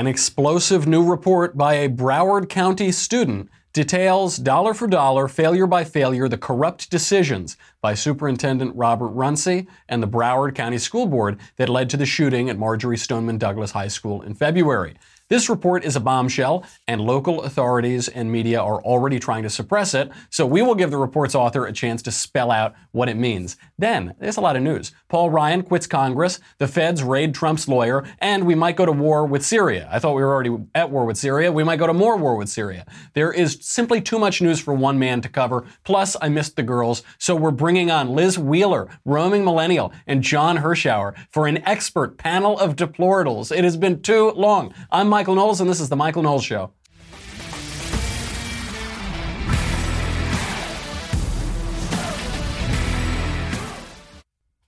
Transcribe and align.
An 0.00 0.06
explosive 0.06 0.86
new 0.86 1.04
report 1.04 1.58
by 1.58 1.74
a 1.74 1.86
Broward 1.86 2.48
County 2.48 2.90
student 2.90 3.50
details 3.74 4.38
dollar 4.38 4.72
for 4.72 4.86
dollar, 4.86 5.28
failure 5.28 5.66
by 5.66 5.84
failure, 5.84 6.26
the 6.26 6.38
corrupt 6.38 6.88
decisions 6.90 7.58
by 7.82 7.92
Superintendent 7.92 8.74
Robert 8.74 9.10
Runcie 9.10 9.66
and 9.90 10.02
the 10.02 10.08
Broward 10.08 10.54
County 10.54 10.78
School 10.78 11.04
Board 11.04 11.38
that 11.56 11.68
led 11.68 11.90
to 11.90 11.98
the 11.98 12.06
shooting 12.06 12.48
at 12.48 12.56
Marjory 12.56 12.96
Stoneman 12.96 13.36
Douglas 13.36 13.72
High 13.72 13.88
School 13.88 14.22
in 14.22 14.32
February. 14.32 14.94
This 15.30 15.48
report 15.48 15.84
is 15.84 15.94
a 15.94 16.00
bombshell, 16.00 16.64
and 16.88 17.00
local 17.00 17.42
authorities 17.42 18.08
and 18.08 18.32
media 18.32 18.60
are 18.60 18.82
already 18.82 19.20
trying 19.20 19.44
to 19.44 19.48
suppress 19.48 19.94
it, 19.94 20.10
so 20.28 20.44
we 20.44 20.60
will 20.60 20.74
give 20.74 20.90
the 20.90 20.96
report's 20.96 21.36
author 21.36 21.66
a 21.66 21.72
chance 21.72 22.02
to 22.02 22.10
spell 22.10 22.50
out 22.50 22.74
what 22.90 23.08
it 23.08 23.16
means. 23.16 23.56
Then, 23.78 24.16
there's 24.18 24.38
a 24.38 24.40
lot 24.40 24.56
of 24.56 24.62
news. 24.62 24.90
Paul 25.08 25.30
Ryan 25.30 25.62
quits 25.62 25.86
Congress, 25.86 26.40
the 26.58 26.66
feds 26.66 27.04
raid 27.04 27.32
Trump's 27.32 27.68
lawyer, 27.68 28.04
and 28.18 28.44
we 28.44 28.56
might 28.56 28.74
go 28.74 28.84
to 28.84 28.90
war 28.90 29.24
with 29.24 29.46
Syria. 29.46 29.88
I 29.88 30.00
thought 30.00 30.16
we 30.16 30.22
were 30.22 30.34
already 30.34 30.56
at 30.74 30.90
war 30.90 31.04
with 31.04 31.16
Syria. 31.16 31.52
We 31.52 31.62
might 31.62 31.78
go 31.78 31.86
to 31.86 31.94
more 31.94 32.16
war 32.16 32.34
with 32.34 32.48
Syria. 32.48 32.84
There 33.14 33.32
is 33.32 33.56
simply 33.60 34.00
too 34.00 34.18
much 34.18 34.42
news 34.42 34.58
for 34.58 34.74
one 34.74 34.98
man 34.98 35.20
to 35.20 35.28
cover. 35.28 35.64
Plus, 35.84 36.16
I 36.20 36.28
missed 36.28 36.56
the 36.56 36.64
girls, 36.64 37.04
so 37.18 37.36
we're 37.36 37.52
bringing 37.52 37.92
on 37.92 38.16
Liz 38.16 38.36
Wheeler, 38.36 38.88
roaming 39.04 39.44
millennial, 39.44 39.92
and 40.08 40.24
John 40.24 40.58
Hirschauer 40.58 41.14
for 41.30 41.46
an 41.46 41.58
expert 41.68 42.18
panel 42.18 42.58
of 42.58 42.74
deplorables. 42.74 43.56
It 43.56 43.62
has 43.62 43.76
been 43.76 44.02
too 44.02 44.32
long. 44.32 44.74
I'm 44.90 45.19
Michael 45.20 45.34
Knowles, 45.34 45.60
and 45.60 45.68
this 45.68 45.80
is 45.80 45.90
The 45.90 45.96
Michael 45.96 46.22
Knowles 46.22 46.42
Show. 46.42 46.72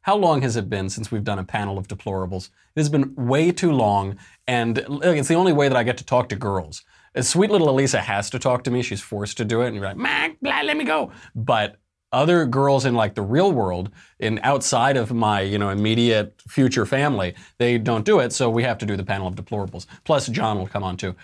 How 0.02 0.14
long 0.14 0.42
has 0.42 0.56
it 0.56 0.68
been 0.68 0.90
since 0.90 1.10
we've 1.10 1.24
done 1.24 1.38
a 1.38 1.44
panel 1.44 1.78
of 1.78 1.88
deplorables? 1.88 2.50
It 2.76 2.80
has 2.80 2.90
been 2.90 3.14
way 3.16 3.50
too 3.50 3.72
long, 3.72 4.18
and 4.46 4.84
it's 5.02 5.28
the 5.28 5.36
only 5.36 5.54
way 5.54 5.68
that 5.68 5.76
I 5.78 5.84
get 5.84 5.96
to 5.96 6.04
talk 6.04 6.28
to 6.28 6.36
girls. 6.36 6.84
Sweet 7.18 7.50
little 7.50 7.68
Alisa 7.68 8.00
has 8.00 8.28
to 8.28 8.38
talk 8.38 8.62
to 8.64 8.70
me. 8.70 8.82
She's 8.82 9.00
forced 9.00 9.38
to 9.38 9.46
do 9.46 9.62
it, 9.62 9.68
and 9.68 9.74
you're 9.74 9.86
like, 9.86 9.96
Mac, 9.96 10.36
let 10.42 10.76
me 10.76 10.84
go. 10.84 11.12
But 11.34 11.78
other 12.12 12.44
girls 12.44 12.84
in 12.84 12.94
like 12.94 13.14
the 13.14 13.22
real 13.22 13.52
world 13.52 13.90
in 14.18 14.38
outside 14.42 14.96
of 14.96 15.12
my 15.12 15.40
you 15.40 15.58
know 15.58 15.70
immediate 15.70 16.40
future 16.46 16.86
family 16.86 17.34
they 17.58 17.78
don't 17.78 18.04
do 18.04 18.18
it 18.20 18.32
so 18.32 18.50
we 18.50 18.62
have 18.62 18.78
to 18.78 18.86
do 18.86 18.96
the 18.96 19.04
panel 19.04 19.26
of 19.26 19.34
deplorables. 19.34 19.86
Plus 20.04 20.26
john 20.28 20.58
will 20.58 20.66
come 20.66 20.84
on 20.84 20.96
too. 20.96 21.14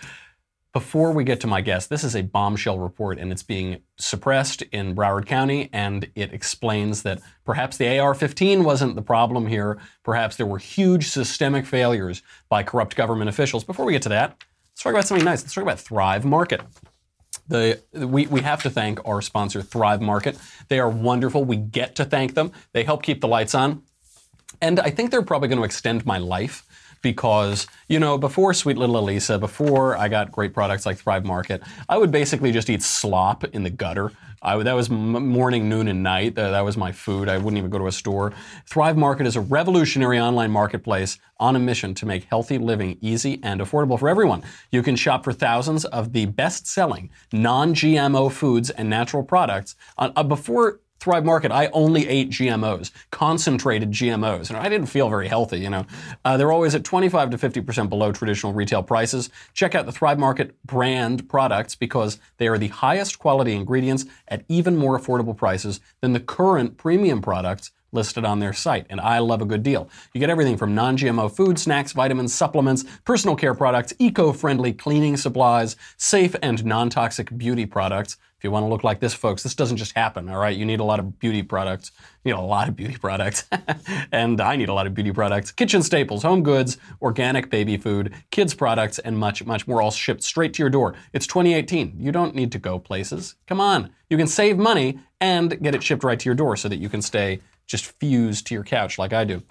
Before 0.71 1.11
we 1.11 1.23
get 1.23 1.39
to 1.41 1.47
my 1.47 1.61
guest 1.61 1.89
this 1.89 2.03
is 2.03 2.15
a 2.15 2.23
bombshell 2.23 2.79
report 2.79 3.19
and 3.19 3.31
it's 3.31 3.43
being 3.43 3.81
suppressed 3.97 4.61
in 4.71 4.95
broward 4.95 5.25
county 5.25 5.69
and 5.71 6.09
it 6.15 6.33
explains 6.33 7.03
that 7.03 7.21
perhaps 7.45 7.77
the 7.77 7.99
ar-15 7.99 8.63
wasn't 8.63 8.95
the 8.95 9.01
problem 9.01 9.47
here. 9.47 9.77
Perhaps 10.03 10.35
there 10.35 10.45
were 10.45 10.57
huge 10.57 11.09
systemic 11.09 11.65
failures 11.65 12.21
by 12.49 12.63
corrupt 12.63 12.95
government 12.95 13.29
officials. 13.29 13.63
Before 13.63 13.85
we 13.85 13.93
get 13.93 14.01
to 14.03 14.09
that 14.09 14.43
let's 14.79 14.83
talk 14.83 14.93
about 14.93 15.07
something 15.07 15.25
nice. 15.25 15.41
Let's 15.41 15.53
talk 15.53 15.63
about 15.63 15.79
thrive 15.79 16.25
market 16.25 16.61
the, 17.49 17.81
we, 17.93 18.27
we 18.27 18.41
have 18.41 18.63
to 18.63 18.69
thank 18.69 19.05
our 19.07 19.21
sponsor, 19.21 19.61
Thrive 19.61 20.01
Market. 20.01 20.37
They 20.69 20.79
are 20.79 20.89
wonderful. 20.89 21.43
We 21.43 21.57
get 21.57 21.95
to 21.95 22.05
thank 22.05 22.35
them. 22.35 22.51
They 22.71 22.83
help 22.83 23.03
keep 23.03 23.21
the 23.21 23.27
lights 23.27 23.53
on. 23.53 23.83
And 24.61 24.79
I 24.79 24.89
think 24.89 25.11
they're 25.11 25.21
probably 25.21 25.49
going 25.49 25.59
to 25.59 25.65
extend 25.65 26.05
my 26.05 26.17
life 26.17 26.65
because, 27.01 27.67
you 27.87 27.99
know, 27.99 28.17
before 28.17 28.53
Sweet 28.53 28.77
Little 28.77 28.95
Alisa, 28.95 29.39
before 29.39 29.97
I 29.97 30.09
got 30.09 30.31
great 30.31 30.53
products 30.53 30.85
like 30.85 30.97
Thrive 30.97 31.25
Market, 31.25 31.63
I 31.87 31.97
would 31.97 32.11
basically 32.11 32.51
just 32.51 32.69
eat 32.69 32.83
slop 32.83 33.43
in 33.45 33.63
the 33.63 33.69
gutter. 33.69 34.11
I, 34.41 34.61
that 34.61 34.73
was 34.73 34.89
morning, 34.89 35.69
noon, 35.69 35.87
and 35.87 36.03
night. 36.03 36.35
That, 36.35 36.51
that 36.51 36.61
was 36.61 36.77
my 36.77 36.91
food. 36.91 37.27
I 37.27 37.37
wouldn't 37.37 37.57
even 37.57 37.69
go 37.69 37.77
to 37.77 37.87
a 37.87 37.91
store. 37.91 38.33
Thrive 38.65 38.97
Market 38.97 39.27
is 39.27 39.35
a 39.35 39.41
revolutionary 39.41 40.19
online 40.19 40.51
marketplace 40.51 41.19
on 41.39 41.55
a 41.55 41.59
mission 41.59 41.93
to 41.95 42.05
make 42.05 42.25
healthy 42.25 42.57
living 42.57 42.97
easy 43.01 43.39
and 43.43 43.61
affordable 43.61 43.99
for 43.99 44.09
everyone. 44.09 44.43
You 44.71 44.83
can 44.83 44.95
shop 44.95 45.23
for 45.23 45.33
thousands 45.33 45.85
of 45.85 46.13
the 46.13 46.25
best 46.25 46.67
selling 46.67 47.09
non 47.31 47.73
GMO 47.73 48.31
foods 48.31 48.69
and 48.69 48.89
natural 48.89 49.23
products. 49.23 49.75
Uh, 49.97 50.23
before 50.23 50.79
Thrive 50.99 51.23
Market, 51.23 51.51
I 51.51 51.67
only 51.67 52.07
ate 52.07 52.29
GMOs, 52.29 52.91
concentrated 53.09 53.91
GMOs, 53.91 54.49
and 54.49 54.57
I 54.57 54.67
didn't 54.67 54.87
feel 54.87 55.09
very 55.09 55.29
healthy, 55.29 55.59
you 55.59 55.69
know. 55.69 55.85
Uh, 56.25 56.35
they're 56.35 56.51
always 56.51 56.75
at 56.75 56.83
25 56.83 57.29
to 57.29 57.37
50% 57.37 57.89
below 57.89 58.11
traditional 58.11 58.51
retail 58.51 58.83
prices. 58.83 59.29
Check 59.53 59.75
out 59.75 59.85
the 59.85 59.93
Thrive 59.93 60.19
Market 60.19 60.61
brand 60.65 61.29
products 61.29 61.73
because 61.73 62.19
they 62.37 62.47
are 62.47 62.57
the 62.57 62.67
highest 62.67 63.17
quality 63.17 63.53
ingredients 63.53 64.05
at 64.27 64.43
even 64.49 64.75
more 64.75 64.99
affordable 64.99 65.35
prices 65.35 65.79
than 66.01 66.11
the 66.11 66.19
current 66.19 66.77
premium 66.77 67.21
products 67.21 67.71
listed 67.91 68.25
on 68.25 68.39
their 68.39 68.53
site. 68.53 68.85
And 68.89 68.99
I 68.99 69.19
love 69.19 69.41
a 69.41 69.45
good 69.45 69.63
deal. 69.63 69.89
You 70.13 70.19
get 70.19 70.29
everything 70.29 70.57
from 70.57 70.75
non 70.75 70.97
GMO 70.97 71.33
food, 71.33 71.57
snacks, 71.59 71.91
vitamins, 71.91 72.33
supplements, 72.33 72.83
personal 73.05 73.35
care 73.35 73.53
products, 73.53 73.93
eco 73.99 74.31
friendly 74.31 74.73
cleaning 74.73 75.17
supplies, 75.17 75.75
safe 75.97 76.35
and 76.41 76.63
non 76.65 76.89
toxic 76.89 77.35
beauty 77.37 77.65
products. 77.65 78.17
If 78.39 78.45
you 78.45 78.51
want 78.51 78.63
to 78.63 78.69
look 78.69 78.85
like 78.85 79.01
this, 79.01 79.13
folks, 79.13 79.43
this 79.43 79.53
doesn't 79.53 79.75
just 79.75 79.91
happen, 79.97 80.29
all 80.29 80.37
right? 80.37 80.55
You 80.55 80.65
need 80.65 80.79
a 80.79 80.85
lot 80.85 81.01
of 81.01 81.19
beauty 81.19 81.43
products. 81.43 81.91
You 82.23 82.33
need 82.33 82.39
a 82.39 82.41
lot 82.41 82.69
of 82.69 82.75
beauty 82.77 82.95
products. 82.95 83.43
and 84.13 84.39
I 84.39 84.55
need 84.55 84.69
a 84.69 84.73
lot 84.73 84.87
of 84.87 84.93
beauty 84.93 85.11
products. 85.11 85.51
Kitchen 85.51 85.83
staples, 85.83 86.23
home 86.23 86.41
goods, 86.41 86.77
organic 87.01 87.49
baby 87.49 87.75
food, 87.75 88.13
kids 88.31 88.53
products, 88.53 88.97
and 88.97 89.17
much, 89.17 89.45
much 89.45 89.67
more 89.67 89.81
all 89.81 89.91
shipped 89.91 90.23
straight 90.23 90.53
to 90.53 90.63
your 90.63 90.69
door. 90.69 90.95
It's 91.11 91.27
2018. 91.27 91.97
You 91.99 92.13
don't 92.13 92.33
need 92.33 92.53
to 92.53 92.59
go 92.59 92.79
places. 92.79 93.35
Come 93.45 93.59
on. 93.59 93.89
You 94.09 94.15
can 94.15 94.27
save 94.27 94.57
money 94.57 94.99
and 95.19 95.61
get 95.61 95.75
it 95.75 95.83
shipped 95.83 96.05
right 96.05 96.17
to 96.17 96.25
your 96.25 96.35
door 96.35 96.55
so 96.55 96.69
that 96.69 96.77
you 96.77 96.87
can 96.87 97.01
stay 97.01 97.41
just 97.67 97.87
fused 97.99 98.47
to 98.47 98.53
your 98.53 98.63
couch 98.63 98.97
like 98.97 99.11
I 99.11 99.25
do. 99.25 99.43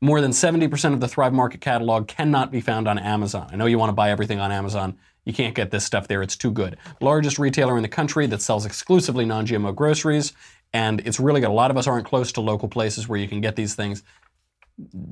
More 0.00 0.20
than 0.20 0.30
70% 0.30 0.92
of 0.92 1.00
the 1.00 1.08
Thrive 1.08 1.32
Market 1.32 1.60
catalog 1.60 2.06
cannot 2.06 2.52
be 2.52 2.60
found 2.60 2.86
on 2.86 2.96
Amazon. 2.96 3.48
I 3.50 3.56
know 3.56 3.66
you 3.66 3.78
want 3.78 3.88
to 3.88 3.94
buy 3.94 4.10
everything 4.10 4.38
on 4.38 4.52
Amazon. 4.52 4.98
You 5.26 5.32
can't 5.32 5.54
get 5.56 5.72
this 5.72 5.84
stuff 5.84 6.08
there, 6.08 6.22
it's 6.22 6.36
too 6.36 6.52
good. 6.52 6.78
Largest 7.00 7.38
retailer 7.38 7.76
in 7.76 7.82
the 7.82 7.88
country 7.88 8.26
that 8.28 8.40
sells 8.40 8.64
exclusively 8.64 9.26
non 9.26 9.44
GMO 9.44 9.74
groceries, 9.74 10.32
and 10.72 11.00
it's 11.04 11.20
really 11.20 11.40
good. 11.40 11.50
A 11.50 11.52
lot 11.52 11.70
of 11.70 11.76
us 11.76 11.86
aren't 11.86 12.06
close 12.06 12.32
to 12.32 12.40
local 12.40 12.68
places 12.68 13.08
where 13.08 13.18
you 13.18 13.28
can 13.28 13.40
get 13.40 13.56
these 13.56 13.74
things. 13.74 14.04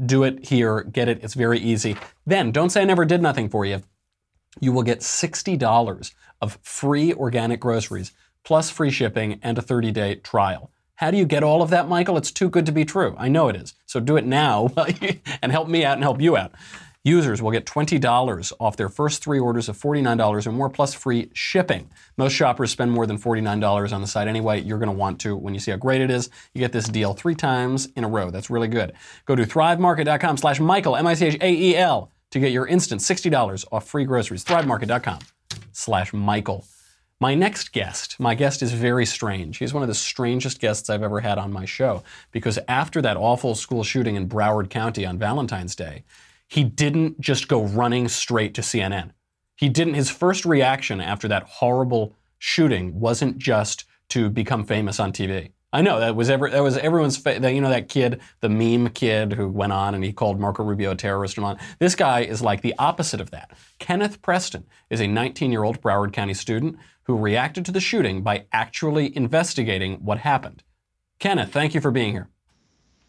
Do 0.07 0.23
it 0.23 0.47
here, 0.47 0.85
get 0.85 1.09
it, 1.09 1.23
it's 1.23 1.35
very 1.35 1.59
easy. 1.59 1.97
Then, 2.25 2.53
don't 2.53 2.71
say 2.71 2.83
I 2.83 2.85
never 2.85 3.05
did 3.05 3.21
nothing 3.21 3.49
for 3.49 3.67
you. 3.67 3.83
You 4.61 4.73
will 4.73 4.85
get 4.85 5.01
$60 5.01 6.15
of 6.41 6.59
free 6.63 7.13
organic 7.13 7.61
groceries, 7.61 8.13
plus 8.45 8.71
free 8.71 8.91
shipping 8.91 9.41
and 9.43 9.59
a 9.59 9.63
30 9.63 9.91
day 9.91 10.15
trial. 10.17 10.71
How 10.97 11.11
do 11.11 11.17
you 11.17 11.25
get 11.25 11.43
all 11.43 11.61
of 11.61 11.71
that, 11.71 11.89
Michael? 11.89 12.17
It's 12.17 12.31
too 12.31 12.49
good 12.49 12.67
to 12.67 12.73
be 12.73 12.85
true. 12.85 13.17
I 13.19 13.29
know 13.29 13.49
it 13.49 13.57
is. 13.57 13.75
So 13.85 13.99
do 13.99 14.17
it 14.17 14.25
now 14.25 14.71
and 15.43 15.51
help 15.51 15.67
me 15.69 15.85
out 15.85 15.95
and 15.95 16.05
help 16.05 16.21
you 16.21 16.37
out. 16.37 16.53
Users 17.07 17.43
will 17.43 17.51
get 17.51 17.67
$20 17.67 18.53
off 18.59 18.79
their 18.79 18.89
first 18.89 19.23
three 19.23 19.39
orders 19.39 19.69
of 19.69 19.77
$49 19.77 20.47
or 20.47 20.53
more 20.53 20.71
plus 20.71 20.95
free 20.95 21.31
shipping. 21.35 21.91
Most 22.17 22.33
shoppers 22.33 22.71
spend 22.71 22.93
more 22.93 23.07
than 23.07 23.19
$49 23.19 23.93
on 23.93 24.01
the 24.01 24.07
site 24.07 24.27
anyway. 24.27 24.63
You're 24.63 24.79
going 24.79 24.89
to 24.91 24.97
want 24.97 25.21
to 25.21 25.37
when 25.37 25.53
you 25.53 25.61
see 25.61 25.71
how 25.71 25.77
great 25.77 26.01
it 26.01 26.11
is. 26.11 26.31
You 26.55 26.61
get 26.61 26.73
this 26.73 26.89
deal 26.89 27.13
three 27.13 27.35
times 27.35 27.89
in 27.95 28.05
a 28.05 28.09
row. 28.09 28.31
That's 28.31 28.49
really 28.49 28.69
good. 28.69 28.95
Go 29.27 29.37
to 29.37 29.45
thrivemarket.com 29.45 30.39
slash 30.39 30.61
Michael, 30.61 30.97
M-I-C-H-A-E-L, 30.97 32.11
to 32.31 32.41
get 32.41 32.53
your 32.53 32.67
instant 32.67 33.03
$60 33.03 33.67
off 33.71 33.87
free 33.87 34.07
groceries. 34.07 34.43
Thrivemarket.com 34.43 35.19
slash 35.73 36.15
Michael. 36.15 36.65
My 37.21 37.35
next 37.35 37.73
guest, 37.73 38.19
my 38.19 38.35
guest 38.35 38.63
is 38.63 38.73
very 38.73 39.05
strange. 39.05 39.59
He's 39.59 39.75
one 39.75 39.83
of 39.83 39.89
the 39.89 39.95
strangest 39.95 40.59
guests 40.59 40.89
I've 40.89 41.03
ever 41.03 41.21
had 41.21 41.37
on 41.37 41.53
my 41.53 41.67
show 41.67 42.03
because 42.33 42.59
after 42.67 43.03
that 43.03 43.19
awful 43.19 43.55
school 43.55 43.85
shooting 43.85 44.17
in 44.17 44.27
Broward 44.27 44.71
County 44.71 45.05
on 45.05 45.19
Valentine's 45.19 45.77
Day, 45.77 46.05
he 46.55 46.63
didn't 46.63 47.21
just 47.21 47.49
go 47.49 47.65
running 47.65 48.07
straight 48.07 48.55
to 48.55 48.61
CNN. 48.61 49.11
He 49.57 49.69
didn't, 49.69 49.95
his 49.95 50.09
first 50.09 50.45
reaction 50.45 51.01
after 51.01 51.27
that 51.27 51.43
horrible 51.43 52.15
shooting 52.39 53.01
wasn't 53.01 53.39
just 53.39 53.85
to 54.11 54.31
become 54.31 54.65
famous 54.65 55.01
on 55.01 55.13
TV. 55.13 55.51
I 55.73 55.83
know 55.83 55.99
that 55.99 56.15
was 56.15 56.31
ever 56.31 56.49
that 56.49 56.63
was 56.63 56.79
everyone's 56.79 57.17
fa- 57.17 57.41
you 57.53 57.61
know 57.61 57.71
that 57.71 57.89
kid, 57.89 58.21
the 58.39 58.49
meme 58.49 58.91
kid 58.91 59.33
who 59.33 59.49
went 59.49 59.73
on 59.73 59.97
and 59.97 60.05
he 60.05 60.13
called 60.13 60.39
Marco 60.39 60.63
Rubio 60.63 60.93
a 60.93 60.95
terrorist 60.95 61.39
and 61.39 61.45
on. 61.45 61.59
This 61.81 61.97
guy 61.97 62.21
is 62.21 62.41
like 62.41 62.63
the 62.63 62.75
opposite 62.79 63.21
of 63.21 63.33
that. 63.33 63.51
Kenneth 63.81 64.23
Preston 64.23 64.65
is 64.91 65.01
a 65.01 65.07
19-year-old 65.07 65.81
Broward 65.81 66.13
County 66.13 66.35
student 66.35 66.77
who 67.03 67.19
reacted 67.19 67.65
to 67.65 67.73
the 67.73 67.81
shooting 67.81 68.23
by 68.23 68.47
actually 68.53 69.17
investigating 69.17 69.95
what 69.95 70.19
happened. 70.19 70.63
Kenneth, 71.19 71.53
thank 71.53 71.75
you 71.75 71.81
for 71.81 71.91
being 71.91 72.13
here. 72.13 72.29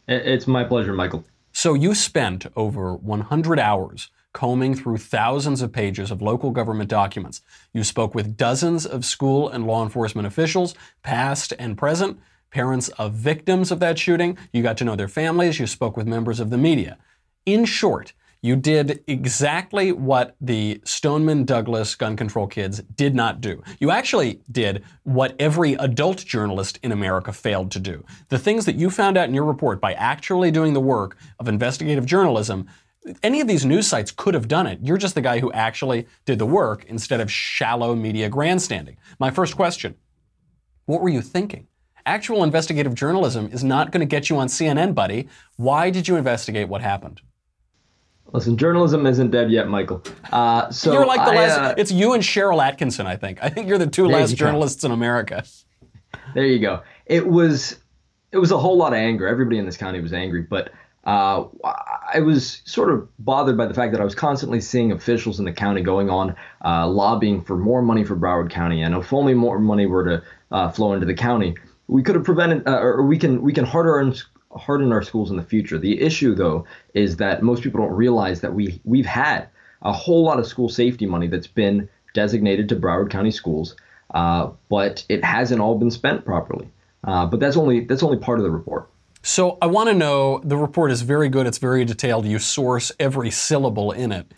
It's 0.07 0.47
my 0.47 0.63
pleasure, 0.63 0.93
Michael. 0.93 1.23
So, 1.57 1.73
you 1.73 1.95
spent 1.95 2.47
over 2.57 2.97
100 2.97 3.59
hours 3.61 4.09
combing 4.33 4.75
through 4.75 4.97
thousands 4.97 5.61
of 5.61 5.71
pages 5.71 6.11
of 6.11 6.21
local 6.21 6.51
government 6.51 6.89
documents. 6.89 7.41
You 7.71 7.85
spoke 7.85 8.13
with 8.13 8.35
dozens 8.35 8.85
of 8.85 9.05
school 9.05 9.47
and 9.47 9.65
law 9.65 9.81
enforcement 9.81 10.27
officials, 10.27 10.75
past 11.01 11.53
and 11.57 11.77
present, 11.77 12.19
parents 12.51 12.89
of 12.99 13.13
victims 13.13 13.71
of 13.71 13.79
that 13.79 13.97
shooting. 13.97 14.37
You 14.51 14.63
got 14.63 14.75
to 14.79 14.83
know 14.83 14.97
their 14.97 15.07
families. 15.07 15.57
You 15.57 15.65
spoke 15.65 15.95
with 15.95 16.07
members 16.07 16.41
of 16.41 16.49
the 16.49 16.57
media. 16.57 16.97
In 17.45 17.63
short, 17.63 18.11
you 18.45 18.55
did 18.55 19.03
exactly 19.07 19.91
what 19.91 20.35
the 20.39 20.79
Stoneman 20.83 21.45
Douglas 21.45 21.95
gun 21.95 22.15
control 22.15 22.45
kids 22.45 22.79
did 22.95 23.15
not 23.15 23.41
do. 23.41 23.63
You 23.79 23.89
actually 23.89 24.39
did 24.51 24.83
what 25.01 25.35
every 25.39 25.73
adult 25.73 26.23
journalist 26.23 26.77
in 26.83 26.91
America 26.91 27.33
failed 27.33 27.71
to 27.71 27.79
do. 27.79 28.05
The 28.29 28.37
things 28.37 28.65
that 28.65 28.75
you 28.75 28.91
found 28.91 29.17
out 29.17 29.27
in 29.27 29.33
your 29.33 29.45
report 29.45 29.81
by 29.81 29.93
actually 29.93 30.51
doing 30.51 30.73
the 30.73 30.79
work 30.79 31.17
of 31.39 31.47
investigative 31.47 32.05
journalism 32.05 32.67
Any 33.21 33.39
of 33.41 33.47
these 33.47 33.65
news 33.65 33.87
sites 33.87 34.11
could 34.11 34.33
have 34.33 34.47
done 34.47 34.65
it. 34.65 34.79
You're 34.81 34.97
just 34.97 35.13
the 35.13 35.21
guy 35.21 35.39
who 35.39 35.51
actually 35.51 36.07
did 36.25 36.39
the 36.39 36.45
work 36.45 36.85
instead 36.85 37.21
of 37.21 37.31
shallow 37.31 37.95
media 37.95 38.29
grandstanding. 38.29 38.97
My 39.19 39.31
first 39.31 39.55
question 39.55 39.95
What 40.85 41.01
were 41.01 41.09
you 41.09 41.21
thinking? 41.21 41.67
Actual 42.05 42.43
investigative 42.43 42.93
journalism 42.93 43.49
is 43.51 43.63
not 43.63 43.91
going 43.91 44.01
to 44.07 44.15
get 44.15 44.29
you 44.29 44.37
on 44.37 44.47
CNN, 44.47 44.93
buddy. 44.93 45.27
Why 45.55 45.89
did 45.89 46.07
you 46.07 46.15
investigate 46.15 46.67
what 46.67 46.81
happened? 46.81 47.21
Listen, 48.33 48.57
journalism 48.57 49.05
isn't 49.05 49.31
dead 49.31 49.49
yet, 49.51 49.67
Michael. 49.67 50.03
Uh, 50.31 50.69
so 50.69 50.91
you're 50.91 51.05
like 51.05 51.23
the 51.25 51.31
I, 51.31 51.35
last. 51.35 51.57
uh, 51.59 51.75
it's 51.77 51.91
you 51.91 52.13
and 52.13 52.23
Sharyl 52.23 52.61
Attkisson, 52.61 53.05
I 53.05 53.15
think. 53.15 53.39
I 53.41 53.49
think 53.49 53.67
you're 53.67 53.77
the 53.77 53.87
two 53.87 54.07
last 54.07 54.31
go. 54.31 54.35
journalists 54.35 54.83
in 54.83 54.91
America. 54.91 55.43
There 56.33 56.45
you 56.45 56.59
go. 56.59 56.81
It 57.05 57.27
was 57.27 57.77
it 58.31 58.37
was 58.37 58.51
a 58.51 58.57
whole 58.57 58.77
lot 58.77 58.93
of 58.93 58.97
anger. 58.97 59.27
Everybody 59.27 59.57
in 59.57 59.65
this 59.65 59.77
county 59.77 60.01
was 60.01 60.11
angry, 60.11 60.41
but 60.41 60.71
uh, 61.05 61.45
I 62.13 62.19
was 62.19 62.61
sort 62.65 62.91
of 62.91 63.07
bothered 63.19 63.57
by 63.57 63.67
the 63.67 63.73
fact 63.73 63.91
that 63.91 64.01
I 64.01 64.03
was 64.03 64.15
constantly 64.15 64.59
seeing 64.59 64.91
officials 64.91 65.39
in 65.39 65.45
the 65.45 65.53
county 65.53 65.81
going 65.81 66.09
on 66.09 66.35
uh, 66.63 66.87
lobbying 66.87 67.43
for 67.43 67.55
more 67.55 67.81
money 67.81 68.03
for 68.03 68.15
Broward 68.15 68.49
County, 68.49 68.81
and 68.81 68.95
if 68.95 69.13
only 69.13 69.35
more 69.35 69.59
money 69.59 69.85
were 69.85 70.03
to 70.03 70.23
uh, 70.51 70.71
flow 70.71 70.93
into 70.93 71.05
the 71.05 71.13
county, 71.13 71.55
we 71.87 72.01
could 72.01 72.15
have 72.15 72.23
prevented, 72.23 72.67
uh, 72.67 72.79
or 72.79 73.03
we 73.03 73.17
can 73.17 73.41
we 73.41 73.53
can 73.53 73.65
harden 73.65 73.91
our, 73.91 74.13
harden 74.55 74.91
our 74.91 75.01
schools 75.01 75.31
in 75.31 75.37
the 75.37 75.43
future. 75.43 75.77
The 75.77 76.01
issue, 76.01 76.35
though, 76.35 76.65
is 76.93 77.17
that 77.17 77.43
most 77.43 77.63
people 77.63 77.81
don't 77.81 77.95
realize 77.95 78.41
that 78.41 78.53
we 78.53 78.81
we've 78.83 79.05
had 79.05 79.47
a 79.81 79.91
whole 79.91 80.23
lot 80.23 80.39
of 80.39 80.47
school 80.47 80.69
safety 80.69 81.05
money 81.05 81.27
that's 81.27 81.47
been 81.47 81.89
designated 82.13 82.69
to 82.69 82.75
Broward 82.75 83.09
County 83.09 83.31
schools, 83.31 83.75
uh, 84.13 84.49
but 84.69 85.05
it 85.09 85.23
hasn't 85.23 85.61
all 85.61 85.77
been 85.77 85.91
spent 85.91 86.25
properly. 86.25 86.69
Uh, 87.03 87.25
but 87.25 87.39
that's 87.39 87.55
only 87.57 87.81
that's 87.81 88.03
only 88.03 88.17
part 88.17 88.39
of 88.39 88.43
the 88.43 88.51
report. 88.51 88.89
So 89.21 89.57
I 89.61 89.65
want 89.65 89.89
to 89.89 89.95
know 89.95 90.39
the 90.43 90.57
report 90.57 90.91
is 90.91 91.01
very 91.01 91.29
good, 91.29 91.47
it's 91.47 91.57
very 91.57 91.83
detailed. 91.85 92.25
You 92.25 92.39
source 92.39 92.91
every 92.99 93.31
syllable 93.31 93.91
in 93.91 94.11
it. 94.11 94.31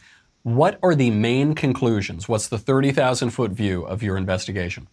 What 0.43 0.79
are 0.81 0.95
the 0.95 1.11
main 1.11 1.55
conclusions? 1.55 2.29
What's 2.29 2.47
the 2.47 2.57
30,000 2.57 3.31
foot 3.31 3.51
view 3.51 3.83
of 3.83 4.01
your 4.01 4.15
investigation? 4.15 4.87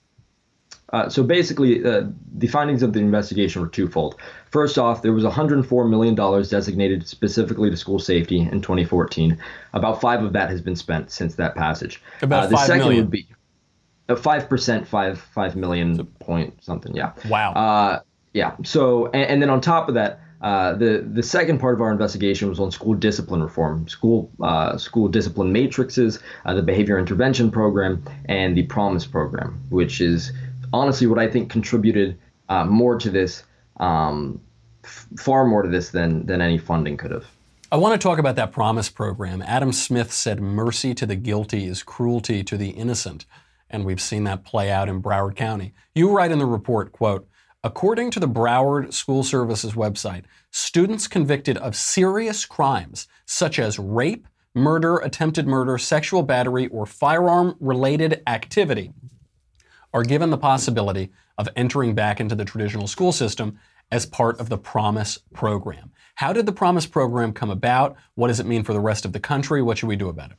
Uh, 0.95 1.09
so 1.09 1.25
basically, 1.25 1.85
uh, 1.85 2.05
the 2.37 2.47
findings 2.47 2.81
of 2.81 2.93
the 2.93 3.01
investigation 3.01 3.61
were 3.61 3.67
twofold. 3.67 4.15
First 4.53 4.79
off, 4.79 5.03
there 5.03 5.13
was 5.13 5.25
$104 5.25 5.91
million 5.91 6.15
designated 6.15 7.09
specifically 7.09 7.69
to 7.69 7.77
school 7.77 7.99
safety 7.99 8.39
in 8.39 8.63
2014. 8.63 9.37
About 9.73 10.01
five 10.01 10.23
of 10.23 10.33
that 10.35 10.51
has 10.51 10.61
been 10.61 10.77
spent 10.77 11.11
since 11.11 11.35
that 11.35 11.57
passage. 11.57 12.01
About 12.23 12.45
uh, 12.45 12.47
the 12.47 12.57
five 12.59 12.67
second 12.67 12.83
million. 12.85 13.05
would 13.07 13.11
be 13.11 13.27
uh, 14.09 14.15
five 14.15 14.49
percent, 14.49 14.87
five 14.87 15.21
five 15.21 15.57
million 15.57 16.07
point 16.21 16.63
something. 16.63 16.95
Yeah. 16.95 17.11
Wow. 17.29 17.55
Uh, 17.55 18.01
yeah. 18.33 18.55
So, 18.63 19.07
and, 19.07 19.25
and 19.25 19.43
then 19.43 19.51
on 19.51 19.61
top 19.61 19.89
of 19.89 19.95
that, 19.97 20.21
uh, 20.45 20.75
the 20.75 21.09
the 21.11 21.23
second 21.23 21.59
part 21.59 21.75
of 21.75 21.81
our 21.81 21.91
investigation 21.91 22.51
was 22.51 22.61
on 22.61 22.71
school 22.71 22.93
discipline 22.93 23.43
reform, 23.43 23.89
school 23.89 24.31
uh, 24.43 24.77
school 24.77 25.09
discipline 25.09 25.53
matrices, 25.53 26.19
uh, 26.45 26.53
the 26.53 26.63
behavior 26.63 26.99
intervention 26.99 27.51
program, 27.51 28.05
and 28.27 28.55
the 28.55 28.63
Promise 28.65 29.07
program, 29.07 29.59
which 29.71 30.03
is 30.03 30.33
honestly 30.75 31.07
what 31.07 31.19
I 31.19 31.29
think 31.29 31.51
contributed 31.51 32.19
uh, 32.49 32.65
more 32.65 32.99
to 32.99 33.11
this, 33.11 33.45
um, 33.79 34.41
f- 34.85 35.07
far 35.17 35.45
more 35.47 35.63
to 35.63 35.69
this 35.69 35.91
than 35.91 36.27
than 36.27 36.41
any 36.41 36.59
funding 36.59 36.97
could 36.97 37.13
have. 37.13 37.25
I 37.73 37.77
want 37.77 38.01
to 38.01 38.05
talk 38.05 38.19
about 38.19 38.37
that 38.37 38.53
promise 38.53 38.89
program. 38.91 39.43
Adam 39.43 39.73
Smith 39.73 40.13
said 40.13 40.41
mercy 40.41 40.95
to 40.95 41.07
the 41.07 41.17
guilty 41.17 41.67
is 41.67 41.83
cruelty 41.83 42.45
to 42.45 42.57
the 42.57 42.71
innocent, 42.71 43.25
and 43.71 43.85
we've 43.85 44.01
seen 44.01 44.25
that 44.25 44.45
play 44.45 44.71
out 44.71 44.89
in 44.89 45.03
Broward 45.03 45.37
County. 45.37 45.73
You 45.95 46.11
write 46.11 46.31
in 46.31 46.39
the 46.39 46.47
report, 46.47 46.93
quote, 46.93 47.27
According 47.65 48.11
to 48.11 48.21
the 48.21 48.29
Broward 48.29 48.93
School 48.93 49.23
Services 49.23 49.73
website, 49.73 50.25
students 50.51 51.09
convicted 51.09 51.57
of 51.57 51.75
serious 51.75 52.45
crimes 52.45 53.09
such 53.25 53.59
as 53.59 53.79
rape, 53.79 54.29
murder, 54.55 54.99
attempted 54.99 55.47
murder, 55.47 55.79
sexual 55.79 56.23
battery, 56.23 56.67
or 56.67 56.85
firearm 56.85 57.57
related 57.61 58.23
activity 58.27 58.93
are 59.95 60.03
given 60.03 60.29
the 60.29 60.37
possibility 60.37 61.11
of 61.39 61.49
entering 61.57 61.95
back 61.95 62.21
into 62.21 62.35
the 62.35 62.45
traditional 62.45 62.87
school 62.87 63.13
system 63.13 63.59
as 63.91 64.05
part 64.05 64.39
of 64.41 64.49
the 64.49 64.59
Promise 64.59 65.19
program. 65.33 65.93
How 66.17 66.33
did 66.33 66.47
the 66.47 66.53
Promise 66.53 66.87
program 66.87 67.33
come 67.33 67.51
about? 67.51 67.97
What 68.17 68.29
does 68.29 68.41
it 68.41 68.47
mean 68.47 68.65
for 68.65 68.73
the 68.73 68.81
rest 68.81 69.05
of 69.05 69.13
the 69.13 69.21
country? 69.21 69.63
What 69.63 69.79
should 69.79 69.89
we 69.89 69.97
do 69.97 70.09
about 70.09 70.33
it? 70.33 70.37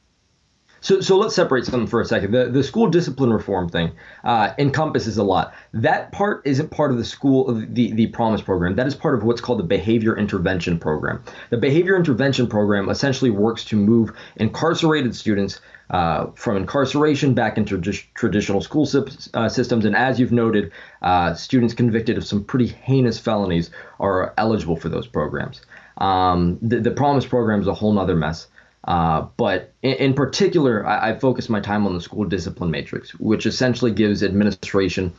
So, 0.85 1.01
so 1.01 1.17
let's 1.17 1.33
separate 1.33 1.65
something 1.65 1.87
for 1.87 1.99
a 1.99 2.05
second. 2.05 2.29
The 2.29 2.45
the 2.45 2.63
school 2.63 2.85
discipline 2.85 3.33
reform 3.33 3.69
thing 3.69 3.93
uh, 4.23 4.53
encompasses 4.59 5.17
a 5.17 5.23
lot. 5.23 5.55
That 5.73 6.11
part 6.11 6.43
isn't 6.45 6.69
part 6.69 6.91
of 6.91 6.99
the 6.99 7.03
school 7.03 7.49
of 7.49 7.73
the 7.73 7.91
the 7.93 8.05
Promise 8.07 8.43
program. 8.43 8.75
That 8.75 8.85
is 8.85 8.93
part 8.93 9.15
of 9.15 9.23
what's 9.23 9.41
called 9.41 9.57
the 9.57 9.63
behavior 9.63 10.15
intervention 10.15 10.77
program. 10.77 11.23
The 11.49 11.57
behavior 11.57 11.95
intervention 11.95 12.45
program 12.45 12.87
essentially 12.89 13.31
works 13.31 13.65
to 13.65 13.75
move 13.75 14.11
incarcerated 14.35 15.15
students 15.15 15.59
uh, 15.89 16.27
from 16.35 16.55
incarceration 16.55 17.33
back 17.33 17.57
into 17.57 17.79
tradi- 17.79 18.05
traditional 18.13 18.61
school 18.61 18.85
sys- 18.85 19.33
uh, 19.33 19.49
systems. 19.49 19.85
And 19.85 19.95
as 19.95 20.19
you've 20.19 20.31
noted, 20.31 20.71
uh, 21.01 21.33
students 21.33 21.73
convicted 21.73 22.15
of 22.15 22.27
some 22.27 22.43
pretty 22.43 22.67
heinous 22.67 23.17
felonies 23.17 23.71
are 23.99 24.35
eligible 24.37 24.75
for 24.75 24.89
those 24.89 25.07
programs. 25.07 25.61
Um, 25.97 26.59
the, 26.61 26.79
the 26.79 26.91
Promise 26.91 27.25
program 27.25 27.61
is 27.61 27.67
a 27.67 27.73
whole 27.73 27.93
nother 27.93 28.15
mess. 28.15 28.49
Uh, 28.85 29.21
but 29.37 29.73
in, 29.81 29.93
in 29.93 30.13
particular, 30.13 30.85
I, 30.85 31.11
I 31.11 31.19
focus 31.19 31.49
my 31.49 31.59
time 31.59 31.85
on 31.85 31.93
the 31.93 32.01
school 32.01 32.23
discipline 32.23 32.71
matrix, 32.71 33.11
which 33.19 33.45
essentially 33.45 33.91
gives 33.91 34.23
administration 34.23 35.13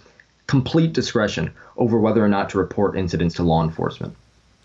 complete 0.46 0.92
discretion 0.92 1.52
over 1.76 1.98
whether 1.98 2.24
or 2.24 2.28
not 2.28 2.48
to 2.50 2.58
report 2.58 2.96
incidents 2.96 3.34
to 3.34 3.42
law 3.42 3.62
enforcement. 3.64 4.14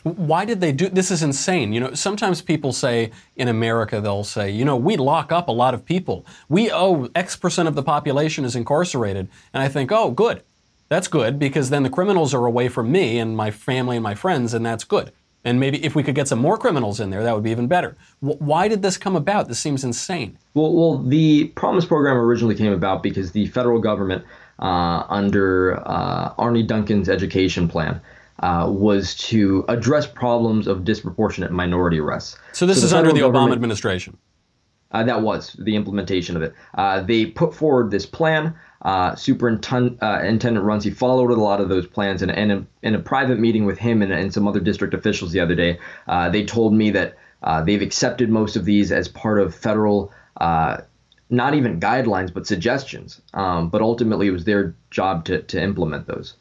Why 0.03 0.45
did 0.45 0.61
they 0.61 0.71
do 0.71 0.89
this? 0.89 1.11
Is 1.11 1.21
insane. 1.21 1.73
You 1.73 1.79
know, 1.79 1.93
sometimes 1.93 2.41
people 2.41 2.73
say 2.73 3.11
in 3.35 3.47
America, 3.47 4.01
they'll 4.01 4.23
say, 4.23 4.49
you 4.49 4.65
know, 4.65 4.75
we 4.75 4.97
lock 4.97 5.31
up 5.31 5.47
a 5.47 5.51
lot 5.51 5.75
of 5.75 5.85
people. 5.85 6.25
We 6.49 6.71
owe 6.71 7.09
X 7.13 7.35
percent 7.35 7.67
of 7.67 7.75
the 7.75 7.83
population 7.83 8.43
is 8.43 8.55
incarcerated. 8.55 9.29
And 9.53 9.61
I 9.61 9.67
think, 9.67 9.91
oh, 9.91 10.09
good. 10.09 10.43
That's 10.89 11.07
good 11.07 11.39
because 11.39 11.69
then 11.69 11.83
the 11.83 11.89
criminals 11.89 12.33
are 12.33 12.45
away 12.45 12.67
from 12.67 12.91
me 12.91 13.17
and 13.17 13.37
my 13.37 13.49
family 13.49 13.95
and 13.95 14.03
my 14.03 14.15
friends, 14.15 14.53
and 14.53 14.65
that's 14.65 14.83
good. 14.83 15.11
And 15.43 15.59
maybe 15.59 15.83
if 15.83 15.95
we 15.95 16.03
could 16.03 16.15
get 16.15 16.27
some 16.27 16.39
more 16.39 16.57
criminals 16.57 16.99
in 16.99 17.09
there, 17.09 17.23
that 17.23 17.33
would 17.33 17.43
be 17.43 17.49
even 17.51 17.67
better. 17.67 17.95
W- 18.21 18.37
why 18.39 18.67
did 18.67 18.83
this 18.83 18.97
come 18.97 19.15
about? 19.15 19.47
This 19.47 19.59
seems 19.59 19.83
insane. 19.83 20.37
Well, 20.53 20.73
well, 20.73 20.97
the 20.99 21.45
Promise 21.55 21.85
program 21.85 22.17
originally 22.17 22.55
came 22.55 22.71
about 22.71 23.01
because 23.01 23.31
the 23.31 23.47
federal 23.47 23.79
government, 23.79 24.23
uh, 24.59 25.03
under 25.09 25.79
uh, 25.87 26.33
Arne 26.37 26.65
Duncan's 26.67 27.09
education 27.09 27.67
plan, 27.67 27.99
uh, 28.39 28.67
was 28.69 29.15
to 29.15 29.65
address 29.67 30.05
problems 30.05 30.67
of 30.67 30.83
disproportionate 30.83 31.51
minority 31.51 31.99
arrests. 31.99 32.37
So 32.53 32.65
this 32.65 32.79
the 32.81 32.85
is 32.85 32.93
under 32.93 33.11
the 33.11 33.21
Obama 33.21 33.51
administration. 33.53 34.17
Uh, 34.91 35.03
that 35.03 35.21
was 35.21 35.55
the 35.59 35.75
implementation 35.75 36.35
of 36.35 36.41
it. 36.41 36.53
Uh, 36.75 37.01
they 37.01 37.25
put 37.25 37.55
forward 37.55 37.91
this 37.91 38.05
plan. 38.05 38.53
Uh, 38.81 39.15
Superintendent 39.15 40.01
uh, 40.01 40.21
Intendant 40.23 40.65
Runcie 40.65 40.91
followed 40.91 41.29
a 41.29 41.35
lot 41.35 41.61
of 41.61 41.69
those 41.69 41.85
plans, 41.85 42.21
and, 42.21 42.31
and 42.31 42.51
in, 42.51 42.67
in 42.81 42.95
a 42.95 42.99
private 42.99 43.39
meeting 43.39 43.65
with 43.65 43.77
him 43.77 44.01
and, 44.01 44.11
and 44.11 44.33
some 44.33 44.47
other 44.47 44.59
district 44.59 44.93
officials 44.93 45.31
the 45.31 45.39
other 45.39 45.55
day, 45.55 45.79
uh, 46.07 46.29
they 46.29 46.43
told 46.45 46.73
me 46.73 46.89
that 46.91 47.17
uh, 47.43 47.61
they've 47.63 47.81
accepted 47.81 48.29
most 48.29 48.55
of 48.55 48.65
these 48.65 48.91
as 48.91 49.07
part 49.07 49.39
of 49.39 49.53
federal, 49.53 50.11
uh, 50.37 50.77
not 51.29 51.53
even 51.53 51.79
guidelines, 51.79 52.33
but 52.33 52.47
suggestions. 52.47 53.21
Um, 53.33 53.69
but 53.69 53.81
ultimately, 53.81 54.27
it 54.27 54.31
was 54.31 54.45
their 54.45 54.75
job 54.89 55.25
to, 55.25 55.41
to 55.43 55.61
implement 55.61 56.07
those, 56.07 56.35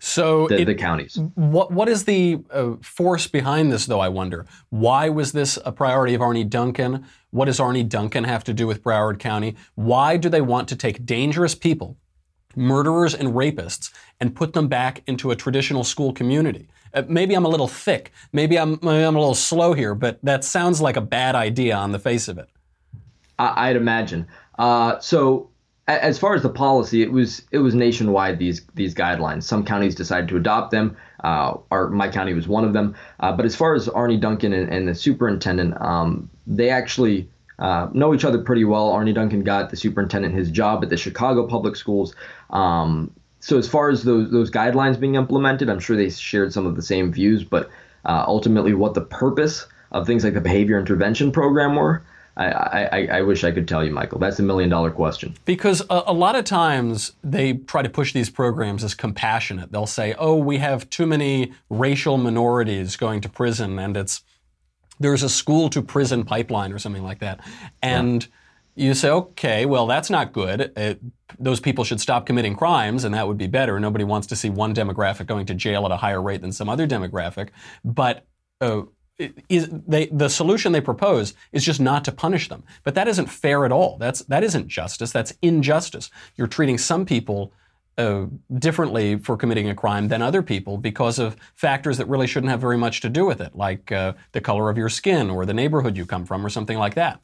So 0.00 0.46
the, 0.48 0.60
it- 0.60 0.64
the 0.66 0.74
counties. 0.74 1.18
What 1.34 1.72
what 1.72 1.88
is 1.88 2.04
the 2.04 2.38
uh, 2.50 2.72
force 2.82 3.26
behind 3.26 3.72
this, 3.72 3.86
though? 3.86 4.00
I 4.00 4.08
wonder. 4.08 4.46
Why 4.70 5.08
was 5.08 5.32
this 5.32 5.58
a 5.64 5.72
priority 5.72 6.14
of 6.14 6.22
Arne 6.22 6.48
Duncan? 6.48 7.04
What 7.30 7.46
does 7.46 7.60
Arne 7.60 7.88
Duncan 7.88 8.24
have 8.24 8.44
to 8.44 8.54
do 8.54 8.66
with 8.66 8.82
Broward 8.82 9.18
County? 9.18 9.56
Why 9.74 10.16
do 10.16 10.28
they 10.28 10.40
want 10.40 10.68
to 10.68 10.76
take 10.76 11.04
dangerous 11.04 11.54
people, 11.54 11.96
murderers 12.56 13.14
and 13.14 13.30
rapists, 13.34 13.92
and 14.20 14.34
put 14.34 14.52
them 14.52 14.68
back 14.68 15.02
into 15.06 15.30
a 15.30 15.36
traditional 15.36 15.84
school 15.84 16.12
community? 16.12 16.68
Uh, 16.94 17.02
maybe 17.08 17.34
I'm 17.34 17.44
a 17.44 17.48
little 17.48 17.68
thick. 17.68 18.12
Maybe 18.32 18.58
I'm 18.58 18.78
maybe 18.82 19.04
I'm 19.04 19.16
a 19.16 19.18
little 19.20 19.34
slow 19.34 19.72
here, 19.74 19.94
but 19.94 20.18
that 20.22 20.44
sounds 20.44 20.80
like 20.80 20.96
a 20.96 21.02
bad 21.02 21.34
idea 21.34 21.76
on 21.76 21.92
the 21.92 21.98
face 21.98 22.28
of 22.28 22.38
it. 22.38 22.48
I, 23.38 23.68
I'd 23.70 23.76
imagine. 23.76 24.26
Uh, 24.58 24.98
so 25.00 25.50
as 25.88 26.18
far 26.18 26.34
as 26.34 26.42
the 26.42 26.50
policy, 26.50 27.02
it 27.02 27.10
was 27.10 27.42
it 27.50 27.58
was 27.58 27.74
nationwide. 27.74 28.38
These 28.38 28.62
these 28.74 28.94
guidelines. 28.94 29.44
Some 29.44 29.64
counties 29.64 29.94
decided 29.94 30.28
to 30.28 30.36
adopt 30.36 30.70
them. 30.70 30.96
Uh, 31.24 31.56
our 31.70 31.88
my 31.88 32.08
county 32.08 32.34
was 32.34 32.46
one 32.46 32.64
of 32.64 32.72
them. 32.72 32.94
Uh, 33.20 33.32
but 33.32 33.44
as 33.46 33.56
far 33.56 33.74
as 33.74 33.88
Arne 33.88 34.20
Duncan 34.20 34.52
and, 34.52 34.70
and 34.70 34.86
the 34.86 34.94
superintendent, 34.94 35.80
um, 35.80 36.30
they 36.46 36.70
actually. 36.70 37.28
Uh, 37.60 37.90
know 37.92 38.14
each 38.14 38.24
other 38.24 38.38
pretty 38.38 38.62
well. 38.62 38.92
Arne 38.92 39.12
Duncan 39.12 39.42
got 39.42 39.68
the 39.68 39.76
superintendent 39.76 40.32
his 40.32 40.48
job 40.48 40.84
at 40.84 40.90
the 40.90 40.96
Chicago 40.96 41.44
Public 41.44 41.74
Schools. 41.74 42.14
Um, 42.50 43.10
so 43.40 43.58
as 43.58 43.66
far 43.66 43.90
as 43.90 44.04
those 44.04 44.30
those 44.30 44.48
guidelines 44.48 45.00
being 45.00 45.16
implemented, 45.16 45.68
I'm 45.68 45.80
sure 45.80 45.96
they 45.96 46.08
shared 46.08 46.52
some 46.52 46.66
of 46.66 46.76
the 46.76 46.82
same 46.82 47.12
views. 47.12 47.42
But 47.42 47.68
uh, 48.04 48.22
ultimately, 48.28 48.74
what 48.74 48.94
the 48.94 49.00
purpose 49.00 49.66
of 49.90 50.06
things 50.06 50.22
like 50.22 50.34
the 50.34 50.40
behavior 50.40 50.78
intervention 50.78 51.32
program 51.32 51.74
were, 51.74 52.04
I, 52.38 52.84
I, 52.84 53.08
I 53.18 53.22
wish 53.22 53.42
I 53.42 53.50
could 53.50 53.66
tell 53.66 53.84
you, 53.84 53.90
Michael. 53.92 54.20
That's 54.20 54.38
a 54.38 54.44
million 54.44 54.70
dollar 54.70 54.92
question. 54.92 55.34
Because 55.44 55.80
a, 55.90 56.04
a 56.06 56.12
lot 56.12 56.36
of 56.36 56.44
times 56.44 57.12
they 57.24 57.54
try 57.54 57.82
to 57.82 57.90
push 57.90 58.12
these 58.12 58.30
programs 58.30 58.84
as 58.84 58.94
compassionate. 58.94 59.72
They'll 59.72 59.86
say, 59.86 60.14
oh, 60.18 60.36
we 60.36 60.58
have 60.58 60.88
too 60.88 61.06
many 61.06 61.52
racial 61.68 62.16
minorities 62.16 62.96
going 62.96 63.20
to 63.22 63.28
prison 63.28 63.78
and 63.78 63.96
it's 63.96 64.22
there's 65.00 65.22
a 65.22 65.28
school 65.28 65.68
to 65.70 65.82
prison 65.82 66.24
pipeline 66.24 66.72
or 66.72 66.78
something 66.78 67.04
like 67.04 67.20
that. 67.20 67.40
And 67.82 68.26
you 68.74 68.94
say, 68.94 69.10
okay, 69.10 69.66
well, 69.66 69.86
that's 69.86 70.10
not 70.10 70.32
good. 70.32 70.72
It, 70.76 71.00
those 71.38 71.60
people 71.60 71.84
should 71.84 72.00
stop 72.00 72.26
committing 72.26 72.56
crimes, 72.56 73.04
and 73.04 73.14
that 73.14 73.26
would 73.26 73.38
be 73.38 73.46
better. 73.46 73.78
Nobody 73.78 74.04
wants 74.04 74.26
to 74.28 74.36
see 74.36 74.50
one 74.50 74.74
demographic 74.74 75.26
going 75.26 75.46
to 75.46 75.54
jail 75.54 75.84
at 75.84 75.92
a 75.92 75.96
higher 75.96 76.22
rate 76.22 76.40
than 76.40 76.52
some 76.52 76.68
other 76.68 76.86
demographic. 76.86 77.50
But 77.84 78.26
uh, 78.60 78.82
is 79.48 79.68
they, 79.70 80.06
the 80.06 80.28
solution 80.28 80.72
they 80.72 80.80
propose 80.80 81.34
is 81.52 81.64
just 81.64 81.80
not 81.80 82.04
to 82.04 82.12
punish 82.12 82.48
them. 82.48 82.62
But 82.84 82.94
that 82.94 83.08
isn't 83.08 83.26
fair 83.26 83.64
at 83.64 83.72
all. 83.72 83.96
That's 83.98 84.20
that 84.22 84.44
isn't 84.44 84.68
justice. 84.68 85.12
That's 85.12 85.34
injustice. 85.42 86.10
You're 86.36 86.46
treating 86.46 86.78
some 86.78 87.04
people 87.04 87.52
uh, 87.96 88.26
differently 88.58 89.18
for 89.18 89.36
committing 89.36 89.68
a 89.68 89.74
crime 89.74 90.08
than 90.08 90.22
other 90.22 90.42
people 90.42 90.78
because 90.78 91.18
of 91.18 91.36
factors 91.56 91.98
that 91.98 92.06
really 92.06 92.28
shouldn't 92.28 92.50
have 92.50 92.60
very 92.60 92.78
much 92.78 93.00
to 93.00 93.08
do 93.08 93.26
with 93.26 93.40
it, 93.40 93.56
like 93.56 93.90
uh, 93.90 94.12
the 94.32 94.40
color 94.40 94.70
of 94.70 94.78
your 94.78 94.88
skin 94.88 95.28
or 95.28 95.44
the 95.44 95.54
neighborhood 95.54 95.96
you 95.96 96.06
come 96.06 96.24
from 96.24 96.46
or 96.46 96.48
something 96.48 96.78
like 96.78 96.94
that. 96.94 97.20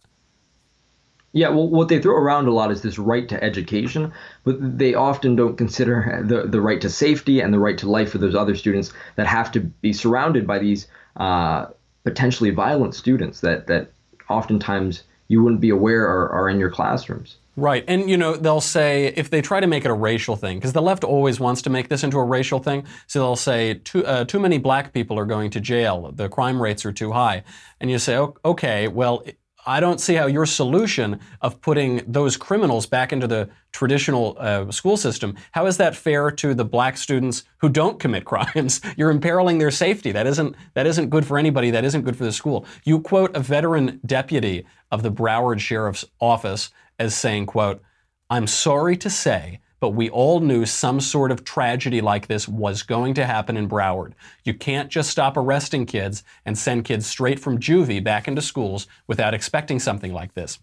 Yeah, 1.33 1.49
well, 1.49 1.69
what 1.69 1.89
they 1.89 2.01
throw 2.01 2.17
around 2.17 2.47
a 2.47 2.53
lot 2.53 2.71
is 2.71 2.83
this 2.83 2.97
right 2.97 3.29
to 3.29 3.43
education, 3.43 4.13
but 4.45 4.79
they 4.79 4.95
often 4.95 5.35
don't 5.35 5.57
consider 5.57 6.23
the, 6.25 6.47
the 6.47 6.61
right 6.61 6.81
to 6.81 6.89
safety 6.89 7.41
and 7.41 7.53
the 7.53 7.59
right 7.59 7.77
to 7.79 7.91
life 7.91 8.11
for 8.11 8.19
those 8.19 8.37
other 8.37 8.55
students 8.55 8.93
that 9.17 9.27
have 9.27 9.51
to 9.53 9.61
be 9.61 9.93
surrounded 9.93 10.47
by 10.47 10.61
these 10.61 10.87
uh, 11.17 11.67
potentially 12.05 12.51
violent 12.51 12.95
students 12.95 13.41
that, 13.41 13.67
that 13.67 13.91
oftentimes 14.29 15.03
you 15.29 15.43
wouldn't 15.43 15.61
be 15.61 15.71
aware 15.71 16.07
are, 16.07 16.29
are 16.31 16.49
in 16.49 16.59
your 16.59 16.71
classrooms. 16.71 17.37
Right. 17.57 17.85
And, 17.87 18.11
you 18.11 18.17
know, 18.17 18.37
they'll 18.37 18.61
say, 18.61 19.07
if 19.17 19.31
they 19.31 19.41
try 19.41 19.61
to 19.61 19.67
make 19.69 19.85
it 19.85 19.91
a 19.91 19.95
racial 19.95 20.35
thing, 20.35 20.59
because 20.59 20.73
the 20.73 20.83
left 20.83 21.05
always 21.05 21.39
wants 21.39 21.63
to 21.63 21.71
make 21.71 21.89
this 21.89 22.03
into 22.03 22.19
a 22.19 22.25
racial 22.25 22.59
thing, 22.59 22.85
so 23.07 23.21
they'll 23.21 23.37
say, 23.37 23.75
too, 23.75 24.05
uh, 24.05 24.25
too 24.25 24.41
many 24.41 24.59
black 24.59 24.93
people 24.93 25.19
are 25.19 25.25
going 25.25 25.51
to 25.51 25.61
jail, 25.61 26.11
the 26.13 26.29
crime 26.29 26.61
rates 26.61 26.85
are 26.85 26.93
too 26.93 27.13
high. 27.13 27.45
And 27.81 27.91
you 27.91 27.99
say, 27.99 28.19
okay, 28.45 28.89
well, 28.89 29.23
I 29.66 29.80
don't 29.80 30.00
see 30.00 30.14
how 30.14 30.26
your 30.26 30.47
solution 30.47 31.21
of 31.40 31.61
putting 31.61 32.02
those 32.06 32.37
criminals 32.37 32.87
back 32.87 33.12
into 33.12 33.26
the 33.26 33.49
traditional 33.73 34.37
uh, 34.38 34.71
school 34.71 34.97
system, 34.97 35.37
how 35.52 35.66
is 35.66 35.76
that 35.78 35.97
fair 35.97 36.30
to 36.30 36.54
the 36.54 36.64
black 36.64 36.97
students 36.97 37.44
who 37.59 37.68
don't 37.68 37.99
commit 37.99 38.25
crimes? 38.33 38.80
You're 38.97 39.11
imperiling 39.11 39.59
their 39.59 39.71
safety. 39.71 40.12
That 40.12 40.26
isn't, 40.26 40.54
that 40.75 40.87
isn't 40.87 41.11
good 41.11 41.26
for 41.26 41.38
anybody. 41.38 41.71
That 41.71 41.85
isn't 41.85 42.02
good 42.02 42.16
for 42.16 42.25
the 42.25 42.33
school. 42.33 42.66
You 42.85 43.00
quote 43.00 43.35
a 43.37 43.40
veteran 43.40 44.00
deputy 44.06 44.66
of 44.90 45.02
the 45.02 45.11
Broward 45.11 45.61
Sheriff's 45.61 46.04
Office 46.21 46.71
as 46.99 47.14
saying, 47.14 47.47
quote, 47.47 47.83
I'm 48.30 48.47
sorry 48.47 48.97
to 48.99 49.11
say 49.11 49.61
but 49.85 49.91
we 49.91 50.09
all 50.09 50.41
knew 50.41 50.64
some 50.64 50.99
sort 50.99 51.31
of 51.31 51.45
tragedy 51.45 52.00
like 52.00 52.26
this 52.26 52.49
was 52.49 52.83
going 52.83 53.12
to 53.12 53.26
happen 53.26 53.55
in 53.55 53.69
Broward. 53.69 54.14
You 54.43 54.55
can't 54.55 54.88
just 54.88 55.11
stop 55.11 55.37
arresting 55.37 55.85
kids 55.85 56.25
and 56.47 56.57
send 56.57 56.87
kids 56.87 57.05
straight 57.05 57.38
from 57.38 57.59
juvie 57.59 58.03
back 58.03 58.26
into 58.26 58.41
schools 58.41 58.87
without 59.07 59.35
expecting 59.35 59.79
something 59.79 60.11
like 60.11 60.33
this. 60.33 60.59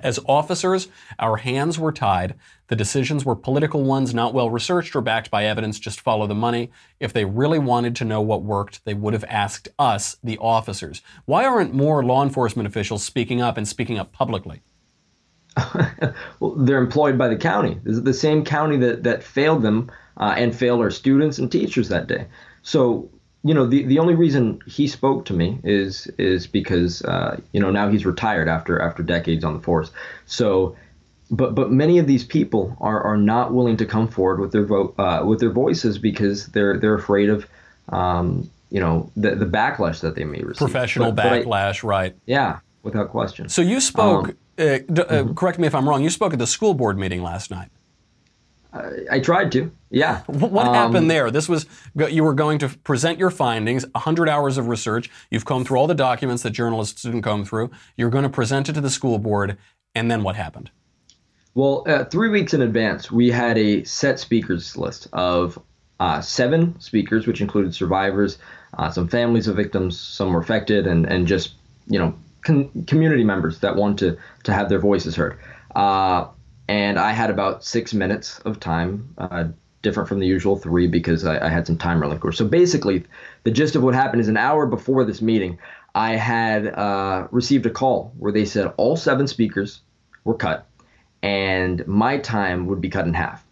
As 0.00 0.18
officers, 0.26 0.88
our 1.18 1.36
hands 1.36 1.78
were 1.78 1.92
tied. 1.92 2.36
The 2.68 2.74
decisions 2.74 3.22
were 3.22 3.36
political 3.36 3.82
ones, 3.82 4.14
not 4.14 4.32
well 4.32 4.48
researched 4.48 4.96
or 4.96 5.02
backed 5.02 5.30
by 5.30 5.44
evidence, 5.44 5.78
just 5.78 6.00
follow 6.00 6.26
the 6.26 6.34
money. 6.34 6.70
If 6.98 7.12
they 7.12 7.26
really 7.26 7.58
wanted 7.58 7.94
to 7.96 8.06
know 8.06 8.22
what 8.22 8.44
worked, 8.44 8.82
they 8.86 8.94
would 8.94 9.12
have 9.12 9.26
asked 9.28 9.68
us, 9.78 10.16
the 10.24 10.38
officers. 10.38 11.02
Why 11.26 11.44
aren't 11.44 11.74
more 11.74 12.02
law 12.02 12.22
enforcement 12.22 12.66
officials 12.66 13.04
speaking 13.04 13.42
up 13.42 13.58
and 13.58 13.68
speaking 13.68 13.98
up 13.98 14.10
publicly? 14.10 14.62
well, 16.40 16.54
they're 16.56 16.78
employed 16.78 17.16
by 17.16 17.28
the 17.28 17.36
county. 17.36 17.78
This 17.84 17.96
is 17.96 18.02
the 18.02 18.14
same 18.14 18.44
county 18.44 18.76
that, 18.78 19.04
that 19.04 19.22
failed 19.22 19.62
them 19.62 19.90
uh, 20.16 20.34
and 20.36 20.54
failed 20.54 20.80
our 20.80 20.90
students 20.90 21.38
and 21.38 21.50
teachers 21.50 21.88
that 21.88 22.06
day. 22.06 22.26
So, 22.62 23.08
you 23.42 23.54
know, 23.54 23.66
the, 23.66 23.84
the 23.84 23.98
only 23.98 24.14
reason 24.14 24.60
he 24.66 24.86
spoke 24.86 25.26
to 25.26 25.34
me 25.34 25.60
is 25.62 26.06
is 26.18 26.46
because 26.46 27.02
uh, 27.02 27.40
you 27.52 27.60
know 27.60 27.70
now 27.70 27.90
he's 27.90 28.06
retired 28.06 28.48
after 28.48 28.80
after 28.80 29.02
decades 29.02 29.44
on 29.44 29.52
the 29.52 29.60
force. 29.60 29.90
So, 30.24 30.76
but 31.30 31.54
but 31.54 31.70
many 31.70 31.98
of 31.98 32.06
these 32.06 32.24
people 32.24 32.74
are, 32.80 33.02
are 33.02 33.18
not 33.18 33.52
willing 33.52 33.76
to 33.76 33.86
come 33.86 34.08
forward 34.08 34.40
with 34.40 34.52
their 34.52 34.64
vote 34.64 34.94
uh, 34.98 35.24
with 35.26 35.40
their 35.40 35.50
voices 35.50 35.98
because 35.98 36.46
they're 36.48 36.78
they're 36.78 36.94
afraid 36.94 37.28
of 37.28 37.46
um, 37.90 38.50
you 38.70 38.80
know 38.80 39.10
the 39.14 39.34
the 39.34 39.46
backlash 39.46 40.00
that 40.00 40.14
they 40.14 40.24
may 40.24 40.40
receive. 40.40 40.58
Professional 40.66 41.12
but, 41.12 41.26
backlash, 41.26 41.82
but 41.82 41.88
I, 41.88 41.90
right? 41.90 42.16
Yeah, 42.24 42.60
without 42.82 43.10
question. 43.10 43.50
So 43.50 43.60
you 43.60 43.80
spoke. 43.80 44.30
Um, 44.30 44.36
uh, 44.58 44.78
d- 44.78 45.02
uh, 45.02 45.04
mm-hmm. 45.04 45.34
correct 45.34 45.58
me 45.58 45.66
if 45.66 45.74
I'm 45.74 45.88
wrong. 45.88 46.02
You 46.02 46.10
spoke 46.10 46.32
at 46.32 46.38
the 46.38 46.46
school 46.46 46.74
board 46.74 46.98
meeting 46.98 47.22
last 47.22 47.50
night. 47.50 47.70
Uh, 48.72 48.90
I 49.10 49.20
tried 49.20 49.52
to. 49.52 49.70
Yeah. 49.90 50.22
What 50.26 50.66
um, 50.66 50.74
happened 50.74 51.10
there? 51.10 51.30
This 51.30 51.48
was 51.48 51.66
you 51.94 52.24
were 52.24 52.34
going 52.34 52.58
to 52.58 52.68
present 52.68 53.18
your 53.18 53.30
findings, 53.30 53.86
100 53.92 54.28
hours 54.28 54.58
of 54.58 54.66
research. 54.68 55.10
You've 55.30 55.44
combed 55.44 55.68
through 55.68 55.78
all 55.78 55.86
the 55.86 55.94
documents 55.94 56.42
that 56.42 56.50
journalists 56.50 57.02
didn't 57.02 57.22
comb 57.22 57.44
through. 57.44 57.70
You're 57.96 58.10
going 58.10 58.24
to 58.24 58.30
present 58.30 58.68
it 58.68 58.72
to 58.72 58.80
the 58.80 58.90
school 58.90 59.18
board, 59.18 59.56
and 59.94 60.10
then 60.10 60.24
what 60.24 60.34
happened? 60.34 60.70
Well, 61.54 61.84
uh, 61.86 62.04
three 62.06 62.30
weeks 62.30 62.52
in 62.52 62.62
advance, 62.62 63.12
we 63.12 63.30
had 63.30 63.56
a 63.56 63.84
set 63.84 64.18
speakers 64.18 64.76
list 64.76 65.06
of 65.12 65.56
uh, 66.00 66.20
seven 66.20 66.78
speakers, 66.80 67.28
which 67.28 67.40
included 67.40 67.72
survivors, 67.72 68.38
uh, 68.76 68.90
some 68.90 69.06
families 69.06 69.46
of 69.46 69.54
victims, 69.54 69.98
some 69.98 70.32
were 70.32 70.40
affected, 70.40 70.88
and 70.88 71.06
and 71.06 71.28
just 71.28 71.54
you 71.86 71.98
know 71.98 72.14
con- 72.44 72.84
community 72.86 73.24
members 73.24 73.58
that 73.60 73.74
want 73.76 73.98
to 73.98 74.16
to 74.44 74.52
have 74.52 74.68
their 74.68 74.78
voices 74.78 75.16
heard. 75.16 75.38
Uh, 75.74 76.26
and 76.68 76.98
I 76.98 77.12
had 77.12 77.30
about 77.30 77.64
six 77.64 77.92
minutes 77.92 78.38
of 78.40 78.60
time, 78.60 79.14
uh, 79.18 79.44
different 79.82 80.08
from 80.08 80.18
the 80.20 80.26
usual 80.26 80.56
three 80.56 80.86
because 80.86 81.24
I, 81.24 81.46
I 81.46 81.48
had 81.48 81.66
some 81.66 81.76
time 81.76 82.00
relinquished. 82.00 82.38
So 82.38 82.46
basically, 82.46 83.04
the 83.42 83.50
gist 83.50 83.76
of 83.76 83.82
what 83.82 83.94
happened 83.94 84.20
is 84.20 84.28
an 84.28 84.36
hour 84.36 84.66
before 84.66 85.04
this 85.04 85.20
meeting, 85.20 85.58
I 85.94 86.16
had 86.16 86.68
uh, 86.68 87.28
received 87.30 87.66
a 87.66 87.70
call 87.70 88.12
where 88.18 88.32
they 88.32 88.44
said 88.44 88.72
all 88.76 88.96
seven 88.96 89.26
speakers 89.26 89.80
were 90.24 90.34
cut, 90.34 90.66
and 91.22 91.86
my 91.86 92.18
time 92.18 92.66
would 92.66 92.80
be 92.80 92.88
cut 92.88 93.06
in 93.06 93.14
half. 93.14 93.44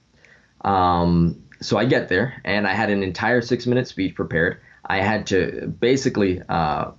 Um, 0.62 1.42
so 1.60 1.76
I 1.76 1.84
get 1.84 2.08
there, 2.08 2.40
and 2.44 2.66
I 2.66 2.72
had 2.72 2.90
an 2.90 3.02
entire 3.02 3.42
six 3.42 3.66
minute 3.66 3.86
speech 3.86 4.14
prepared. 4.14 4.60
I 4.84 4.98
had 4.98 5.26
to 5.28 5.68
basically 5.80 6.42
uh, 6.48 6.92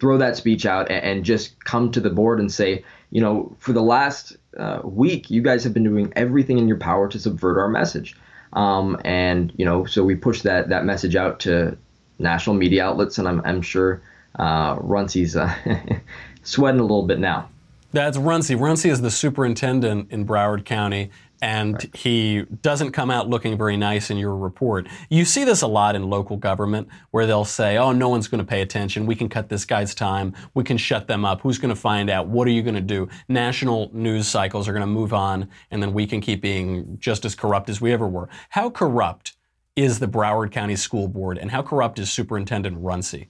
throw 0.00 0.18
that 0.18 0.36
speech 0.36 0.66
out 0.66 0.90
and, 0.90 1.04
and, 1.04 1.24
just 1.24 1.62
come 1.64 1.90
to 1.92 2.00
the 2.00 2.10
board 2.10 2.38
and 2.40 2.52
say, 2.52 2.84
you 3.10 3.20
know, 3.20 3.54
for 3.58 3.72
the 3.72 3.82
last 3.82 4.36
uh, 4.58 4.80
week, 4.84 5.30
you 5.30 5.42
guys 5.42 5.64
have 5.64 5.74
been 5.74 5.84
doing 5.84 6.12
everything 6.16 6.58
in 6.58 6.68
your 6.68 6.76
power 6.76 7.08
to 7.08 7.18
subvert 7.18 7.58
our 7.58 7.68
message. 7.68 8.16
Um, 8.52 9.00
and 9.04 9.52
you 9.56 9.64
know, 9.64 9.84
so 9.84 10.04
we 10.04 10.14
pushed 10.14 10.42
that 10.44 10.68
that 10.70 10.84
message 10.84 11.16
out 11.16 11.40
to 11.40 11.76
national 12.18 12.56
media 12.56 12.84
outlets, 12.84 13.18
and 13.18 13.28
I'm 13.28 13.42
I'm 13.44 13.62
sure 13.62 14.00
uh, 14.38 14.76
Runcie's 14.80 15.36
uh, 15.36 15.54
sweating 16.42 16.80
a 16.80 16.84
little 16.84 17.06
bit 17.06 17.18
now. 17.18 17.48
That's 17.92 18.18
Runcie. 18.18 18.54
Runcie 18.54 18.90
is 18.90 19.00
the 19.00 19.10
superintendent 19.10 20.10
in 20.10 20.26
Broward 20.26 20.64
County, 20.64 21.10
and 21.40 21.74
right. 21.74 21.96
he 21.96 22.42
doesn't 22.62 22.92
come 22.92 23.10
out 23.10 23.28
looking 23.28 23.56
very 23.56 23.76
nice 23.76 24.10
in 24.10 24.16
your 24.16 24.36
report. 24.36 24.88
You 25.08 25.24
see 25.24 25.44
this 25.44 25.62
a 25.62 25.66
lot 25.66 25.94
in 25.94 26.08
local 26.08 26.36
government 26.36 26.88
where 27.10 27.26
they'll 27.26 27.44
say, 27.44 27.76
oh, 27.76 27.92
no 27.92 28.08
one's 28.08 28.28
going 28.28 28.40
to 28.40 28.46
pay 28.46 28.62
attention. 28.62 29.06
We 29.06 29.14
can 29.14 29.28
cut 29.28 29.48
this 29.48 29.64
guy's 29.64 29.94
time. 29.94 30.34
We 30.54 30.64
can 30.64 30.76
shut 30.76 31.06
them 31.06 31.24
up. 31.24 31.40
Who's 31.40 31.58
going 31.58 31.74
to 31.74 31.80
find 31.80 32.10
out? 32.10 32.28
What 32.28 32.48
are 32.48 32.52
you 32.52 32.62
going 32.62 32.74
to 32.74 32.80
do? 32.80 33.08
National 33.28 33.90
news 33.92 34.26
cycles 34.28 34.68
are 34.68 34.72
going 34.72 34.80
to 34.80 34.86
move 34.86 35.12
on, 35.12 35.48
and 35.70 35.82
then 35.82 35.92
we 35.92 36.06
can 36.06 36.20
keep 36.20 36.42
being 36.42 36.96
just 36.98 37.24
as 37.24 37.34
corrupt 37.34 37.68
as 37.68 37.80
we 37.80 37.92
ever 37.92 38.06
were. 38.06 38.28
How 38.50 38.70
corrupt 38.70 39.36
is 39.76 40.00
the 40.00 40.08
Broward 40.08 40.50
County 40.50 40.76
School 40.76 41.08
Board, 41.08 41.38
and 41.38 41.50
how 41.50 41.62
corrupt 41.62 41.98
is 41.98 42.10
Superintendent 42.10 42.78
Runcie? 42.78 43.28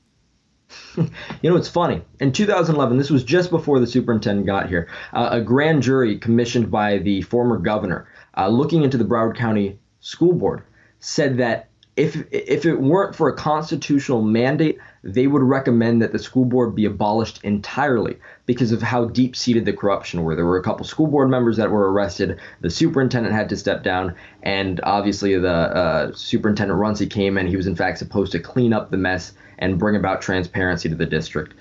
you 0.97 1.51
know, 1.51 1.57
it's 1.57 1.69
funny. 1.69 2.03
In 2.21 2.33
2011, 2.33 2.99
this 2.99 3.11
was 3.11 3.25
just 3.25 3.51
before 3.51 3.81
the 3.81 3.87
superintendent 3.87 4.47
got 4.47 4.69
here, 4.69 4.89
uh, 5.13 5.29
a 5.33 5.41
grand 5.41 5.83
jury 5.83 6.19
commissioned 6.19 6.71
by 6.71 6.99
the 6.99 7.23
former 7.23 7.59
governor 7.59 8.09
uh, 8.37 8.49
looking 8.49 8.83
into 8.83 8.99
the 8.99 9.05
Broward 9.05 9.37
County 9.37 9.79
School 10.01 10.33
Board 10.33 10.63
said 11.01 11.39
that 11.39 11.68
if 11.99 12.17
if 12.31 12.65
it 12.65 12.77
weren't 12.77 13.17
for 13.17 13.29
a 13.29 13.35
constitutional 13.35 14.23
mandate, 14.23 14.79
they 15.03 15.27
would 15.27 15.43
recommend 15.43 16.01
that 16.01 16.13
the 16.13 16.19
school 16.21 16.45
board 16.45 16.77
be 16.77 16.85
abolished 16.85 17.41
entirely 17.43 18.17
because 18.47 18.71
of 18.71 18.81
how 18.81 19.07
deep 19.07 19.35
seated 19.35 19.65
the 19.65 19.73
corruption 19.73 20.23
were. 20.23 20.37
There 20.37 20.47
were 20.47 20.59
a 20.59 20.63
couple 20.63 20.87
school 20.87 21.09
board 21.09 21.29
members 21.29 21.57
that 21.57 21.73
were 21.73 21.93
arrested. 21.93 22.39
The 22.61 22.71
superintendent 22.71 23.35
had 23.35 23.49
to 23.49 23.57
step 23.57 23.83
down, 23.83 24.15
and 24.45 24.81
obviously 24.85 25.37
the 25.37 25.51
uh, 25.53 26.13
superintendent 26.15 26.79
Runcie 26.79 27.11
came 27.11 27.37
in. 27.37 27.49
He 27.49 27.57
was 27.57 27.67
in 27.67 27.75
fact 27.75 27.99
supposed 27.99 28.31
to 28.33 28.39
clean 28.39 28.73
up 28.73 28.93
the 28.93 28.97
mess 28.97 29.33
and 29.59 29.77
bring 29.77 29.97
about 29.97 30.23
transparency 30.23 30.89
to 30.89 30.95
the 30.95 31.07
district. 31.07 31.55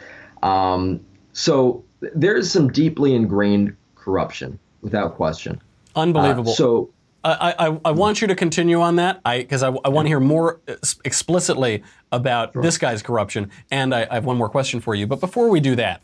Um, 0.43 0.99
so 1.33 1.83
there's 1.99 2.51
some 2.51 2.71
deeply 2.71 3.15
ingrained 3.15 3.75
corruption, 3.95 4.59
without 4.81 5.15
question. 5.15 5.59
Unbelievable. 5.95 6.51
Uh, 6.51 6.55
so 6.55 6.89
I, 7.23 7.55
I, 7.57 7.79
I, 7.85 7.91
want 7.91 8.21
you 8.21 8.27
to 8.27 8.35
continue 8.35 8.81
on 8.81 8.97
that 8.97 9.21
because 9.23 9.63
I, 9.63 9.69
I, 9.69 9.77
I 9.85 9.89
want 9.89 10.05
to 10.05 10.09
hear 10.09 10.19
more 10.19 10.61
explicitly 11.03 11.83
about 12.11 12.53
sure. 12.53 12.61
this 12.61 12.77
guy's 12.77 13.01
corruption. 13.01 13.51
And 13.71 13.93
I, 13.93 14.07
I 14.09 14.15
have 14.15 14.25
one 14.25 14.37
more 14.37 14.49
question 14.49 14.79
for 14.79 14.95
you. 14.95 15.07
But 15.07 15.19
before 15.19 15.49
we 15.49 15.59
do 15.59 15.75
that, 15.75 16.03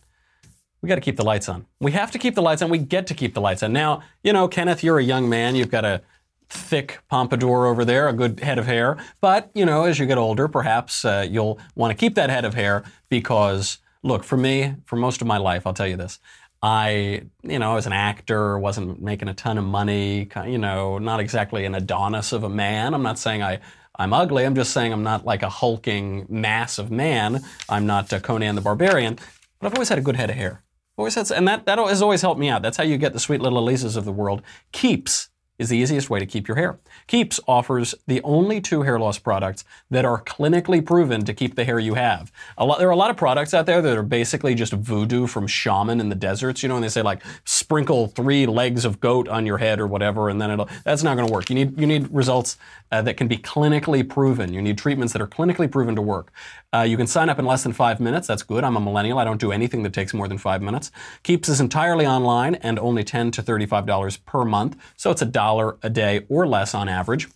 we 0.82 0.90
got 0.90 0.96
to 0.96 1.02
keep 1.02 1.16
the 1.16 1.24
lights 1.24 1.48
on. 1.48 1.66
We 1.80 1.92
have 1.94 2.12
to 2.12 2.20
keep 2.20 2.36
the 2.36 2.42
lights 2.42 2.62
on. 2.62 2.70
We 2.70 2.80
get 2.80 3.08
to 3.08 3.14
keep 3.14 3.34
the 3.34 3.42
lights 3.42 3.64
on. 3.64 3.72
Now, 3.72 4.02
you 4.24 4.34
know, 4.34 4.48
Kenneth, 4.48 4.84
you're 4.84 5.00
a 5.00 5.04
young 5.04 5.30
man. 5.30 5.56
You've 5.56 5.72
got 5.72 5.86
a 5.86 6.02
thick 6.50 7.00
pompadour 7.10 7.68
over 7.68 7.86
there, 7.86 8.10
a 8.10 8.14
good 8.14 8.42
head 8.42 8.60
of 8.60 8.66
hair. 8.66 8.98
But, 9.22 9.50
you 9.54 9.66
know, 9.66 9.86
as 9.86 10.00
you 10.00 10.06
get 10.06 10.18
older, 10.18 10.48
perhaps 10.48 11.06
uh, 11.06 11.26
you'll 11.30 11.60
want 11.76 11.92
to 11.92 11.96
keep 11.96 12.16
that 12.16 12.30
head 12.30 12.44
of 12.44 12.54
hair 12.54 12.84
because 13.08 13.80
Look, 14.06 14.26
for 14.26 14.36
me, 14.36 14.76
for 14.84 14.98
most 14.98 15.22
of 15.22 15.28
my 15.28 15.38
life, 15.38 15.66
I'll 15.66 15.74
tell 15.74 15.88
you 15.88 15.96
this. 15.96 16.20
I, 16.64 17.24
you 17.44 17.60
know, 17.60 17.76
as 17.76 17.88
an 17.88 17.92
actor, 17.94 18.58
wasn't 18.58 19.02
making 19.02 19.28
a 19.28 19.34
ton 19.34 19.58
of 19.58 19.66
money, 19.66 20.30
you 20.48 20.58
know, 20.58 20.98
not 20.98 21.20
exactly 21.20 21.66
an 21.66 21.76
Adonis 21.76 22.32
of 22.32 22.46
a 22.46 22.50
man. 22.50 22.94
I'm 22.94 23.04
not 23.04 23.20
saying 23.20 23.44
I, 23.44 23.60
I'm 24.00 24.14
ugly. 24.14 24.46
I'm 24.46 24.56
just 24.56 24.72
saying 24.72 24.94
I'm 24.94 25.04
not 25.04 25.26
like 25.26 25.44
a 25.44 25.50
hulking 25.50 26.26
mass 26.30 26.80
of 26.80 26.90
man. 26.90 27.44
I'm 27.68 27.86
not 27.86 28.10
Conan 28.24 28.56
the 28.56 28.62
Barbarian, 28.62 29.20
but 29.60 29.68
I've 29.68 29.74
always 29.76 29.90
had 29.90 29.98
a 29.98 30.02
good 30.02 30.16
head 30.16 30.30
of 30.30 30.38
hair. 30.38 30.64
Always 30.96 31.16
had, 31.16 31.30
and 31.32 31.46
that, 31.50 31.66
that 31.66 31.80
has 31.80 32.02
always 32.02 32.22
helped 32.22 32.40
me 32.40 32.48
out. 32.48 32.62
That's 32.62 32.78
how 32.78 32.84
you 32.84 32.98
get 32.98 33.12
the 33.12 33.20
sweet 33.20 33.42
little 33.42 33.62
Elises 33.62 33.98
of 33.98 34.06
the 34.06 34.14
world. 34.14 34.42
Keeps 34.72 35.30
is 35.60 35.70
the 35.70 35.78
easiest 35.78 36.10
way 36.10 36.20
to 36.20 36.26
keep 36.26 36.48
your 36.48 36.58
hair. 36.58 36.80
Keeps 37.08 37.40
offers 37.48 37.94
the 38.08 38.22
only 38.24 38.60
two 38.60 38.82
hair 38.82 39.00
loss 39.00 39.20
products 39.20 39.64
that 39.92 40.04
are 40.04 40.22
clinically 40.24 40.84
proven 40.84 41.24
to 41.26 41.34
keep 41.34 41.56
the 41.56 41.64
hair 41.64 41.80
you 41.80 41.94
have. 41.94 42.32
Lot, 42.60 42.80
there 42.80 42.88
are 42.88 42.92
a 42.92 42.96
lot 42.96 43.12
of 43.12 43.18
products 43.18 43.54
out 43.54 43.66
there 43.66 43.82
that 43.82 43.98
are 43.98 44.04
basically 44.04 44.56
just 44.56 44.74
voodoo 44.74 45.28
from 45.28 45.46
shaman 45.46 46.00
in 46.00 46.10
the 46.10 46.16
deserts. 46.16 46.64
You 46.64 46.70
know, 46.70 46.76
and 46.76 46.84
they 46.84 46.90
say 46.90 47.02
like 47.02 47.22
sprinkle 47.46 48.08
three 48.08 48.46
legs 48.46 48.84
of 48.84 49.00
goat 49.00 49.28
on 49.28 49.46
your 49.46 49.60
head 49.60 49.80
or 49.80 49.88
whatever, 49.88 50.30
and 50.30 50.42
then 50.42 50.52
it'll. 50.52 50.70
That's 50.84 51.04
not 51.04 51.16
going 51.16 51.28
to 51.28 51.34
work. 51.34 51.50
You 51.50 51.56
need 51.56 51.80
you 51.80 51.86
need 51.86 52.12
results 52.12 52.58
uh, 52.92 53.02
that 53.04 53.18
can 53.18 53.28
be 53.28 53.38
clinically 53.38 54.08
proven. 54.08 54.54
You 54.54 54.62
need 54.62 54.78
treatments 54.78 55.14
that 55.14 55.22
are 55.22 55.28
clinically 55.28 55.70
proven 55.70 55.96
to 55.96 56.02
work. 56.02 56.32
Uh, 56.74 56.82
you 56.82 56.98
can 56.98 57.06
sign 57.06 57.30
up 57.30 57.38
in 57.38 57.46
less 57.46 57.62
than 57.62 57.74
five 57.74 58.00
minutes. 58.00 58.28
That's 58.28 58.42
good. 58.42 58.64
I'm 58.64 58.76
a 58.76 58.80
millennial. 58.80 59.20
I 59.20 59.24
don't 59.24 59.40
do 59.40 59.52
anything 59.52 59.84
that 59.84 59.94
takes 59.94 60.14
more 60.14 60.28
than 60.28 60.40
five 60.40 60.62
minutes. 60.62 60.92
Keeps 61.22 61.48
is 61.48 61.62
entirely 61.62 62.08
online 62.08 62.56
and 62.56 62.80
only 62.80 63.04
10 63.04 63.30
to 63.32 63.44
$35 63.44 64.26
per 64.26 64.44
month. 64.44 64.76
So 64.98 65.12
it's 65.12 65.22
a 65.22 65.26
dollar 65.44 65.78
a 65.84 65.90
day 65.90 66.26
or 66.30 66.48
less 66.48 66.74
on 66.74 66.88
average. 66.88 67.28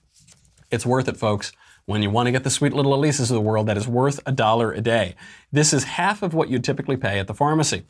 It's 0.71 0.85
worth 0.85 1.09
it, 1.09 1.17
folks. 1.17 1.51
When 1.85 2.01
you 2.01 2.09
want 2.09 2.27
to 2.27 2.31
get 2.31 2.45
the 2.45 2.49
sweet 2.49 2.71
little 2.71 2.97
Elises 2.97 3.29
of 3.29 3.35
the 3.35 3.41
world, 3.41 3.67
that 3.67 3.75
is 3.75 3.85
worth 3.85 4.21
a 4.25 4.31
dollar 4.31 4.71
a 4.71 4.79
day. 4.79 5.15
This 5.51 5.73
is 5.73 5.83
half 5.83 6.23
of 6.23 6.33
what 6.33 6.49
you 6.49 6.59
typically 6.59 6.95
pay 6.95 7.19
at 7.19 7.27
the 7.27 7.33
pharmacy. 7.33 7.83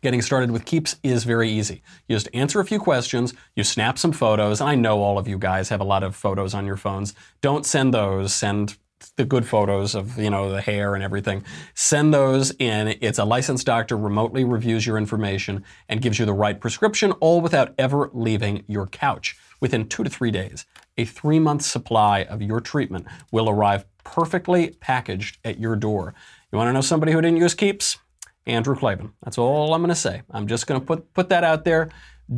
Getting 0.00 0.22
started 0.22 0.50
with 0.50 0.64
Keeps 0.64 0.96
is 1.02 1.24
very 1.24 1.50
easy. 1.50 1.82
You 2.08 2.16
just 2.16 2.28
answer 2.32 2.58
a 2.58 2.64
few 2.64 2.78
questions, 2.78 3.34
you 3.54 3.64
snap 3.64 3.98
some 3.98 4.12
photos, 4.12 4.60
and 4.62 4.70
I 4.70 4.76
know 4.76 5.02
all 5.02 5.18
of 5.18 5.28
you 5.28 5.38
guys 5.38 5.68
have 5.68 5.80
a 5.80 5.90
lot 5.92 6.02
of 6.02 6.16
photos 6.16 6.54
on 6.54 6.66
your 6.66 6.78
phones. 6.78 7.14
Don't 7.42 7.66
send 7.66 7.92
those, 7.92 8.34
send 8.34 8.78
the 9.16 9.24
good 9.24 9.46
photos 9.46 9.94
of 9.94 10.18
you 10.18 10.30
know 10.30 10.50
the 10.50 10.60
hair 10.60 10.94
and 10.94 11.02
everything. 11.02 11.44
Send 11.74 12.12
those 12.12 12.52
in. 12.58 12.96
It's 13.00 13.18
a 13.18 13.24
licensed 13.24 13.66
doctor 13.66 13.96
remotely 13.96 14.44
reviews 14.44 14.86
your 14.86 14.98
information 14.98 15.64
and 15.88 16.00
gives 16.00 16.18
you 16.18 16.26
the 16.26 16.32
right 16.32 16.60
prescription 16.60 17.12
all 17.12 17.40
without 17.40 17.74
ever 17.78 18.10
leaving 18.12 18.64
your 18.66 18.86
couch. 18.86 19.36
Within 19.60 19.88
2 19.88 20.04
to 20.04 20.10
3 20.10 20.30
days 20.30 20.66
a 20.98 21.04
3 21.04 21.38
month 21.38 21.62
supply 21.62 22.22
of 22.24 22.42
your 22.42 22.60
treatment 22.60 23.06
will 23.32 23.48
arrive 23.48 23.84
perfectly 24.04 24.70
packaged 24.80 25.38
at 25.44 25.58
your 25.58 25.76
door. 25.76 26.14
You 26.52 26.58
want 26.58 26.68
to 26.68 26.72
know 26.72 26.80
somebody 26.80 27.12
who 27.12 27.20
didn't 27.20 27.38
use 27.38 27.54
keeps? 27.54 27.98
Andrew 28.46 28.76
Klavan 28.76 29.12
that's 29.22 29.38
all 29.38 29.72
I'm 29.72 29.80
going 29.80 29.88
to 29.88 29.94
say. 29.94 30.22
I'm 30.30 30.46
just 30.46 30.66
going 30.66 30.80
to 30.80 30.86
put 30.86 31.12
put 31.14 31.30
that 31.30 31.44
out 31.44 31.64
there 31.64 31.90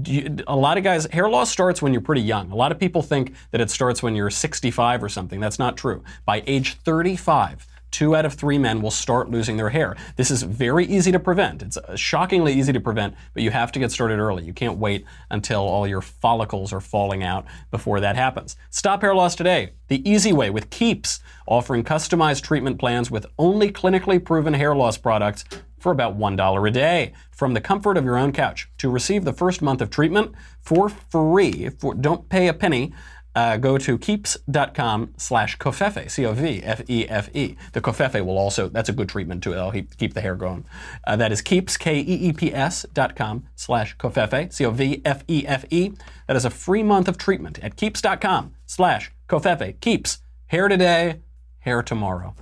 you, 0.04 0.36
a 0.46 0.56
lot 0.56 0.78
of 0.78 0.84
guys, 0.84 1.06
hair 1.06 1.28
loss 1.28 1.50
starts 1.50 1.80
when 1.80 1.92
you're 1.92 2.02
pretty 2.02 2.22
young. 2.22 2.50
A 2.50 2.56
lot 2.56 2.72
of 2.72 2.78
people 2.78 3.02
think 3.02 3.34
that 3.50 3.60
it 3.60 3.70
starts 3.70 4.02
when 4.02 4.14
you're 4.14 4.30
65 4.30 5.02
or 5.02 5.08
something. 5.08 5.40
That's 5.40 5.58
not 5.58 5.76
true. 5.76 6.02
By 6.24 6.42
age 6.46 6.74
35, 6.74 7.66
two 7.90 8.16
out 8.16 8.26
of 8.26 8.34
three 8.34 8.58
men 8.58 8.82
will 8.82 8.90
start 8.90 9.30
losing 9.30 9.56
their 9.56 9.70
hair. 9.70 9.96
This 10.16 10.30
is 10.30 10.42
very 10.42 10.84
easy 10.86 11.12
to 11.12 11.20
prevent. 11.20 11.62
It's 11.62 11.76
uh, 11.76 11.96
shockingly 11.96 12.52
easy 12.52 12.72
to 12.72 12.80
prevent, 12.80 13.14
but 13.32 13.42
you 13.42 13.50
have 13.50 13.72
to 13.72 13.78
get 13.78 13.90
started 13.92 14.18
early. 14.18 14.44
You 14.44 14.52
can't 14.52 14.76
wait 14.78 15.04
until 15.30 15.62
all 15.62 15.86
your 15.86 16.02
follicles 16.02 16.72
are 16.72 16.80
falling 16.80 17.22
out 17.22 17.46
before 17.70 18.00
that 18.00 18.16
happens. 18.16 18.56
Stop 18.70 19.02
hair 19.02 19.14
loss 19.14 19.34
today. 19.34 19.70
The 19.88 20.08
easy 20.08 20.32
way 20.32 20.50
with 20.50 20.68
Keeps, 20.68 21.20
offering 21.46 21.84
customized 21.84 22.42
treatment 22.42 22.78
plans 22.78 23.10
with 23.10 23.24
only 23.38 23.70
clinically 23.70 24.22
proven 24.22 24.52
hair 24.52 24.74
loss 24.74 24.98
products 24.98 25.44
for 25.86 25.92
about 25.92 26.18
$1 26.18 26.68
a 26.68 26.70
day 26.72 27.12
from 27.30 27.54
the 27.54 27.60
comfort 27.60 27.96
of 27.96 28.04
your 28.04 28.18
own 28.18 28.32
couch. 28.32 28.68
To 28.78 28.90
receive 28.90 29.24
the 29.24 29.32
first 29.32 29.62
month 29.62 29.80
of 29.80 29.88
treatment 29.88 30.32
for 30.60 30.88
free, 30.88 31.68
for, 31.68 31.94
don't 31.94 32.28
pay 32.28 32.48
a 32.48 32.52
penny, 32.52 32.92
uh, 33.36 33.56
go 33.56 33.78
to 33.78 33.96
keeps.com 33.96 35.14
slash 35.16 35.56
covfefe, 35.58 36.10
C-O-V-F-E-F-E. 36.10 37.56
The 37.72 37.80
covfefe 37.80 38.26
will 38.26 38.36
also, 38.36 38.68
that's 38.68 38.88
a 38.88 38.92
good 38.92 39.08
treatment 39.08 39.44
too, 39.44 39.52
it'll 39.52 39.70
keep 39.70 40.14
the 40.14 40.20
hair 40.20 40.34
going. 40.34 40.64
Uh, 41.06 41.14
that 41.14 41.30
is 41.30 41.40
keeps, 41.40 41.76
K-E-E-P-S 41.76 42.86
dot 42.92 43.14
com 43.14 43.44
slash 43.54 43.96
covfefe, 43.96 44.52
C-O-V-F-E-F-E. 44.52 45.92
That 46.26 46.36
is 46.36 46.44
a 46.44 46.50
free 46.50 46.82
month 46.82 47.06
of 47.06 47.16
treatment 47.16 47.60
at 47.62 47.76
keeps.com 47.76 48.56
slash 48.66 49.12
covfefe. 49.28 49.78
Keeps, 49.78 50.18
hair 50.46 50.66
today, 50.66 51.20
hair 51.60 51.80
tomorrow. 51.80 52.34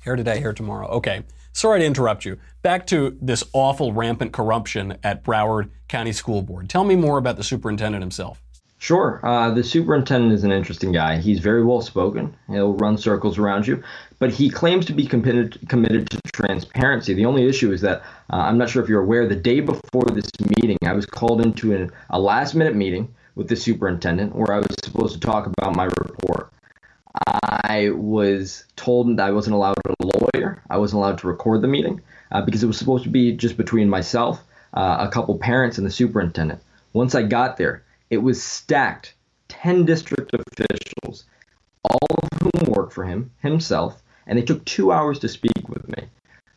Hair 0.00 0.16
today, 0.16 0.40
hair 0.40 0.54
tomorrow. 0.54 0.88
Okay. 0.88 1.24
Sorry 1.54 1.78
to 1.78 1.86
interrupt 1.86 2.24
you. 2.24 2.38
Back 2.62 2.84
to 2.88 3.16
this 3.22 3.44
awful 3.52 3.92
rampant 3.92 4.32
corruption 4.32 4.98
at 5.04 5.22
Broward 5.22 5.70
County 5.86 6.10
School 6.10 6.42
Board. 6.42 6.68
Tell 6.68 6.82
me 6.82 6.96
more 6.96 7.16
about 7.16 7.36
the 7.36 7.44
superintendent 7.44 8.02
himself. 8.02 8.42
Sure. 8.78 9.20
Uh, 9.22 9.50
the 9.54 9.62
superintendent 9.62 10.32
is 10.32 10.42
an 10.42 10.50
interesting 10.50 10.90
guy. 10.90 11.16
He's 11.18 11.38
very 11.38 11.64
well 11.64 11.80
spoken. 11.80 12.36
He'll 12.48 12.74
run 12.74 12.98
circles 12.98 13.38
around 13.38 13.68
you, 13.68 13.82
but 14.18 14.30
he 14.30 14.50
claims 14.50 14.84
to 14.86 14.92
be 14.92 15.06
committed 15.06 15.58
committed 15.68 16.10
to 16.10 16.20
transparency. 16.32 17.14
The 17.14 17.24
only 17.24 17.48
issue 17.48 17.70
is 17.70 17.80
that 17.82 18.02
uh, 18.32 18.36
I'm 18.36 18.58
not 18.58 18.68
sure 18.68 18.82
if 18.82 18.88
you're 18.88 19.02
aware. 19.02 19.28
The 19.28 19.36
day 19.36 19.60
before 19.60 20.06
this 20.12 20.28
meeting, 20.60 20.76
I 20.84 20.92
was 20.92 21.06
called 21.06 21.40
into 21.40 21.72
an, 21.72 21.92
a 22.10 22.18
last 22.18 22.56
minute 22.56 22.74
meeting 22.74 23.14
with 23.36 23.48
the 23.48 23.56
superintendent 23.56 24.34
where 24.34 24.52
I 24.52 24.58
was 24.58 24.74
supposed 24.82 25.14
to 25.14 25.20
talk 25.20 25.46
about 25.46 25.76
my 25.76 25.84
report. 25.84 26.52
I 27.26 27.90
was 27.94 28.64
told 28.74 29.16
that 29.16 29.26
I 29.26 29.30
wasn't 29.30 29.54
allowed 29.54 29.76
a 29.86 30.04
I 30.70 30.78
wasn't 30.78 30.98
allowed 30.98 31.18
to 31.18 31.26
record 31.26 31.62
the 31.62 31.68
meeting 31.68 32.00
uh, 32.32 32.42
because 32.42 32.62
it 32.62 32.66
was 32.66 32.78
supposed 32.78 33.04
to 33.04 33.10
be 33.10 33.32
just 33.32 33.56
between 33.56 33.88
myself, 33.88 34.42
uh, 34.72 34.96
a 35.00 35.08
couple 35.08 35.36
parents, 35.38 35.78
and 35.78 35.86
the 35.86 35.90
superintendent. 35.90 36.60
Once 36.92 37.14
I 37.14 37.22
got 37.22 37.56
there, 37.56 37.82
it 38.10 38.18
was 38.18 38.42
stacked 38.42 39.14
10 39.48 39.84
district 39.84 40.32
officials, 40.34 41.24
all 41.84 42.18
of 42.22 42.28
whom 42.42 42.72
work 42.72 42.92
for 42.92 43.04
him, 43.04 43.30
himself, 43.40 44.02
and 44.26 44.38
they 44.38 44.42
took 44.42 44.64
two 44.64 44.92
hours 44.92 45.18
to 45.20 45.28
speak 45.28 45.68
with 45.68 45.88
me 45.88 46.04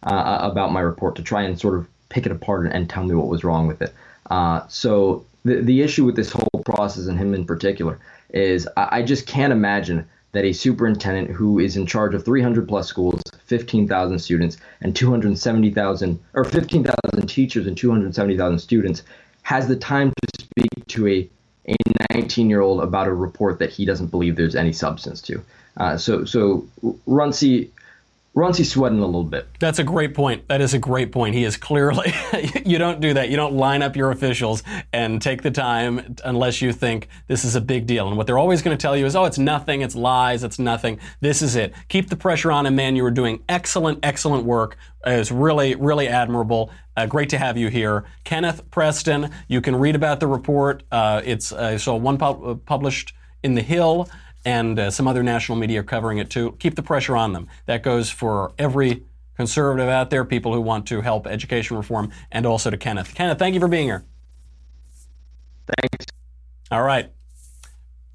uh, 0.03 0.39
about 0.41 0.71
my 0.71 0.79
report 0.79 1.15
to 1.15 1.23
try 1.23 1.43
and 1.43 1.59
sort 1.59 1.75
of 1.75 1.87
pick 2.09 2.25
it 2.25 2.31
apart 2.31 2.65
and, 2.65 2.73
and 2.73 2.89
tell 2.89 3.03
me 3.03 3.15
what 3.15 3.27
was 3.27 3.43
wrong 3.43 3.67
with 3.67 3.81
it. 3.81 3.93
Uh, 4.29 4.65
so 4.67 5.25
the, 5.45 5.61
the 5.61 5.81
issue 5.81 6.05
with 6.05 6.15
this 6.15 6.31
whole 6.31 6.63
process, 6.65 7.07
and 7.07 7.17
him 7.17 7.33
in 7.33 7.45
particular, 7.45 7.99
is 8.29 8.67
I, 8.77 8.99
I 8.99 9.01
just 9.03 9.27
can't 9.27 9.53
imagine 9.53 10.07
that 10.31 10.45
a 10.45 10.53
superintendent 10.53 11.29
who 11.29 11.59
is 11.59 11.77
in 11.77 11.85
charge 11.85 12.13
of 12.13 12.23
300 12.23 12.67
plus 12.67 12.87
schools, 12.87 13.21
15,000 13.45 14.19
students, 14.19 14.57
and 14.81 14.95
270,000 14.95 16.19
or 16.33 16.43
15,000 16.43 17.27
teachers 17.27 17.67
and 17.67 17.77
270,000 17.77 18.59
students 18.59 19.03
has 19.43 19.67
the 19.67 19.75
time 19.75 20.11
to 20.11 20.43
speak 20.43 20.87
to 20.87 21.07
a 21.07 21.29
a 21.67 21.75
19 22.13 22.49
year 22.49 22.61
old 22.61 22.81
about 22.81 23.07
a 23.07 23.13
report 23.13 23.59
that 23.59 23.69
he 23.69 23.85
doesn't 23.85 24.07
believe 24.07 24.35
there's 24.35 24.55
any 24.55 24.71
substance 24.71 25.21
to. 25.21 25.43
Uh, 25.75 25.97
so 25.97 26.25
so 26.25 26.65
Runcie 27.05 27.71
Runcie's 28.37 28.71
sweating 28.71 28.99
a 28.99 29.05
little 29.05 29.23
bit. 29.23 29.47
That's 29.59 29.79
a 29.79 29.83
great 29.83 30.13
point. 30.13 30.47
That 30.47 30.61
is 30.61 30.75
a 30.75 30.77
great 30.77 31.11
point. 31.11 31.33
He 31.33 31.43
is 31.43 31.57
clearly, 31.57 32.13
you 32.65 32.77
don't 32.77 33.01
do 33.01 33.15
that. 33.15 33.29
You 33.29 33.35
don't 33.35 33.55
line 33.55 33.81
up 33.81 33.95
your 33.95 34.11
officials 34.11 34.61
and 34.93 35.19
take 35.19 35.41
the 35.41 35.49
time 35.49 36.15
unless 36.23 36.61
you 36.61 36.71
think 36.71 37.07
this 37.25 37.43
is 37.43 37.55
a 37.55 37.61
big 37.61 37.87
deal. 37.87 38.07
And 38.07 38.15
what 38.15 38.27
they're 38.27 38.37
always 38.37 38.61
going 38.61 38.77
to 38.77 38.81
tell 38.81 38.95
you 38.95 39.07
is, 39.07 39.15
oh, 39.15 39.25
it's 39.25 39.39
nothing, 39.39 39.81
it's 39.81 39.95
lies, 39.95 40.43
it's 40.43 40.59
nothing. 40.59 40.99
This 41.19 41.41
is 41.41 41.55
it. 41.55 41.73
Keep 41.87 42.09
the 42.09 42.15
pressure 42.15 42.51
on 42.51 42.67
him, 42.67 42.75
man. 42.75 42.95
You 42.95 43.05
are 43.05 43.11
doing 43.11 43.41
excellent, 43.49 44.01
excellent 44.03 44.45
work. 44.45 44.77
It's 45.03 45.31
really, 45.31 45.73
really 45.73 46.07
admirable. 46.07 46.69
Uh, 46.95 47.07
great 47.07 47.29
to 47.29 47.39
have 47.39 47.57
you 47.57 47.69
here. 47.69 48.05
Kenneth 48.23 48.69
Preston, 48.69 49.31
you 49.47 49.61
can 49.61 49.75
read 49.75 49.95
about 49.95 50.19
the 50.19 50.27
report. 50.27 50.83
Uh, 50.91 51.23
it's 51.25 51.51
uh, 51.51 51.79
so 51.79 51.95
one 51.95 52.21
uh, 52.21 52.53
published 52.53 53.13
in 53.41 53.55
The 53.55 53.63
Hill 53.63 54.07
and 54.47 54.79
uh, 54.79 54.89
some 54.89 55.09
other 55.09 55.23
national 55.23 55.57
media 55.57 55.81
are 55.81 55.83
covering 55.83 56.19
it 56.19 56.29
too. 56.29 56.55
Keep 56.59 56.75
the 56.75 56.81
pressure 56.81 57.17
on 57.17 57.33
them. 57.33 57.49
That 57.65 57.83
goes 57.83 58.09
for 58.09 58.53
every 58.57 59.03
conservative 59.35 59.89
out 59.89 60.09
there, 60.09 60.23
people 60.23 60.53
who 60.53 60.61
want 60.61 60.87
to 60.87 61.01
help 61.01 61.27
education 61.27 61.75
reform, 61.75 62.11
and 62.31 62.45
also 62.45 62.69
to 62.69 62.77
Kenneth. 62.77 63.13
Kenneth, 63.13 63.39
thank 63.39 63.55
you 63.55 63.59
for 63.59 63.67
being 63.67 63.87
here. 63.87 64.05
Thanks. 65.67 66.05
All 66.71 66.81
right. 66.81 67.11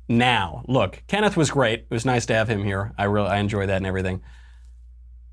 Now, 0.09 0.65
look, 0.67 1.03
Kenneth 1.07 1.37
was 1.37 1.51
great. 1.51 1.81
It 1.81 1.91
was 1.91 2.07
nice 2.07 2.25
to 2.27 2.35
have 2.35 2.49
him 2.49 2.65
here. 2.65 2.93
I 2.97 3.05
really 3.05 3.29
I 3.29 3.37
enjoy 3.37 3.67
that 3.67 3.77
and 3.77 3.87
everything. 3.87 4.23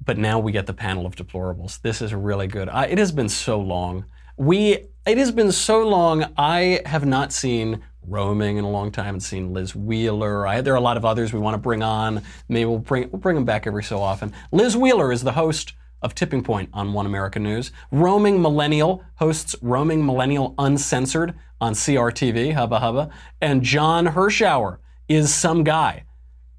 But 0.03 0.17
now 0.17 0.37
we 0.37 0.51
get 0.51 0.65
the 0.65 0.73
panel 0.73 1.05
of 1.05 1.15
deplorables. 1.15 1.81
This 1.81 2.01
is 2.01 2.13
really 2.13 2.47
good. 2.47 2.67
I, 2.67 2.87
it 2.87 2.97
has 2.97 3.13
been 3.13 3.29
so 3.29 3.57
long. 3.57 4.03
We 4.35 4.87
it 5.05 5.17
has 5.17 5.31
been 5.31 5.53
so 5.53 5.87
long. 5.87 6.25
I 6.37 6.81
have 6.85 7.05
not 7.05 7.31
seen 7.31 7.83
roaming 8.07 8.57
in 8.57 8.63
a 8.63 8.69
long 8.69 8.91
time 8.91 9.15
and 9.15 9.23
seen 9.23 9.53
Liz 9.53 9.75
Wheeler. 9.75 10.47
I, 10.47 10.61
there 10.61 10.73
are 10.73 10.77
a 10.77 10.81
lot 10.81 10.97
of 10.97 11.05
others 11.05 11.33
we 11.33 11.39
want 11.39 11.53
to 11.53 11.59
bring 11.59 11.83
on. 11.83 12.23
Maybe 12.47 12.65
we'll 12.65 12.79
bring 12.79 13.09
we'll 13.11 13.19
bring 13.19 13.35
them 13.35 13.45
back 13.45 13.67
every 13.67 13.83
so 13.83 14.01
often. 14.01 14.33
Liz 14.51 14.75
Wheeler 14.75 15.11
is 15.11 15.23
the 15.23 15.33
host 15.33 15.73
of 16.01 16.15
Tipping 16.15 16.43
Point 16.43 16.69
on 16.73 16.93
One 16.93 17.05
America 17.05 17.39
News. 17.39 17.71
Roaming 17.91 18.41
Millennial 18.41 19.03
hosts 19.15 19.55
Roaming 19.61 20.05
Millennial 20.05 20.55
Uncensored 20.57 21.33
on 21.59 21.73
CRTV, 21.73 22.53
hubba 22.53 22.79
hubba. 22.79 23.09
And 23.41 23.63
John 23.63 24.07
Hirschauer 24.07 24.77
is 25.07 25.33
some 25.33 25.63
guy. 25.63 26.05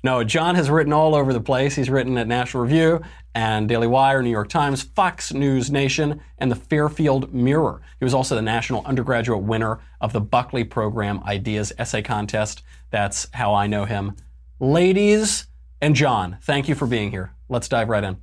No, 0.03 0.25
John 0.25 0.55
has 0.55 0.71
written 0.71 0.95
all 0.95 1.15
over 1.15 1.33
the 1.33 1.41
place. 1.41 1.77
He's 1.77 1.91
written 1.91 2.17
at 2.17 2.27
National 2.27 2.63
Review 2.63 3.03
and 3.35 3.69
Daily 3.69 3.87
Wire, 3.87 4.23
New 4.23 4.31
York 4.31 4.49
Times, 4.49 4.83
Fox 4.83 5.33
News 5.35 5.71
Nation, 5.71 6.21
and 6.39 6.51
the 6.51 6.57
Fairfield 6.57 7.35
Mirror. 7.35 7.83
He 7.99 8.05
was 8.05 8.15
also 8.15 8.35
the 8.35 8.43
national 8.43 8.85
undergraduate 8.87 9.43
winner 9.43 9.79
of 10.01 10.15
the 10.15 10.21
Buckley 10.21 10.65
Program 10.65 11.23
Ideas 11.25 11.73
Essay 11.79 12.01
Contest. 12.01 12.63
That's 12.91 13.29
how 13.35 13.55
I 13.55 13.67
know 13.67 13.85
him. 13.85 14.17
Ladies 14.59 15.47
and 15.83 15.95
John, 15.95 16.39
thank 16.43 16.67
you 16.67 16.75
for 16.75 16.87
being 16.87 17.11
here. 17.11 17.33
Let's 17.51 17.69
dive 17.69 17.91
right 17.91 18.03
in. 18.03 18.17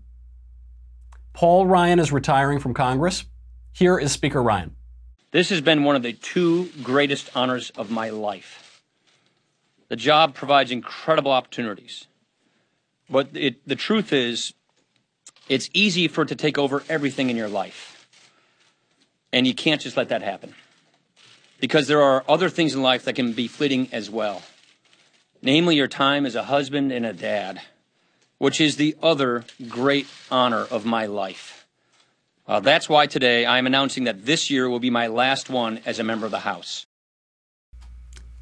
Paul 1.33 1.67
Ryan 1.67 1.99
is 1.99 2.11
retiring 2.11 2.59
from 2.59 2.73
Congress. 2.73 3.25
Here 3.71 3.99
is 3.99 4.11
Speaker 4.11 4.41
Ryan. 4.41 4.75
This 5.31 5.49
has 5.49 5.61
been 5.61 5.83
one 5.83 5.95
of 5.95 6.01
the 6.01 6.13
two 6.13 6.69
greatest 6.81 7.29
honors 7.35 7.69
of 7.71 7.91
my 7.91 8.09
life. 8.09 8.66
The 9.89 9.95
job 9.95 10.33
provides 10.33 10.71
incredible 10.71 11.31
opportunities. 11.31 12.07
But 13.09 13.29
it, 13.33 13.65
the 13.67 13.75
truth 13.75 14.11
is, 14.11 14.53
it's 15.47 15.69
easy 15.73 16.07
for 16.07 16.23
it 16.23 16.27
to 16.27 16.35
take 16.35 16.57
over 16.57 16.83
everything 16.89 17.29
in 17.29 17.37
your 17.37 17.47
life. 17.47 18.07
And 19.31 19.47
you 19.47 19.53
can't 19.53 19.79
just 19.79 19.95
let 19.95 20.09
that 20.09 20.21
happen. 20.21 20.55
Because 21.59 21.87
there 21.87 22.01
are 22.01 22.23
other 22.27 22.49
things 22.49 22.75
in 22.75 22.81
life 22.81 23.05
that 23.05 23.13
can 23.13 23.33
be 23.33 23.47
fleeting 23.47 23.87
as 23.91 24.09
well. 24.09 24.41
Namely, 25.41 25.75
your 25.75 25.87
time 25.87 26.25
as 26.25 26.35
a 26.35 26.43
husband 26.43 26.91
and 26.91 27.05
a 27.05 27.13
dad, 27.13 27.61
which 28.39 28.59
is 28.59 28.75
the 28.75 28.95
other 29.01 29.45
great 29.69 30.07
honor 30.29 30.65
of 30.69 30.85
my 30.85 31.05
life. 31.05 31.65
Uh, 32.47 32.59
that's 32.59 32.87
why 32.89 33.07
today 33.07 33.45
I 33.45 33.57
am 33.57 33.67
announcing 33.67 34.05
that 34.05 34.25
this 34.25 34.49
year 34.49 34.69
will 34.69 34.79
be 34.79 34.89
my 34.89 35.07
last 35.07 35.49
one 35.49 35.79
as 35.85 35.99
a 35.99 36.03
member 36.03 36.25
of 36.25 36.31
the 36.31 36.39
House. 36.39 36.86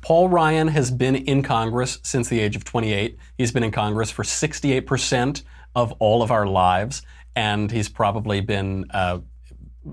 Paul 0.05 0.29
Ryan 0.29 0.67
has 0.67 0.91
been 0.91 1.15
in 1.15 1.41
Congress 1.41 1.97
since 2.03 2.29
the 2.29 2.39
age 2.39 2.55
of 2.55 2.63
28. 2.63 3.17
He's 3.39 3.51
been 3.51 3.63
in 3.63 3.71
Congress 3.71 4.11
for 4.11 4.21
68% 4.21 5.41
of 5.73 5.93
all 5.93 6.21
of 6.21 6.29
our 6.29 6.45
lives, 6.45 7.01
and 7.35 7.71
he's 7.71 7.89
probably 7.89 8.39
been 8.39 8.85
uh, 8.91 9.17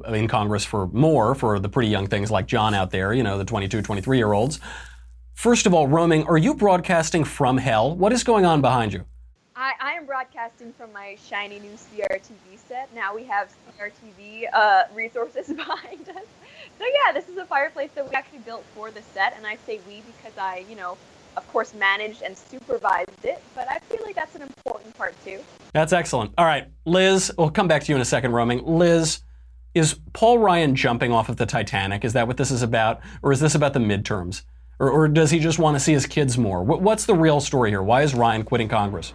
in 0.08 0.28
Congress 0.28 0.66
for 0.66 0.88
more 0.88 1.34
for 1.34 1.58
the 1.58 1.70
pretty 1.70 1.88
young 1.88 2.08
things 2.08 2.30
like 2.30 2.46
John 2.46 2.74
out 2.74 2.90
there, 2.90 3.14
you 3.14 3.22
know, 3.22 3.38
the 3.38 3.46
22, 3.46 3.80
23 3.80 4.18
year 4.18 4.34
olds. 4.34 4.60
First 5.32 5.64
of 5.64 5.72
all, 5.72 5.88
roaming, 5.88 6.24
are 6.24 6.36
you 6.36 6.52
broadcasting 6.52 7.24
from 7.24 7.56
hell? 7.56 7.96
What 7.96 8.12
is 8.12 8.22
going 8.22 8.44
on 8.44 8.60
behind 8.60 8.92
you? 8.92 9.06
I, 9.56 9.72
I 9.80 9.92
am 9.92 10.04
broadcasting 10.04 10.74
from 10.74 10.92
my 10.92 11.16
shiny 11.26 11.58
new 11.58 11.70
CRTV 11.70 12.58
set. 12.68 12.94
Now 12.94 13.14
we 13.14 13.24
have 13.24 13.50
CRTV 13.78 14.44
uh, 14.52 14.82
resources 14.92 15.46
behind 15.56 16.06
us. 16.10 16.26
So 17.12 17.18
yeah, 17.18 17.20
this 17.20 17.30
is 17.30 17.36
a 17.36 17.44
fireplace 17.44 17.90
that 17.94 18.08
we 18.08 18.14
actually 18.14 18.38
built 18.38 18.64
for 18.74 18.90
the 18.90 19.02
set, 19.02 19.34
and 19.36 19.46
I 19.46 19.56
say 19.66 19.80
we 19.86 20.02
because 20.02 20.36
I, 20.38 20.64
you 20.68 20.76
know, 20.76 20.96
of 21.36 21.46
course, 21.52 21.74
managed 21.74 22.22
and 22.22 22.36
supervised 22.36 23.24
it. 23.24 23.42
But 23.54 23.66
I 23.70 23.80
feel 23.80 24.02
like 24.02 24.14
that's 24.14 24.34
an 24.34 24.42
important 24.42 24.96
part 24.96 25.14
too. 25.24 25.40
That's 25.72 25.92
excellent. 25.92 26.32
All 26.38 26.46
right, 26.46 26.68
Liz, 26.86 27.30
we'll 27.36 27.50
come 27.50 27.68
back 27.68 27.82
to 27.84 27.92
you 27.92 27.96
in 27.96 28.02
a 28.02 28.06
second, 28.06 28.32
roaming. 28.32 28.64
Liz, 28.64 29.20
is 29.74 30.00
Paul 30.14 30.38
Ryan 30.38 30.74
jumping 30.74 31.12
off 31.12 31.28
of 31.28 31.36
the 31.36 31.46
Titanic? 31.46 32.04
Is 32.04 32.14
that 32.14 32.26
what 32.26 32.38
this 32.38 32.50
is 32.50 32.62
about, 32.62 33.00
or 33.22 33.32
is 33.32 33.40
this 33.40 33.54
about 33.54 33.74
the 33.74 33.80
midterms? 33.80 34.42
Or, 34.78 34.90
or 34.90 35.08
does 35.08 35.30
he 35.30 35.38
just 35.38 35.58
want 35.58 35.76
to 35.76 35.80
see 35.80 35.92
his 35.92 36.06
kids 36.06 36.38
more? 36.38 36.62
What's 36.62 37.04
the 37.04 37.14
real 37.14 37.40
story 37.40 37.70
here? 37.70 37.82
Why 37.82 38.02
is 38.02 38.14
Ryan 38.14 38.42
quitting 38.42 38.68
Congress? 38.68 39.12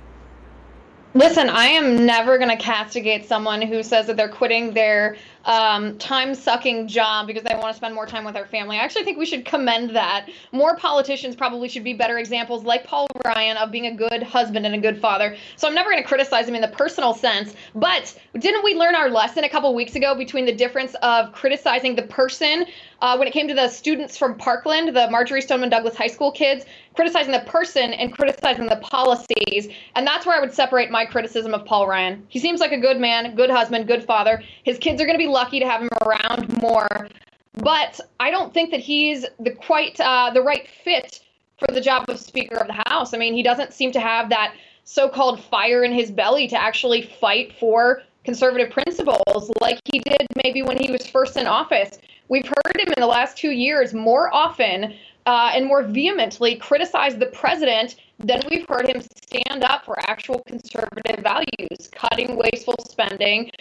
Listen, 1.14 1.50
I 1.50 1.68
am 1.68 2.06
never 2.06 2.38
going 2.38 2.56
to 2.56 2.64
castigate 2.64 3.26
someone 3.26 3.62
who 3.62 3.82
says 3.82 4.06
that 4.06 4.18
they're 4.18 4.30
quitting 4.30 4.74
their 4.74 5.18
um, 5.48 5.98
time 5.98 6.36
sucking 6.36 6.88
job 6.88 7.26
because 7.26 7.42
they 7.44 7.56
want 7.56 7.70
to 7.70 7.74
spend 7.74 7.96
more 7.96 8.06
time 8.06 8.26
with 8.26 8.34
their 8.34 8.46
family. 8.46 8.78
I 8.78 8.82
actually 8.82 9.06
think 9.06 9.18
we 9.18 9.26
should 9.26 9.46
commend 9.46 9.96
that. 9.96 10.28
More 10.52 10.76
politicians 10.76 11.36
probably 11.36 11.70
should 11.70 11.86
be 11.86 11.94
better 11.94 12.20
examples, 12.20 12.66
like 12.66 12.84
Paul 12.84 13.08
Ryan, 13.26 13.56
of 13.58 13.72
being 13.72 13.88
a 13.88 13.96
good 13.96 14.22
husband 14.22 14.66
and 14.66 14.76
a 14.76 14.78
good 14.78 15.00
father. 15.00 15.38
So 15.56 15.68
I'm 15.68 15.74
never 15.74 15.90
going 15.90 16.04
to 16.04 16.08
criticize 16.08 16.48
him 16.48 16.56
in 16.56 16.62
the 16.62 16.68
personal 16.68 17.14
sense. 17.14 17.56
But 17.74 18.14
didn't 18.38 18.64
we 18.64 18.76
learn 18.76 18.94
our 18.94 19.10
lesson 19.10 19.46
a 19.46 19.50
couple 19.50 19.74
weeks 19.74 19.96
ago 19.96 20.16
between 20.16 20.46
the 20.46 20.54
difference 20.54 20.96
of 21.02 21.32
criticizing 21.32 21.96
the 21.96 22.04
person 22.04 22.66
uh, 23.02 23.16
when 23.16 23.28
it 23.28 23.32
came 23.32 23.48
to 23.48 23.54
the 23.54 23.70
students 23.70 24.18
from 24.18 24.36
Parkland, 24.36 24.96
the 24.96 25.10
Marjory 25.10 25.42
Stoneman 25.42 25.70
Douglas 25.70 25.96
High 25.96 26.08
School 26.08 26.32
kids, 26.32 26.66
criticizing 26.96 27.32
the 27.32 27.42
person 27.42 27.94
and 27.94 28.12
criticizing 28.12 28.66
the 28.66 28.78
policies? 28.78 29.70
And 29.96 30.06
that's 30.06 30.26
where 30.26 30.36
I 30.36 30.42
would 30.42 30.54
separate 30.54 30.92
my 30.92 31.06
criticism 31.06 31.54
of 31.54 31.64
Paul 31.64 31.88
Ryan. 31.88 32.26
He 32.28 32.40
seems 32.40 32.60
like 32.60 32.72
a 32.72 32.80
good 32.80 33.00
man, 33.00 33.36
good 33.36 33.50
husband, 33.50 33.88
good 33.88 34.04
father. 34.04 34.44
His 34.64 34.78
kids 34.78 35.00
are 35.02 35.06
going 35.06 35.18
to 35.18 35.24
be 35.24 35.28
lucky 35.38 35.60
to 35.60 35.68
have 35.68 35.82
him 35.82 35.90
around 36.06 36.62
more. 36.62 37.08
But 37.54 38.00
I 38.20 38.32
don't 38.32 38.54
think 38.54 38.72
that 38.72 38.80
he's 38.80 39.26
the 39.40 39.52
quite 39.52 40.00
uh, 40.00 40.32
the 40.34 40.42
right 40.42 40.68
fit 40.84 41.20
for 41.60 41.74
the 41.74 41.82
job 41.82 42.10
of 42.10 42.20
Speaker 42.20 42.58
of 42.58 42.68
the 42.68 42.82
House. 42.88 43.14
I 43.14 43.18
mean, 43.18 43.34
he 43.34 43.44
doesn't 43.44 43.74
seem 43.74 43.92
to 43.94 44.00
have 44.00 44.30
that 44.30 44.54
so-called 44.84 45.40
fire 45.44 45.84
in 45.84 45.92
his 45.92 46.12
belly 46.12 46.48
to 46.48 46.58
actually 46.60 47.02
fight 47.02 47.54
for 47.60 48.02
conservative 48.24 48.70
principles 48.72 49.52
like 49.62 49.80
he 49.86 50.00
did 50.00 50.26
maybe 50.44 50.62
when 50.62 50.78
he 50.78 50.92
was 50.92 51.06
first 51.08 51.38
in 51.38 51.48
office. 51.48 52.00
We've 52.30 52.46
heard 52.46 52.78
him 52.80 52.94
in 52.96 53.02
the 53.02 53.08
last 53.08 53.38
two 53.38 53.52
years 53.52 53.94
more 53.94 54.34
often 54.34 54.94
uh, 55.26 55.52
and 55.54 55.66
more 55.66 55.84
vehemently 55.84 56.56
criticize 56.56 57.18
the 57.18 57.28
president 57.28 57.96
than 58.20 58.42
we've 58.50 58.66
heard 58.68 58.88
him 58.88 59.02
stand 59.26 59.64
up 59.64 59.86
for 59.86 59.96
actual 60.10 60.42
conservative 60.48 61.24
values, 61.24 61.90
cutting 61.92 62.38
wasteful 62.38 62.76
spending, 62.90 63.52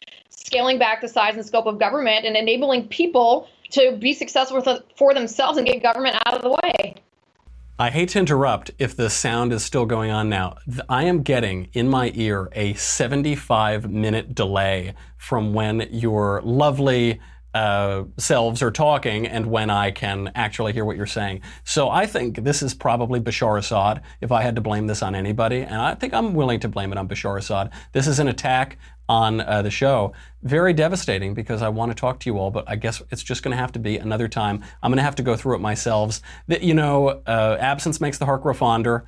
scaling 0.47 0.79
back 0.79 1.01
the 1.01 1.09
size 1.09 1.35
and 1.35 1.45
scope 1.45 1.67
of 1.67 1.79
government, 1.79 2.25
and 2.25 2.37
enabling 2.37 2.89
people 2.89 3.49
to 3.71 3.97
be 4.01 4.13
successful 4.13 4.63
for 4.97 5.13
themselves 5.13 5.59
and 5.59 5.67
get 5.67 5.83
government 5.83 6.17
out 6.25 6.35
of 6.35 6.43
the 6.43 6.51
way. 6.51 6.95
I 7.79 7.91
hate 7.91 8.11
to 8.11 8.19
interrupt 8.19 8.71
if 8.79 8.97
the 8.97 9.11
sound 9.11 9.53
is 9.53 9.63
still 9.63 9.85
going 9.85 10.11
on 10.11 10.31
now. 10.31 10.57
I 10.89 11.05
am 11.05 11.23
getting 11.23 11.69
in 11.75 11.89
my 11.89 12.11
ear 12.15 12.49
a 12.53 12.73
75 12.75 13.91
minute 13.91 14.35
delay 14.35 14.95
from 15.19 15.53
when 15.53 15.87
your 15.91 16.41
lovely 16.43 17.21
uh, 17.57 18.05
selves 18.19 18.63
are 18.63 18.71
talking 18.71 19.27
and 19.27 19.47
when 19.47 19.71
I 19.71 19.91
can 19.91 20.31
actually 20.35 20.75
hear 20.75 20.85
what 20.85 20.97
you're 20.97 21.07
saying. 21.07 21.41
So 21.65 21.89
I 21.89 22.07
think 22.07 22.45
this 22.45 22.63
is 22.63 22.75
probably 22.75 23.19
Bashar 23.19 23.59
Assad, 23.59 24.03
if 24.21 24.31
I 24.31 24.43
had 24.43 24.57
to 24.57 24.63
blame 24.63 24.87
this 24.87 25.03
on 25.03 25.15
anybody. 25.15 25.63
And 25.63 25.77
I 25.77 25.95
think 25.95 26.13
I'm 26.13 26.35
willing 26.35 26.61
to 26.61 26.69
blame 26.69 26.93
it 26.93 26.99
on 26.99 27.09
Bashar 27.09 27.39
Assad. 27.39 27.71
This 27.93 28.07
is 28.07 28.19
an 28.19 28.29
attack 28.29 28.79
on 29.09 29.41
uh, 29.41 29.63
the 29.63 29.71
show. 29.71 30.13
Very 30.43 30.73
devastating 30.73 31.35
because 31.35 31.63
I 31.63 31.69
want 31.69 31.91
to 31.91 31.95
talk 31.95 32.21
to 32.21 32.31
you 32.31 32.39
all, 32.39 32.51
but 32.51 32.65
I 32.69 32.77
guess 32.77 33.03
it's 33.11 33.23
just 33.23 33.43
going 33.43 33.57
to 33.57 33.61
have 33.61 33.73
to 33.73 33.79
be 33.79 33.99
another 33.99 34.29
time. 34.29 34.63
I'm 34.83 34.91
going 34.91 34.99
to 34.99 35.03
have 35.03 35.17
to 35.17 35.23
go 35.23 35.37
through 35.37 35.57
it 35.57 35.61
myself. 35.61 36.21
That 36.49 36.63
you 36.63 36.75
know, 36.75 37.09
uh, 37.27 37.57
absence 37.61 38.01
makes 38.01 38.19
the 38.19 38.27
heart 38.27 38.43
grow 38.43 38.55
fonder. 38.55 39.05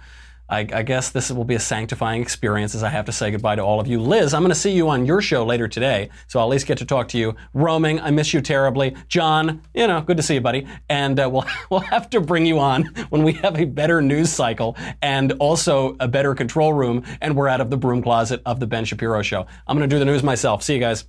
I, 0.49 0.61
I, 0.61 0.83
guess 0.83 1.11
this 1.11 1.31
will 1.31 1.45
be 1.45 1.55
a 1.55 1.61
sanctifying 1.61 2.23
experience 2.23 2.75
as 2.75 2.83
I 2.83 2.89
have 2.89 3.05
to 3.07 3.13
say 3.13 3.31
goodbye 3.31 3.57
to 3.57 3.63
all 3.63 3.81
of 3.81 3.87
you. 3.87 4.01
Liz, 4.01 4.33
I'm 4.33 4.43
going 4.43 4.51
to 4.51 4.55
see 4.55 4.73
you 4.73 4.89
on 4.89 5.05
your 5.05 5.21
show 5.21 5.45
later 5.45 5.69
today, 5.69 6.09
so 6.27 6.39
I'll 6.39 6.47
at 6.47 6.51
least 6.51 6.67
get 6.67 6.79
to 6.79 6.87
talk 6.87 7.09
to 7.09 7.19
you. 7.19 7.37
Roaming, 7.53 8.01
I 8.01 8.11
miss 8.11 8.33
you 8.33 8.41
terribly. 8.41 8.97
John, 9.09 9.63
you 9.75 9.87
know, 9.87 10.01
good 10.01 10.17
to 10.17 10.23
see 10.23 10.35
you, 10.35 10.41
buddy. 10.41 10.67
And 10.89 11.21
uh, 11.21 11.29
we'll, 11.31 11.45
we'll 11.71 11.81
have 11.81 12.09
to 12.11 12.21
bring 12.21 12.47
you 12.47 12.59
on 12.59 12.85
when 13.11 13.23
we 13.23 13.33
have 13.35 13.59
a 13.59 13.67
better 13.67 14.01
news 14.01 14.31
cycle 14.31 14.77
and 15.03 15.33
also 15.33 15.97
a 16.01 16.09
better 16.09 16.35
control 16.35 16.73
room, 16.73 17.05
and 17.21 17.37
we're 17.37 17.49
out 17.49 17.61
of 17.61 17.71
the 17.71 17.77
broom 17.77 18.03
closet 18.03 18.41
of 18.47 18.61
the 18.61 18.67
Ben 18.67 18.85
Shapiro 18.85 19.23
show. 19.23 19.47
I'm 19.67 19.77
going 19.77 19.89
to 19.89 19.95
do 19.95 19.99
the 19.99 20.07
news 20.07 20.23
myself. 20.23 20.63
See 20.63 20.75
you 20.75 20.81
guys 20.81 21.05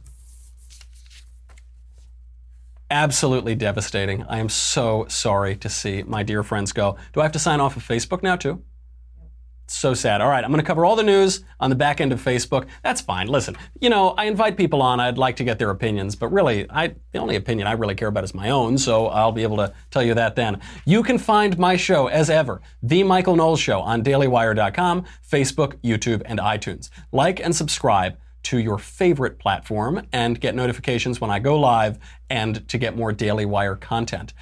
absolutely 2.91 3.55
devastating. 3.55 4.23
I 4.23 4.39
am 4.39 4.49
so 4.49 5.05
sorry 5.09 5.55
to 5.57 5.69
see 5.69 6.03
my 6.03 6.23
dear 6.23 6.43
friends 6.43 6.71
go. 6.71 6.97
Do 7.13 7.19
I 7.19 7.23
have 7.23 7.31
to 7.33 7.39
sign 7.39 7.59
off 7.59 7.77
of 7.77 7.87
Facebook 7.87 8.23
now, 8.23 8.35
too? 8.35 8.63
So 9.71 9.93
sad. 9.93 10.19
All 10.19 10.29
right, 10.29 10.43
I'm 10.43 10.49
going 10.49 10.61
to 10.61 10.65
cover 10.65 10.83
all 10.83 10.95
the 10.95 11.03
news 11.03 11.43
on 11.59 11.69
the 11.69 11.75
back 11.75 12.01
end 12.01 12.11
of 12.11 12.19
Facebook. 12.19 12.67
That's 12.81 13.01
fine. 13.01 13.27
Listen, 13.27 13.55
you 13.79 13.89
know, 13.89 14.09
I 14.17 14.25
invite 14.25 14.57
people 14.57 14.81
on. 14.81 14.99
I'd 14.99 15.19
like 15.19 15.35
to 15.35 15.43
get 15.43 15.59
their 15.59 15.69
opinions, 15.69 16.15
but 16.15 16.29
really, 16.29 16.65
I 16.71 16.95
the 17.11 17.19
only 17.19 17.35
opinion 17.35 17.67
I 17.67 17.73
really 17.73 17.93
care 17.93 18.07
about 18.07 18.23
is 18.23 18.33
my 18.33 18.49
own, 18.49 18.79
so 18.79 19.07
I'll 19.07 19.31
be 19.31 19.43
able 19.43 19.57
to 19.57 19.71
tell 19.91 20.01
you 20.01 20.15
that 20.15 20.35
then. 20.35 20.59
You 20.85 21.03
can 21.03 21.19
find 21.19 21.57
my 21.59 21.75
show 21.75 22.07
as 22.07 22.31
ever, 22.31 22.61
The 22.81 23.03
Michael 23.03 23.35
Knowles 23.35 23.59
Show 23.59 23.79
on 23.79 24.03
dailywire.com, 24.03 25.05
Facebook, 25.29 25.75
YouTube, 25.83 26.23
and 26.25 26.39
iTunes. 26.39 26.89
Like 27.11 27.39
and 27.39 27.55
subscribe 27.55 28.17
to 28.43 28.57
your 28.57 28.79
favorite 28.79 29.37
platform 29.37 30.07
and 30.11 30.39
get 30.39 30.55
notifications 30.55 31.21
when 31.21 31.29
I 31.29 31.37
go 31.39 31.59
live 31.59 31.99
and 32.29 32.67
to 32.69 32.77
get 32.79 32.97
more 32.97 33.11
Daily 33.11 33.45
Wire 33.45 33.75
content. 33.75 34.33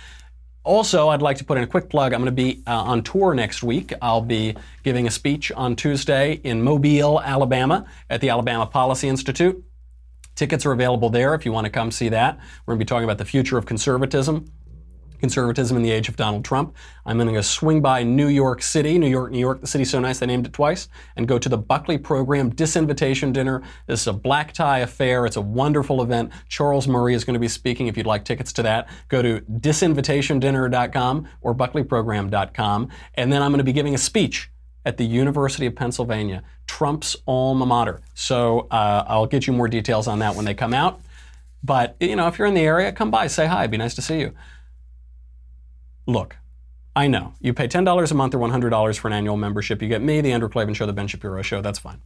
Also, 0.67 1.07
I'd 1.07 1.21
like 1.21 1.37
to 1.37 1.45
put 1.45 1.57
in 1.57 1.63
a 1.63 1.67
quick 1.67 1.89
plug. 1.89 2.11
I'm 2.11 2.19
going 2.19 2.25
to 2.25 2.31
be 2.33 2.61
uh, 2.67 2.75
on 2.75 3.01
tour 3.01 3.33
next 3.33 3.63
week. 3.63 3.93
I'll 4.01 4.19
be 4.19 4.53
giving 4.83 5.07
a 5.07 5.09
speech 5.09 5.49
on 5.53 5.77
Tuesday 5.77 6.41
in 6.43 6.61
Mobile, 6.61 7.21
Alabama, 7.21 7.85
at 8.09 8.19
the 8.19 8.29
Alabama 8.29 8.65
Policy 8.65 9.07
Institute. 9.07 9.63
Tickets 10.35 10.65
are 10.65 10.73
available 10.73 11.09
there 11.09 11.33
if 11.35 11.45
you 11.45 11.53
want 11.53 11.63
to 11.63 11.71
come 11.71 11.89
see 11.89 12.09
that. 12.09 12.37
We're 12.65 12.73
going 12.73 12.79
to 12.79 12.85
be 12.85 12.87
talking 12.89 13.05
about 13.05 13.17
the 13.17 13.23
future 13.23 13.57
of 13.57 13.65
conservatism 13.65 14.51
conservatism 15.19 15.77
in 15.77 15.83
the 15.83 15.91
age 15.91 16.09
of 16.09 16.15
Donald 16.15 16.45
Trump. 16.45 16.75
I'm 17.05 17.17
going 17.17 17.33
to 17.33 17.43
swing 17.43 17.81
by 17.81 18.03
New 18.03 18.27
York 18.27 18.61
City, 18.61 18.97
New 18.97 19.07
York, 19.07 19.31
New 19.31 19.39
York. 19.39 19.61
The 19.61 19.67
city's 19.67 19.89
so 19.89 19.99
nice 19.99 20.19
they 20.19 20.25
named 20.25 20.45
it 20.45 20.53
twice, 20.53 20.87
and 21.15 21.27
go 21.27 21.39
to 21.39 21.49
the 21.49 21.57
Buckley 21.57 21.97
Program 21.97 22.51
Disinvitation 22.51 23.33
Dinner. 23.33 23.61
This 23.87 24.01
is 24.01 24.07
a 24.07 24.13
black 24.13 24.53
tie 24.53 24.79
affair. 24.79 25.25
It's 25.25 25.37
a 25.37 25.41
wonderful 25.41 26.01
event. 26.01 26.31
Charles 26.49 26.87
Murray 26.87 27.13
is 27.13 27.23
going 27.23 27.35
to 27.35 27.39
be 27.39 27.47
speaking. 27.47 27.87
If 27.87 27.97
you'd 27.97 28.05
like 28.05 28.25
tickets 28.25 28.51
to 28.53 28.63
that, 28.63 28.89
go 29.09 29.21
to 29.21 29.41
disinvitationdinner.com 29.41 31.27
or 31.41 31.55
buckleyprogram.com. 31.55 32.89
And 33.15 33.33
then 33.33 33.41
I'm 33.41 33.51
going 33.51 33.59
to 33.59 33.63
be 33.63 33.73
giving 33.73 33.95
a 33.95 33.99
speech 33.99 34.51
at 34.87 34.95
the 34.95 35.05
University 35.05 35.65
of 35.65 35.75
Pennsylvania, 35.75 36.43
Trump's 36.65 37.17
alma 37.27 37.65
mater. 37.65 37.99
So 38.13 38.67
uh, 38.71 39.03
I'll 39.05 39.25
get 39.25 39.45
you 39.45 39.51
more 39.51 39.67
details 39.67 40.07
on 40.07 40.19
that 40.19 40.33
when 40.35 40.45
they 40.45 40.53
come 40.53 40.73
out. 40.73 41.01
But 41.61 41.97
you 41.99 42.15
know, 42.15 42.27
if 42.27 42.39
you're 42.39 42.47
in 42.47 42.53
the 42.53 42.61
area, 42.61 42.93
come 42.93 43.11
by, 43.11 43.27
say 43.27 43.47
hi. 43.47 43.63
It'd 43.63 43.71
be 43.71 43.77
nice 43.77 43.95
to 43.95 44.01
see 44.01 44.21
you. 44.21 44.33
Look, 46.07 46.37
I 46.95 47.07
know 47.07 47.33
you 47.39 47.53
pay 47.53 47.67
ten 47.67 47.83
dollars 47.83 48.11
a 48.11 48.15
month 48.15 48.33
or 48.33 48.39
one 48.39 48.49
hundred 48.49 48.71
dollars 48.71 48.97
for 48.97 49.07
an 49.07 49.13
annual 49.13 49.37
membership. 49.37 49.81
You 49.81 49.87
get 49.87 50.01
me, 50.01 50.19
the 50.21 50.31
Andrew 50.31 50.49
Klavan 50.49 50.73
Show, 50.73 50.87
the 50.87 50.93
Ben 50.93 51.07
Shapiro 51.07 51.43
Show. 51.43 51.61
That's 51.61 51.77
fine. 51.77 52.01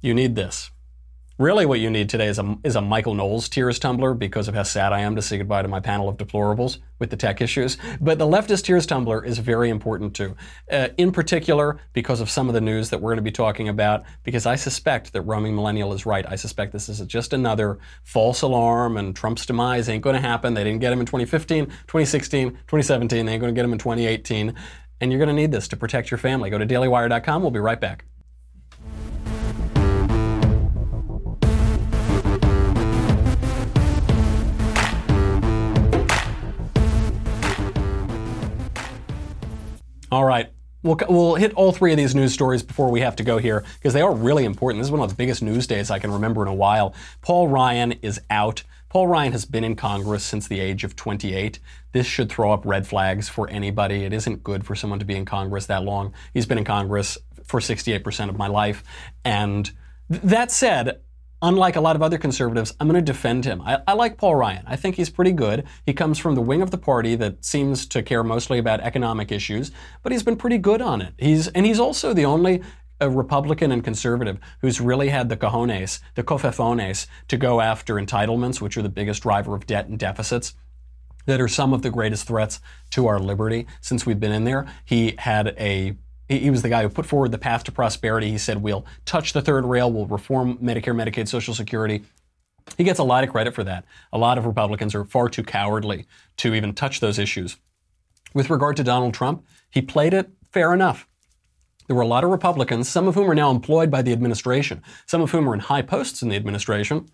You 0.00 0.14
need 0.14 0.34
this. 0.34 0.71
Really, 1.42 1.66
what 1.66 1.80
you 1.80 1.90
need 1.90 2.08
today 2.08 2.28
is 2.28 2.38
a, 2.38 2.56
is 2.62 2.76
a 2.76 2.80
Michael 2.80 3.14
Knowles 3.14 3.48
tears 3.48 3.80
tumbler 3.80 4.14
because 4.14 4.46
of 4.46 4.54
how 4.54 4.62
sad 4.62 4.92
I 4.92 5.00
am 5.00 5.16
to 5.16 5.22
say 5.22 5.38
goodbye 5.38 5.62
to 5.62 5.66
my 5.66 5.80
panel 5.80 6.08
of 6.08 6.16
deplorables 6.16 6.78
with 7.00 7.10
the 7.10 7.16
tech 7.16 7.40
issues. 7.40 7.78
But 8.00 8.20
the 8.20 8.28
leftist 8.28 8.62
tears 8.62 8.86
tumbler 8.86 9.24
is 9.24 9.38
very 9.38 9.68
important 9.68 10.14
too. 10.14 10.36
Uh, 10.70 10.90
in 10.98 11.10
particular, 11.10 11.80
because 11.94 12.20
of 12.20 12.30
some 12.30 12.46
of 12.46 12.54
the 12.54 12.60
news 12.60 12.90
that 12.90 13.00
we're 13.00 13.10
going 13.10 13.16
to 13.16 13.22
be 13.22 13.32
talking 13.32 13.68
about, 13.68 14.04
because 14.22 14.46
I 14.46 14.54
suspect 14.54 15.12
that 15.14 15.22
roaming 15.22 15.56
millennial 15.56 15.92
is 15.92 16.06
right. 16.06 16.24
I 16.28 16.36
suspect 16.36 16.70
this 16.70 16.88
is 16.88 17.00
just 17.00 17.32
another 17.32 17.80
false 18.04 18.42
alarm 18.42 18.96
and 18.96 19.16
Trump's 19.16 19.44
demise 19.44 19.88
ain't 19.88 20.04
going 20.04 20.14
to 20.14 20.20
happen. 20.20 20.54
They 20.54 20.62
didn't 20.62 20.78
get 20.78 20.92
him 20.92 21.00
in 21.00 21.06
2015, 21.06 21.66
2016, 21.66 22.50
2017. 22.50 23.26
They 23.26 23.32
ain't 23.32 23.40
going 23.40 23.52
to 23.52 23.58
get 23.58 23.64
him 23.64 23.72
in 23.72 23.80
2018. 23.80 24.54
And 25.00 25.10
you're 25.10 25.18
going 25.18 25.28
to 25.28 25.34
need 25.34 25.50
this 25.50 25.66
to 25.66 25.76
protect 25.76 26.12
your 26.12 26.18
family. 26.18 26.50
Go 26.50 26.58
to 26.58 26.66
dailywire.com. 26.66 27.42
We'll 27.42 27.50
be 27.50 27.58
right 27.58 27.80
back. 27.80 28.04
All 40.12 40.24
right. 40.24 40.52
We'll, 40.82 40.98
we'll 41.08 41.36
hit 41.36 41.54
all 41.54 41.72
three 41.72 41.90
of 41.90 41.96
these 41.96 42.14
news 42.14 42.34
stories 42.34 42.62
before 42.62 42.90
we 42.90 43.00
have 43.00 43.16
to 43.16 43.24
go 43.24 43.38
here 43.38 43.64
because 43.78 43.94
they 43.94 44.02
are 44.02 44.14
really 44.14 44.44
important. 44.44 44.80
This 44.80 44.88
is 44.88 44.92
one 44.92 45.00
of 45.00 45.08
the 45.08 45.14
biggest 45.14 45.42
news 45.42 45.66
days 45.66 45.90
I 45.90 45.98
can 45.98 46.10
remember 46.10 46.42
in 46.42 46.48
a 46.48 46.54
while. 46.54 46.94
Paul 47.22 47.48
Ryan 47.48 47.92
is 48.02 48.20
out. 48.28 48.62
Paul 48.90 49.06
Ryan 49.06 49.32
has 49.32 49.46
been 49.46 49.64
in 49.64 49.74
Congress 49.74 50.22
since 50.22 50.48
the 50.48 50.60
age 50.60 50.84
of 50.84 50.96
28. 50.96 51.60
This 51.92 52.06
should 52.06 52.28
throw 52.28 52.52
up 52.52 52.66
red 52.66 52.86
flags 52.86 53.30
for 53.30 53.48
anybody. 53.48 54.04
It 54.04 54.12
isn't 54.12 54.44
good 54.44 54.66
for 54.66 54.74
someone 54.74 54.98
to 54.98 55.06
be 55.06 55.16
in 55.16 55.24
Congress 55.24 55.64
that 55.66 55.82
long. 55.82 56.12
He's 56.34 56.44
been 56.44 56.58
in 56.58 56.64
Congress 56.64 57.16
for 57.44 57.60
68% 57.60 58.28
of 58.28 58.36
my 58.36 58.48
life. 58.48 58.84
And 59.24 59.70
th- 60.10 60.22
that 60.24 60.50
said, 60.50 61.00
unlike 61.42 61.76
a 61.76 61.80
lot 61.80 61.96
of 61.96 62.02
other 62.02 62.16
conservatives, 62.16 62.74
I'm 62.80 62.88
going 62.88 63.04
to 63.04 63.12
defend 63.12 63.44
him. 63.44 63.60
I, 63.62 63.82
I, 63.86 63.92
like 63.94 64.16
Paul 64.16 64.36
Ryan. 64.36 64.64
I 64.66 64.76
think 64.76 64.96
he's 64.96 65.10
pretty 65.10 65.32
good. 65.32 65.64
He 65.84 65.92
comes 65.92 66.18
from 66.18 66.34
the 66.34 66.40
wing 66.40 66.62
of 66.62 66.70
the 66.70 66.78
party 66.78 67.16
that 67.16 67.44
seems 67.44 67.84
to 67.86 68.02
care 68.02 68.22
mostly 68.22 68.58
about 68.58 68.80
economic 68.80 69.32
issues, 69.32 69.72
but 70.02 70.12
he's 70.12 70.22
been 70.22 70.36
pretty 70.36 70.58
good 70.58 70.80
on 70.80 71.02
it. 71.02 71.14
He's 71.18 71.48
and 71.48 71.66
he's 71.66 71.80
also 71.80 72.14
the 72.14 72.24
only 72.24 72.62
a 73.00 73.10
Republican 73.10 73.72
and 73.72 73.82
conservative 73.82 74.38
who's 74.60 74.80
really 74.80 75.08
had 75.08 75.28
the 75.28 75.36
cojones, 75.36 75.98
the 76.14 76.22
cofefones, 76.22 77.08
to 77.26 77.36
go 77.36 77.60
after 77.60 77.96
entitlements, 77.96 78.60
which 78.60 78.76
are 78.76 78.82
the 78.82 78.88
biggest 78.88 79.22
driver 79.22 79.56
of 79.56 79.66
debt 79.66 79.88
and 79.88 79.98
deficits 79.98 80.54
that 81.26 81.40
are 81.40 81.48
some 81.48 81.72
of 81.72 81.82
the 81.82 81.90
greatest 81.90 82.26
threats 82.26 82.60
to 82.90 83.06
our 83.06 83.18
liberty 83.18 83.66
since 83.80 84.06
we've 84.06 84.20
been 84.20 84.32
in 84.32 84.44
there. 84.44 84.66
He 84.84 85.14
had 85.18 85.48
a 85.58 85.96
he 86.38 86.50
was 86.50 86.62
the 86.62 86.68
guy 86.68 86.82
who 86.82 86.88
put 86.88 87.06
forward 87.06 87.30
the 87.30 87.38
path 87.38 87.64
to 87.64 87.72
prosperity. 87.72 88.30
He 88.30 88.38
said, 88.38 88.62
We'll 88.62 88.86
touch 89.04 89.32
the 89.32 89.42
third 89.42 89.64
rail, 89.64 89.90
we'll 89.90 90.06
reform 90.06 90.58
Medicare, 90.58 90.94
Medicaid, 90.94 91.28
Social 91.28 91.54
Security. 91.54 92.02
He 92.76 92.84
gets 92.84 92.98
a 92.98 93.04
lot 93.04 93.24
of 93.24 93.30
credit 93.30 93.54
for 93.54 93.64
that. 93.64 93.84
A 94.12 94.18
lot 94.18 94.38
of 94.38 94.46
Republicans 94.46 94.94
are 94.94 95.04
far 95.04 95.28
too 95.28 95.42
cowardly 95.42 96.06
to 96.38 96.54
even 96.54 96.74
touch 96.74 97.00
those 97.00 97.18
issues. 97.18 97.56
With 98.34 98.50
regard 98.50 98.76
to 98.76 98.84
Donald 98.84 99.14
Trump, 99.14 99.44
he 99.70 99.82
played 99.82 100.14
it 100.14 100.30
fair 100.50 100.72
enough. 100.72 101.08
There 101.86 101.96
were 101.96 102.02
a 102.02 102.06
lot 102.06 102.24
of 102.24 102.30
Republicans, 102.30 102.88
some 102.88 103.08
of 103.08 103.14
whom 103.14 103.30
are 103.30 103.34
now 103.34 103.50
employed 103.50 103.90
by 103.90 104.02
the 104.02 104.12
administration, 104.12 104.82
some 105.06 105.20
of 105.20 105.32
whom 105.32 105.48
are 105.48 105.54
in 105.54 105.60
high 105.60 105.82
posts 105.82 106.22
in 106.22 106.28
the 106.28 106.36
administration, 106.36 107.08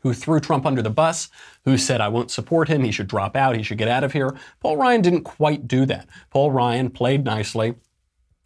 who 0.00 0.14
threw 0.14 0.40
Trump 0.40 0.64
under 0.64 0.82
the 0.82 0.90
bus, 0.90 1.28
who 1.64 1.76
said, 1.76 2.00
I 2.00 2.08
won't 2.08 2.30
support 2.30 2.68
him, 2.68 2.84
he 2.84 2.92
should 2.92 3.08
drop 3.08 3.36
out, 3.36 3.56
he 3.56 3.62
should 3.62 3.78
get 3.78 3.88
out 3.88 4.04
of 4.04 4.12
here. 4.12 4.36
Paul 4.60 4.76
Ryan 4.76 5.02
didn't 5.02 5.24
quite 5.24 5.66
do 5.66 5.84
that. 5.86 6.08
Paul 6.30 6.52
Ryan 6.52 6.90
played 6.90 7.24
nicely. 7.24 7.74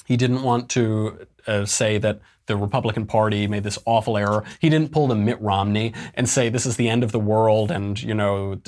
He 0.04 0.16
didn't 0.16 0.42
want 0.42 0.68
to 0.70 1.26
uh, 1.46 1.64
say 1.64 1.98
that 1.98 2.20
the 2.46 2.56
Republican 2.56 3.06
Party 3.06 3.46
made 3.46 3.62
this 3.62 3.78
awful 3.84 4.18
error. 4.18 4.44
He 4.60 4.68
didn't 4.68 4.92
pull 4.92 5.06
the 5.06 5.14
Mitt 5.14 5.40
Romney 5.40 5.92
and 6.14 6.28
say 6.28 6.48
this 6.48 6.66
is 6.66 6.76
the 6.76 6.88
end 6.88 7.04
of 7.04 7.12
the 7.12 7.20
world 7.20 7.70
and 7.70 8.00
you 8.02 8.14
know 8.14 8.60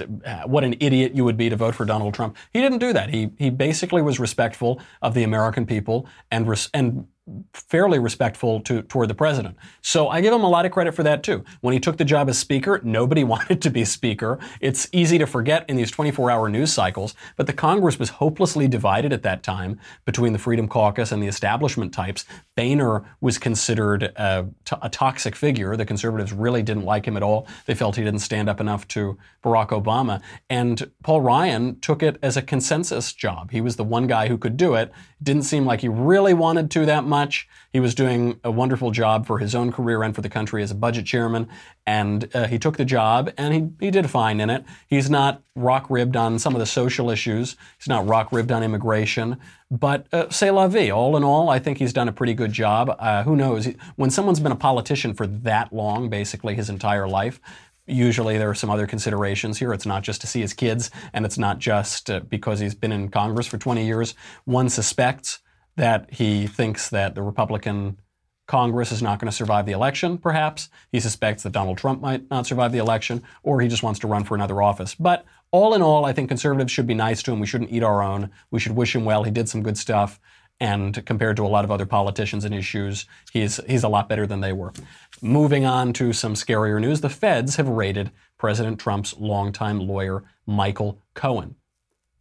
what 0.46 0.64
an 0.64 0.76
idiot 0.80 1.14
you 1.14 1.24
would 1.24 1.36
be 1.36 1.48
to 1.48 1.56
vote 1.56 1.74
for 1.74 1.84
Donald 1.84 2.14
Trump. 2.14 2.36
He 2.52 2.60
didn't 2.60 2.78
do 2.78 2.92
that. 2.92 3.10
He 3.10 3.30
he 3.36 3.50
basically 3.50 4.02
was 4.02 4.20
respectful 4.20 4.80
of 5.02 5.14
the 5.14 5.24
American 5.24 5.66
people 5.66 6.06
and 6.30 6.48
res- 6.48 6.70
and 6.72 7.08
fairly 7.54 7.98
respectful 7.98 8.60
to, 8.60 8.82
toward 8.82 9.08
the 9.08 9.14
president. 9.14 9.56
So 9.80 10.08
I 10.08 10.20
give 10.20 10.32
him 10.32 10.44
a 10.44 10.48
lot 10.48 10.66
of 10.66 10.72
credit 10.72 10.94
for 10.94 11.02
that 11.04 11.22
too. 11.22 11.42
When 11.62 11.72
he 11.72 11.80
took 11.80 11.96
the 11.96 12.04
job 12.04 12.28
as 12.28 12.38
speaker, 12.38 12.80
nobody 12.84 13.24
wanted 13.34 13.62
to 13.62 13.70
be 13.70 13.84
speaker. 13.84 14.38
It's 14.60 14.88
easy 14.92 15.16
to 15.18 15.26
forget 15.26 15.64
in 15.68 15.76
these 15.76 15.90
24 15.90 16.30
hour 16.30 16.48
news 16.48 16.72
cycles, 16.72 17.14
but 17.36 17.46
the 17.46 17.52
Congress 17.52 17.98
was 17.98 18.10
hopelessly 18.10 18.68
divided 18.68 19.12
at 19.12 19.22
that 19.22 19.42
time 19.42 19.80
between 20.04 20.32
the 20.32 20.38
Freedom 20.38 20.68
Caucus 20.68 21.12
and 21.12 21.22
the 21.22 21.26
establishment 21.26 21.94
types. 21.94 22.26
Boehner 22.56 23.04
was 23.20 23.38
considered 23.38 24.02
a, 24.02 24.46
a 24.82 24.90
toxic 24.90 25.34
figure. 25.34 25.76
The 25.76 25.86
conservatives 25.86 26.32
really 26.32 26.62
didn't 26.62 26.84
like 26.84 27.06
him 27.06 27.16
at 27.16 27.22
all. 27.22 27.46
They 27.66 27.74
felt 27.74 27.96
he 27.96 28.04
didn't 28.04 28.20
stand 28.20 28.50
up 28.50 28.60
enough 28.60 28.86
to 28.88 29.16
Barack 29.42 29.68
Obama. 29.68 30.20
And 30.50 30.90
Paul 31.02 31.22
Ryan 31.22 31.80
took 31.80 32.02
it 32.02 32.18
as 32.22 32.36
a 32.36 32.42
consensus 32.42 33.12
job. 33.14 33.50
He 33.50 33.62
was 33.62 33.76
the 33.76 33.84
one 33.84 34.06
guy 34.06 34.28
who 34.28 34.36
could 34.36 34.56
do 34.58 34.74
it. 34.74 34.92
It 35.20 35.24
didn't 35.24 35.44
seem 35.44 35.64
like 35.64 35.80
he 35.80 35.88
really 35.88 36.34
wanted 36.34 36.70
to 36.72 36.86
that 36.86 37.04
much 37.04 37.13
much. 37.14 37.48
He 37.72 37.80
was 37.80 37.94
doing 37.94 38.40
a 38.42 38.50
wonderful 38.50 38.90
job 38.90 39.26
for 39.26 39.38
his 39.38 39.54
own 39.54 39.70
career 39.70 40.02
and 40.02 40.14
for 40.14 40.22
the 40.22 40.28
country 40.28 40.62
as 40.62 40.70
a 40.70 40.74
budget 40.74 41.06
chairman, 41.06 41.48
and 41.86 42.28
uh, 42.34 42.46
he 42.46 42.58
took 42.58 42.76
the 42.76 42.84
job 42.84 43.32
and 43.36 43.54
he, 43.54 43.86
he 43.86 43.90
did 43.90 44.10
fine 44.10 44.40
in 44.40 44.50
it. 44.50 44.64
He's 44.86 45.08
not 45.08 45.42
rock 45.54 45.86
ribbed 45.88 46.16
on 46.16 46.38
some 46.38 46.54
of 46.54 46.60
the 46.60 46.66
social 46.66 47.10
issues, 47.10 47.56
he's 47.78 47.88
not 47.88 48.06
rock 48.06 48.32
ribbed 48.32 48.50
on 48.50 48.62
immigration, 48.62 49.36
but 49.70 50.06
uh, 50.12 50.26
c'est 50.30 50.50
la 50.50 50.66
vie. 50.66 50.90
All 50.90 51.16
in 51.16 51.24
all, 51.24 51.48
I 51.48 51.58
think 51.58 51.78
he's 51.78 51.92
done 51.92 52.08
a 52.08 52.12
pretty 52.12 52.34
good 52.34 52.52
job. 52.52 52.94
Uh, 52.98 53.22
who 53.22 53.36
knows? 53.36 53.68
When 53.96 54.10
someone's 54.10 54.40
been 54.40 54.52
a 54.52 54.56
politician 54.70 55.14
for 55.14 55.26
that 55.26 55.72
long, 55.72 56.08
basically 56.08 56.54
his 56.54 56.68
entire 56.68 57.08
life, 57.08 57.40
usually 57.86 58.38
there 58.38 58.50
are 58.50 58.54
some 58.54 58.70
other 58.70 58.86
considerations 58.86 59.58
here. 59.58 59.72
It's 59.72 59.86
not 59.86 60.02
just 60.02 60.20
to 60.22 60.26
see 60.26 60.40
his 60.40 60.52
kids, 60.52 60.90
and 61.12 61.24
it's 61.24 61.38
not 61.38 61.58
just 61.58 62.10
uh, 62.10 62.20
because 62.20 62.60
he's 62.60 62.74
been 62.74 62.92
in 62.92 63.08
Congress 63.08 63.46
for 63.46 63.58
20 63.58 63.84
years. 63.86 64.14
One 64.44 64.68
suspects 64.68 65.40
that 65.76 66.12
he 66.12 66.46
thinks 66.46 66.88
that 66.90 67.14
the 67.14 67.22
Republican 67.22 67.98
Congress 68.46 68.92
is 68.92 69.02
not 69.02 69.18
going 69.18 69.30
to 69.30 69.36
survive 69.36 69.64
the 69.64 69.72
election, 69.72 70.18
perhaps. 70.18 70.68
He 70.92 71.00
suspects 71.00 71.42
that 71.42 71.52
Donald 71.52 71.78
Trump 71.78 72.02
might 72.02 72.28
not 72.30 72.46
survive 72.46 72.72
the 72.72 72.78
election, 72.78 73.22
or 73.42 73.60
he 73.60 73.68
just 73.68 73.82
wants 73.82 74.00
to 74.00 74.06
run 74.06 74.24
for 74.24 74.34
another 74.34 74.60
office. 74.60 74.94
But 74.94 75.24
all 75.50 75.72
in 75.74 75.82
all, 75.82 76.04
I 76.04 76.12
think 76.12 76.28
conservatives 76.28 76.70
should 76.70 76.86
be 76.86 76.94
nice 76.94 77.22
to 77.22 77.32
him. 77.32 77.40
We 77.40 77.46
shouldn't 77.46 77.70
eat 77.70 77.82
our 77.82 78.02
own. 78.02 78.30
We 78.50 78.60
should 78.60 78.76
wish 78.76 78.94
him 78.94 79.04
well. 79.04 79.24
He 79.24 79.30
did 79.30 79.48
some 79.48 79.62
good 79.62 79.78
stuff. 79.78 80.20
And 80.60 81.04
compared 81.06 81.36
to 81.38 81.46
a 81.46 81.48
lot 81.48 81.64
of 81.64 81.70
other 81.70 81.86
politicians 81.86 82.44
and 82.44 82.54
issues, 82.54 83.06
he's, 83.32 83.60
he's 83.66 83.82
a 83.82 83.88
lot 83.88 84.08
better 84.08 84.26
than 84.26 84.40
they 84.40 84.52
were. 84.52 84.72
Moving 85.20 85.64
on 85.64 85.92
to 85.94 86.12
some 86.12 86.34
scarier 86.34 86.80
news, 86.80 87.00
the 87.00 87.08
feds 87.08 87.56
have 87.56 87.68
raided 87.68 88.12
President 88.38 88.78
Trump's 88.78 89.16
longtime 89.16 89.80
lawyer, 89.80 90.22
Michael 90.46 91.00
Cohen. 91.14 91.56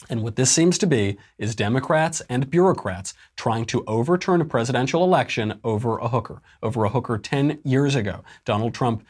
And 0.09 0.21
what 0.21 0.35
this 0.35 0.51
seems 0.51 0.77
to 0.79 0.87
be 0.87 1.17
is 1.37 1.55
Democrats 1.55 2.21
and 2.29 2.49
bureaucrats 2.49 3.13
trying 3.35 3.65
to 3.65 3.83
overturn 3.87 4.41
a 4.41 4.45
presidential 4.45 5.03
election 5.03 5.59
over 5.63 5.97
a 5.97 6.09
hooker, 6.09 6.41
over 6.61 6.83
a 6.83 6.89
hooker 6.89 7.17
10 7.17 7.59
years 7.63 7.95
ago. 7.95 8.23
Donald 8.45 8.73
Trump 8.73 9.05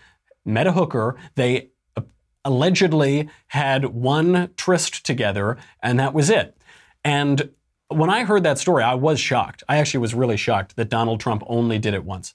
met 0.46 0.68
a 0.68 0.74
hooker. 0.74 1.16
They 1.36 1.70
uh, 1.96 2.02
allegedly 2.46 3.30
had 3.48 3.86
one 3.86 4.52
tryst 4.58 5.06
together, 5.06 5.58
and 5.82 6.00
that 6.00 6.14
was 6.14 6.30
it. 6.30 6.58
And 7.04 7.50
when 7.88 8.10
I 8.10 8.24
heard 8.24 8.44
that 8.44 8.58
story, 8.58 8.84
I 8.84 8.96
was 8.96 9.20
shocked. 9.20 9.64
I 9.68 9.78
actually 9.78 10.00
was 10.00 10.14
really 10.14 10.38
shocked 10.38 10.76
that 10.76 10.90
Donald 10.90 11.20
Trump 11.20 11.44
only 11.48 11.80
did 11.80 11.94
it 11.94 12.06
once. 12.06 12.34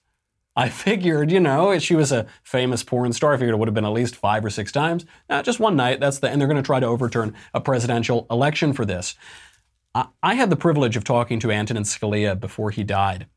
I 0.58 0.68
figured, 0.68 1.30
you 1.30 1.38
know, 1.38 1.78
she 1.78 1.94
was 1.94 2.10
a 2.10 2.26
famous 2.42 2.82
porn 2.82 3.12
star. 3.12 3.32
I 3.32 3.36
figured 3.36 3.54
it 3.54 3.58
would 3.58 3.68
have 3.68 3.74
been 3.76 3.84
at 3.84 3.92
least 3.92 4.16
five 4.16 4.44
or 4.44 4.50
six 4.50 4.72
times. 4.72 5.06
Just 5.44 5.60
one 5.60 5.76
night. 5.76 6.00
That's 6.00 6.18
the, 6.18 6.28
and 6.28 6.40
they're 6.40 6.48
going 6.48 6.62
to 6.62 6.66
try 6.66 6.80
to 6.80 6.86
overturn 6.86 7.36
a 7.54 7.60
presidential 7.60 8.26
election 8.28 8.72
for 8.72 8.84
this. 8.84 9.14
I, 9.94 10.08
I 10.20 10.34
had 10.34 10.50
the 10.50 10.56
privilege 10.56 10.96
of 10.96 11.04
talking 11.04 11.38
to 11.40 11.52
Antonin 11.52 11.84
Scalia 11.84 12.38
before 12.38 12.72
he 12.72 12.82
died. 12.82 13.28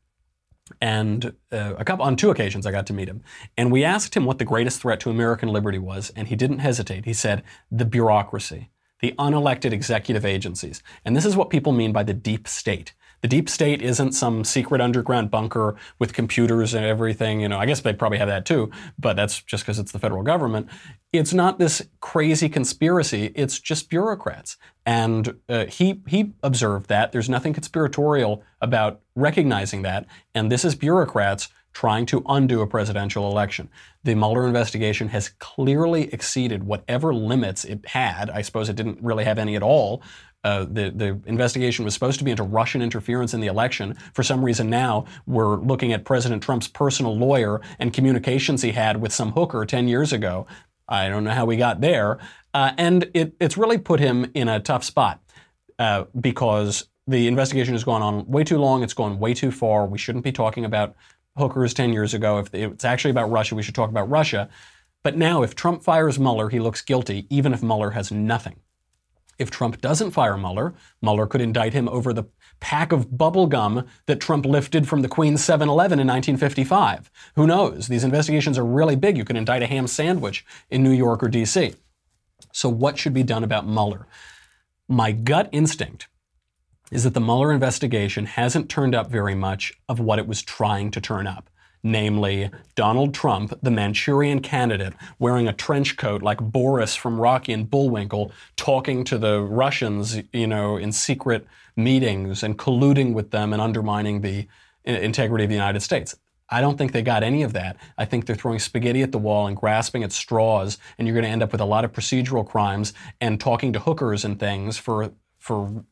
And 0.80 1.34
uh, 1.52 1.74
a 1.78 1.84
couple 1.84 2.04
on 2.04 2.16
two 2.16 2.30
occasions 2.30 2.66
I 2.66 2.72
got 2.72 2.86
to 2.88 2.92
meet 2.92 3.08
him. 3.08 3.22
And 3.56 3.70
we 3.70 3.84
asked 3.84 4.16
him 4.16 4.24
what 4.24 4.38
the 4.38 4.44
greatest 4.44 4.80
threat 4.80 4.98
to 5.00 5.10
American 5.10 5.48
liberty 5.48 5.78
was, 5.78 6.10
and 6.16 6.26
he 6.26 6.34
didn't 6.34 6.58
hesitate. 6.58 7.04
He 7.04 7.12
said, 7.12 7.44
the 7.70 7.84
bureaucracy, 7.84 8.70
the 9.00 9.14
unelected 9.16 9.72
executive 9.72 10.24
agencies. 10.24 10.82
And 11.04 11.16
this 11.16 11.26
is 11.26 11.36
what 11.36 11.50
people 11.50 11.72
mean 11.72 11.92
by 11.92 12.02
the 12.02 12.14
deep 12.14 12.48
state. 12.48 12.94
The 13.22 13.28
deep 13.28 13.48
state 13.48 13.80
isn't 13.80 14.12
some 14.12 14.44
secret 14.44 14.80
underground 14.80 15.30
bunker 15.30 15.76
with 15.98 16.12
computers 16.12 16.74
and 16.74 16.84
everything. 16.84 17.40
You 17.40 17.48
know, 17.48 17.58
I 17.58 17.66
guess 17.66 17.80
they 17.80 17.92
probably 17.92 18.18
have 18.18 18.28
that 18.28 18.44
too, 18.44 18.70
but 18.98 19.14
that's 19.14 19.40
just 19.40 19.64
because 19.64 19.78
it's 19.78 19.92
the 19.92 20.00
federal 20.00 20.24
government. 20.24 20.68
It's 21.12 21.32
not 21.32 21.58
this 21.58 21.82
crazy 22.00 22.48
conspiracy. 22.48 23.32
It's 23.36 23.60
just 23.60 23.88
bureaucrats. 23.88 24.56
And 24.84 25.36
uh, 25.48 25.66
he 25.66 26.02
he 26.08 26.32
observed 26.42 26.88
that 26.88 27.12
there's 27.12 27.28
nothing 27.28 27.52
conspiratorial 27.52 28.42
about 28.60 29.00
recognizing 29.14 29.82
that. 29.82 30.06
And 30.34 30.50
this 30.50 30.64
is 30.64 30.74
bureaucrats 30.74 31.48
trying 31.72 32.06
to 32.06 32.22
undo 32.28 32.60
a 32.60 32.66
presidential 32.66 33.30
election. 33.30 33.68
The 34.04 34.14
Mueller 34.14 34.46
investigation 34.46 35.08
has 35.08 35.30
clearly 35.38 36.12
exceeded 36.12 36.64
whatever 36.64 37.14
limits 37.14 37.64
it 37.64 37.86
had. 37.86 38.28
I 38.30 38.42
suppose 38.42 38.68
it 38.68 38.76
didn't 38.76 39.02
really 39.02 39.24
have 39.24 39.38
any 39.38 39.56
at 39.56 39.62
all. 39.62 40.02
Uh, 40.44 40.64
the, 40.64 40.90
the 40.94 41.20
investigation 41.26 41.84
was 41.84 41.94
supposed 41.94 42.18
to 42.18 42.24
be 42.24 42.30
into 42.30 42.42
Russian 42.42 42.82
interference 42.82 43.32
in 43.32 43.40
the 43.40 43.46
election. 43.46 43.94
For 44.12 44.22
some 44.22 44.44
reason, 44.44 44.68
now 44.68 45.04
we're 45.26 45.56
looking 45.56 45.92
at 45.92 46.04
President 46.04 46.42
Trump's 46.42 46.66
personal 46.66 47.16
lawyer 47.16 47.60
and 47.78 47.92
communications 47.92 48.62
he 48.62 48.72
had 48.72 49.00
with 49.00 49.12
some 49.12 49.32
hooker 49.32 49.64
10 49.64 49.86
years 49.86 50.12
ago. 50.12 50.46
I 50.88 51.08
don't 51.08 51.24
know 51.24 51.30
how 51.30 51.44
we 51.44 51.56
got 51.56 51.80
there. 51.80 52.18
Uh, 52.52 52.72
and 52.76 53.08
it, 53.14 53.34
it's 53.40 53.56
really 53.56 53.78
put 53.78 54.00
him 54.00 54.30
in 54.34 54.48
a 54.48 54.58
tough 54.58 54.84
spot 54.84 55.20
uh, 55.78 56.04
because 56.20 56.88
the 57.06 57.28
investigation 57.28 57.74
has 57.74 57.84
gone 57.84 58.02
on 58.02 58.26
way 58.26 58.44
too 58.44 58.58
long. 58.58 58.82
It's 58.82 58.94
gone 58.94 59.18
way 59.18 59.34
too 59.34 59.50
far. 59.50 59.86
We 59.86 59.98
shouldn't 59.98 60.24
be 60.24 60.32
talking 60.32 60.64
about 60.64 60.96
hookers 61.36 61.72
10 61.72 61.92
years 61.92 62.14
ago. 62.14 62.38
If 62.38 62.52
it's 62.52 62.84
actually 62.84 63.12
about 63.12 63.30
Russia, 63.30 63.54
we 63.54 63.62
should 63.62 63.74
talk 63.74 63.90
about 63.90 64.10
Russia. 64.10 64.48
But 65.02 65.16
now, 65.16 65.42
if 65.42 65.54
Trump 65.54 65.82
fires 65.82 66.18
Mueller, 66.18 66.48
he 66.48 66.60
looks 66.60 66.82
guilty, 66.82 67.26
even 67.28 67.52
if 67.52 67.62
Mueller 67.62 67.90
has 67.90 68.12
nothing. 68.12 68.56
If 69.42 69.50
Trump 69.50 69.80
doesn't 69.80 70.12
fire 70.12 70.36
Mueller, 70.38 70.72
Mueller 71.02 71.26
could 71.26 71.40
indict 71.40 71.72
him 71.72 71.88
over 71.88 72.12
the 72.12 72.26
pack 72.60 72.92
of 72.92 73.18
bubble 73.18 73.48
gum 73.48 73.88
that 74.06 74.20
Trump 74.20 74.46
lifted 74.46 74.86
from 74.86 75.02
the 75.02 75.08
Queen's 75.08 75.42
7 75.42 75.68
Eleven 75.68 75.98
in 75.98 76.06
1955. 76.06 77.10
Who 77.34 77.48
knows? 77.48 77.88
These 77.88 78.04
investigations 78.04 78.56
are 78.56 78.64
really 78.64 78.94
big. 78.94 79.18
You 79.18 79.24
can 79.24 79.36
indict 79.36 79.64
a 79.64 79.66
ham 79.66 79.88
sandwich 79.88 80.46
in 80.70 80.84
New 80.84 80.92
York 80.92 81.24
or 81.24 81.28
D.C. 81.28 81.74
So, 82.52 82.68
what 82.68 82.98
should 82.98 83.14
be 83.14 83.24
done 83.24 83.42
about 83.42 83.66
Mueller? 83.66 84.06
My 84.86 85.10
gut 85.10 85.48
instinct 85.50 86.06
is 86.92 87.02
that 87.02 87.14
the 87.14 87.20
Mueller 87.20 87.50
investigation 87.50 88.26
hasn't 88.26 88.68
turned 88.68 88.94
up 88.94 89.10
very 89.10 89.34
much 89.34 89.72
of 89.88 89.98
what 89.98 90.20
it 90.20 90.28
was 90.28 90.40
trying 90.40 90.92
to 90.92 91.00
turn 91.00 91.26
up. 91.26 91.50
Namely, 91.84 92.50
Donald 92.76 93.12
Trump, 93.12 93.58
the 93.60 93.70
Manchurian 93.70 94.40
candidate, 94.40 94.92
wearing 95.18 95.48
a 95.48 95.52
trench 95.52 95.96
coat 95.96 96.22
like 96.22 96.38
Boris 96.38 96.94
from 96.94 97.20
Rocky 97.20 97.52
and 97.52 97.68
Bullwinkle, 97.68 98.30
talking 98.56 99.02
to 99.04 99.18
the 99.18 99.40
Russians, 99.40 100.20
you 100.32 100.46
know, 100.46 100.76
in 100.76 100.92
secret 100.92 101.46
meetings 101.74 102.42
and 102.42 102.56
colluding 102.58 103.14
with 103.14 103.30
them 103.30 103.52
and 103.52 103.60
undermining 103.60 104.20
the 104.20 104.46
uh, 104.86 104.92
integrity 104.92 105.44
of 105.44 105.50
the 105.50 105.56
United 105.56 105.80
States. 105.80 106.14
I 106.52 106.60
don't 106.60 106.76
think 106.76 106.92
they 106.92 107.02
got 107.02 107.22
any 107.22 107.42
of 107.42 107.54
that. 107.54 107.78
I 107.96 108.04
think 108.04 108.26
they're 108.26 108.36
throwing 108.36 108.58
spaghetti 108.58 109.02
at 109.02 109.10
the 109.10 109.18
wall 109.18 109.46
and 109.46 109.56
grasping 109.56 110.04
at 110.04 110.12
straws, 110.12 110.78
and 110.98 111.08
you're 111.08 111.14
going 111.14 111.24
to 111.24 111.30
end 111.30 111.42
up 111.42 111.50
with 111.50 111.62
a 111.62 111.66
lot 111.66 111.84
of 111.84 111.92
procedural 111.92 112.46
crimes 112.46 112.92
and 113.20 113.40
talking 113.40 113.72
to 113.72 113.80
hookers 113.80 114.24
and 114.24 114.38
things 114.38 114.76
for 114.76 115.12
for 115.38 115.84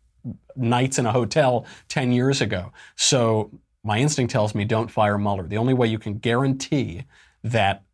nights 0.55 0.98
in 0.98 1.07
a 1.07 1.12
hotel 1.12 1.64
10 1.88 2.12
years 2.12 2.42
ago. 2.42 2.72
So 2.94 3.50
my 3.83 3.99
instinct 3.99 4.33
tells 4.33 4.55
me 4.55 4.64
don't 4.64 4.90
fire 4.90 5.19
Mueller. 5.19 5.47
The 5.47 5.57
only 5.57 5.75
way 5.75 5.87
you 5.87 5.99
can 5.99 6.19
guarantee 6.19 7.05
that 7.43 7.85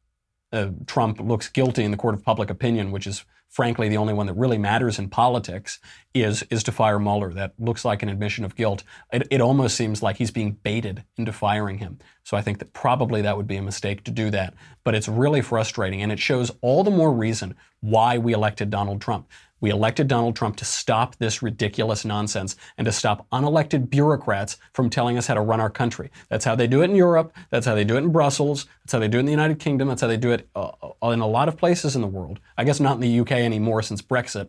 uh, 0.52 0.70
Trump 0.86 1.20
looks 1.20 1.48
guilty 1.48 1.84
in 1.84 1.90
the 1.90 1.96
court 1.96 2.14
of 2.14 2.24
public 2.24 2.50
opinion, 2.50 2.90
which 2.92 3.06
is 3.06 3.24
frankly 3.48 3.88
the 3.88 3.96
only 3.96 4.12
one 4.12 4.26
that 4.26 4.34
really 4.34 4.58
matters 4.58 4.98
in 4.98 5.08
politics, 5.08 5.78
is 6.14 6.42
is 6.50 6.62
to 6.64 6.72
fire 6.72 6.98
Mueller. 6.98 7.32
That 7.32 7.54
looks 7.58 7.84
like 7.84 8.02
an 8.02 8.08
admission 8.08 8.44
of 8.44 8.56
guilt. 8.56 8.82
It, 9.12 9.26
it 9.30 9.40
almost 9.40 9.76
seems 9.76 10.02
like 10.02 10.16
he's 10.16 10.30
being 10.30 10.52
baited 10.52 11.04
into 11.16 11.32
firing 11.32 11.78
him. 11.78 11.98
So 12.24 12.36
I 12.36 12.42
think 12.42 12.58
that 12.58 12.72
probably 12.72 13.22
that 13.22 13.36
would 13.36 13.46
be 13.46 13.56
a 13.56 13.62
mistake 13.62 14.02
to 14.04 14.10
do 14.10 14.30
that. 14.30 14.54
But 14.84 14.94
it's 14.94 15.08
really 15.08 15.42
frustrating, 15.42 16.02
and 16.02 16.10
it 16.10 16.18
shows 16.18 16.50
all 16.60 16.84
the 16.84 16.90
more 16.90 17.12
reason 17.12 17.54
why 17.80 18.18
we 18.18 18.32
elected 18.32 18.70
Donald 18.70 19.00
Trump. 19.00 19.28
We 19.60 19.70
elected 19.70 20.08
Donald 20.08 20.36
Trump 20.36 20.56
to 20.56 20.64
stop 20.64 21.16
this 21.16 21.42
ridiculous 21.42 22.04
nonsense 22.04 22.56
and 22.76 22.84
to 22.84 22.92
stop 22.92 23.26
unelected 23.30 23.88
bureaucrats 23.88 24.58
from 24.74 24.90
telling 24.90 25.16
us 25.16 25.26
how 25.26 25.34
to 25.34 25.40
run 25.40 25.60
our 25.60 25.70
country. 25.70 26.10
That's 26.28 26.44
how 26.44 26.54
they 26.54 26.66
do 26.66 26.82
it 26.82 26.90
in 26.90 26.96
Europe. 26.96 27.34
That's 27.50 27.66
how 27.66 27.74
they 27.74 27.84
do 27.84 27.96
it 27.96 28.04
in 28.04 28.12
Brussels. 28.12 28.66
That's 28.82 28.92
how 28.92 28.98
they 28.98 29.08
do 29.08 29.16
it 29.16 29.20
in 29.20 29.26
the 29.26 29.32
United 29.32 29.58
Kingdom. 29.58 29.88
That's 29.88 30.02
how 30.02 30.08
they 30.08 30.18
do 30.18 30.32
it 30.32 30.48
uh, 30.54 30.70
in 31.04 31.20
a 31.20 31.26
lot 31.26 31.48
of 31.48 31.56
places 31.56 31.96
in 31.96 32.02
the 32.02 32.08
world. 32.08 32.38
I 32.58 32.64
guess 32.64 32.80
not 32.80 32.96
in 32.96 33.00
the 33.00 33.20
UK 33.20 33.32
anymore 33.32 33.82
since 33.82 34.02
Brexit. 34.02 34.48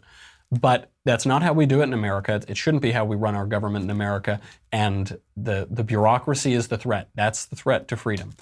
But 0.50 0.92
that's 1.04 1.26
not 1.26 1.44
how 1.44 1.52
we 1.52 1.66
do 1.66 1.82
it 1.82 1.84
in 1.84 1.94
America. 1.94 2.42
It 2.48 2.56
shouldn't 2.56 2.82
be 2.82 2.92
how 2.92 3.04
we 3.04 3.18
run 3.18 3.36
our 3.36 3.46
government 3.46 3.84
in 3.84 3.90
America. 3.90 4.40
And 4.72 5.20
the, 5.36 5.68
the 5.70 5.84
bureaucracy 5.84 6.54
is 6.54 6.70
the 6.70 6.78
threat. 6.78 7.10
That's 7.16 7.46
the 7.46 7.56
threat 7.56 7.88
to 7.90 7.98
freedom. 7.98 8.34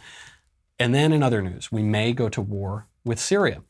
And 0.77 0.93
then 0.93 1.11
in 1.11 1.23
other 1.23 1.41
news, 1.41 1.71
we 1.71 1.81
may 1.81 2.13
go 2.13 2.29
to 2.29 2.41
war 2.41 2.87
with 3.03 3.19
Syria 3.19 3.63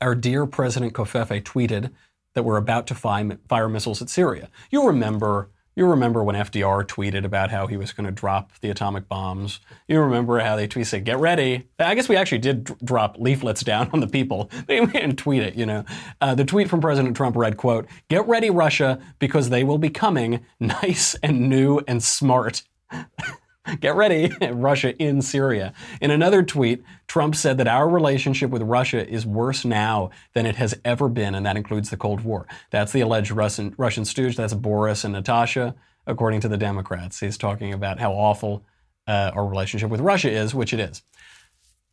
our 0.00 0.14
dear 0.14 0.46
President 0.46 0.92
Covfefe 0.92 1.42
tweeted 1.42 1.90
that 2.34 2.44
we're 2.44 2.56
about 2.56 2.86
to 2.88 2.94
fire, 2.94 3.38
fire 3.48 3.68
missiles 3.68 4.00
at 4.02 4.08
Syria. 4.08 4.48
You 4.70 4.86
remember 4.86 5.50
you 5.74 5.86
remember 5.86 6.22
when 6.22 6.36
FDR 6.36 6.86
tweeted 6.86 7.24
about 7.24 7.50
how 7.50 7.66
he 7.66 7.78
was 7.78 7.92
going 7.92 8.04
to 8.04 8.12
drop 8.12 8.52
the 8.60 8.68
atomic 8.68 9.08
bombs. 9.08 9.58
You 9.88 10.00
remember 10.00 10.38
how 10.40 10.54
they 10.54 10.66
tweet 10.66 10.86
said, 10.86 11.04
"Get 11.04 11.18
ready." 11.18 11.68
I 11.78 11.94
guess 11.94 12.10
we 12.10 12.16
actually 12.16 12.38
did 12.38 12.64
d- 12.64 12.74
drop 12.84 13.16
leaflets 13.18 13.62
down 13.62 13.88
on 13.92 14.00
the 14.00 14.06
people. 14.06 14.50
They 14.66 14.84
didn't 14.84 15.16
tweet 15.16 15.42
it, 15.42 15.54
you 15.54 15.66
know. 15.66 15.84
Uh, 16.20 16.34
the 16.34 16.44
tweet 16.44 16.68
from 16.68 16.80
President 16.80 17.16
Trump 17.16 17.36
read, 17.36 17.56
"Quote: 17.56 17.86
Get 18.08 18.26
ready, 18.28 18.50
Russia, 18.50 18.98
because 19.18 19.48
they 19.48 19.64
will 19.64 19.78
be 19.78 19.90
coming, 19.90 20.40
nice 20.60 21.14
and 21.22 21.48
new 21.48 21.80
and 21.88 22.02
smart." 22.02 22.62
Get 23.80 23.94
ready, 23.94 24.32
Russia 24.50 24.96
in 24.96 25.22
Syria. 25.22 25.72
In 26.00 26.10
another 26.10 26.42
tweet, 26.42 26.82
Trump 27.06 27.36
said 27.36 27.58
that 27.58 27.68
our 27.68 27.88
relationship 27.88 28.50
with 28.50 28.62
Russia 28.62 29.08
is 29.08 29.24
worse 29.24 29.64
now 29.64 30.10
than 30.34 30.46
it 30.46 30.56
has 30.56 30.78
ever 30.84 31.08
been, 31.08 31.34
and 31.34 31.46
that 31.46 31.56
includes 31.56 31.90
the 31.90 31.96
Cold 31.96 32.22
War. 32.22 32.46
That's 32.70 32.92
the 32.92 33.00
alleged 33.00 33.30
Russian, 33.30 33.74
Russian 33.78 34.04
stooge. 34.04 34.36
That's 34.36 34.54
Boris 34.54 35.04
and 35.04 35.12
Natasha, 35.12 35.74
according 36.06 36.40
to 36.40 36.48
the 36.48 36.56
Democrats. 36.56 37.20
He's 37.20 37.38
talking 37.38 37.72
about 37.72 38.00
how 38.00 38.12
awful 38.12 38.64
uh, 39.06 39.30
our 39.34 39.46
relationship 39.46 39.90
with 39.90 40.00
Russia 40.00 40.30
is, 40.30 40.54
which 40.54 40.72
it 40.72 40.80
is. 40.80 41.02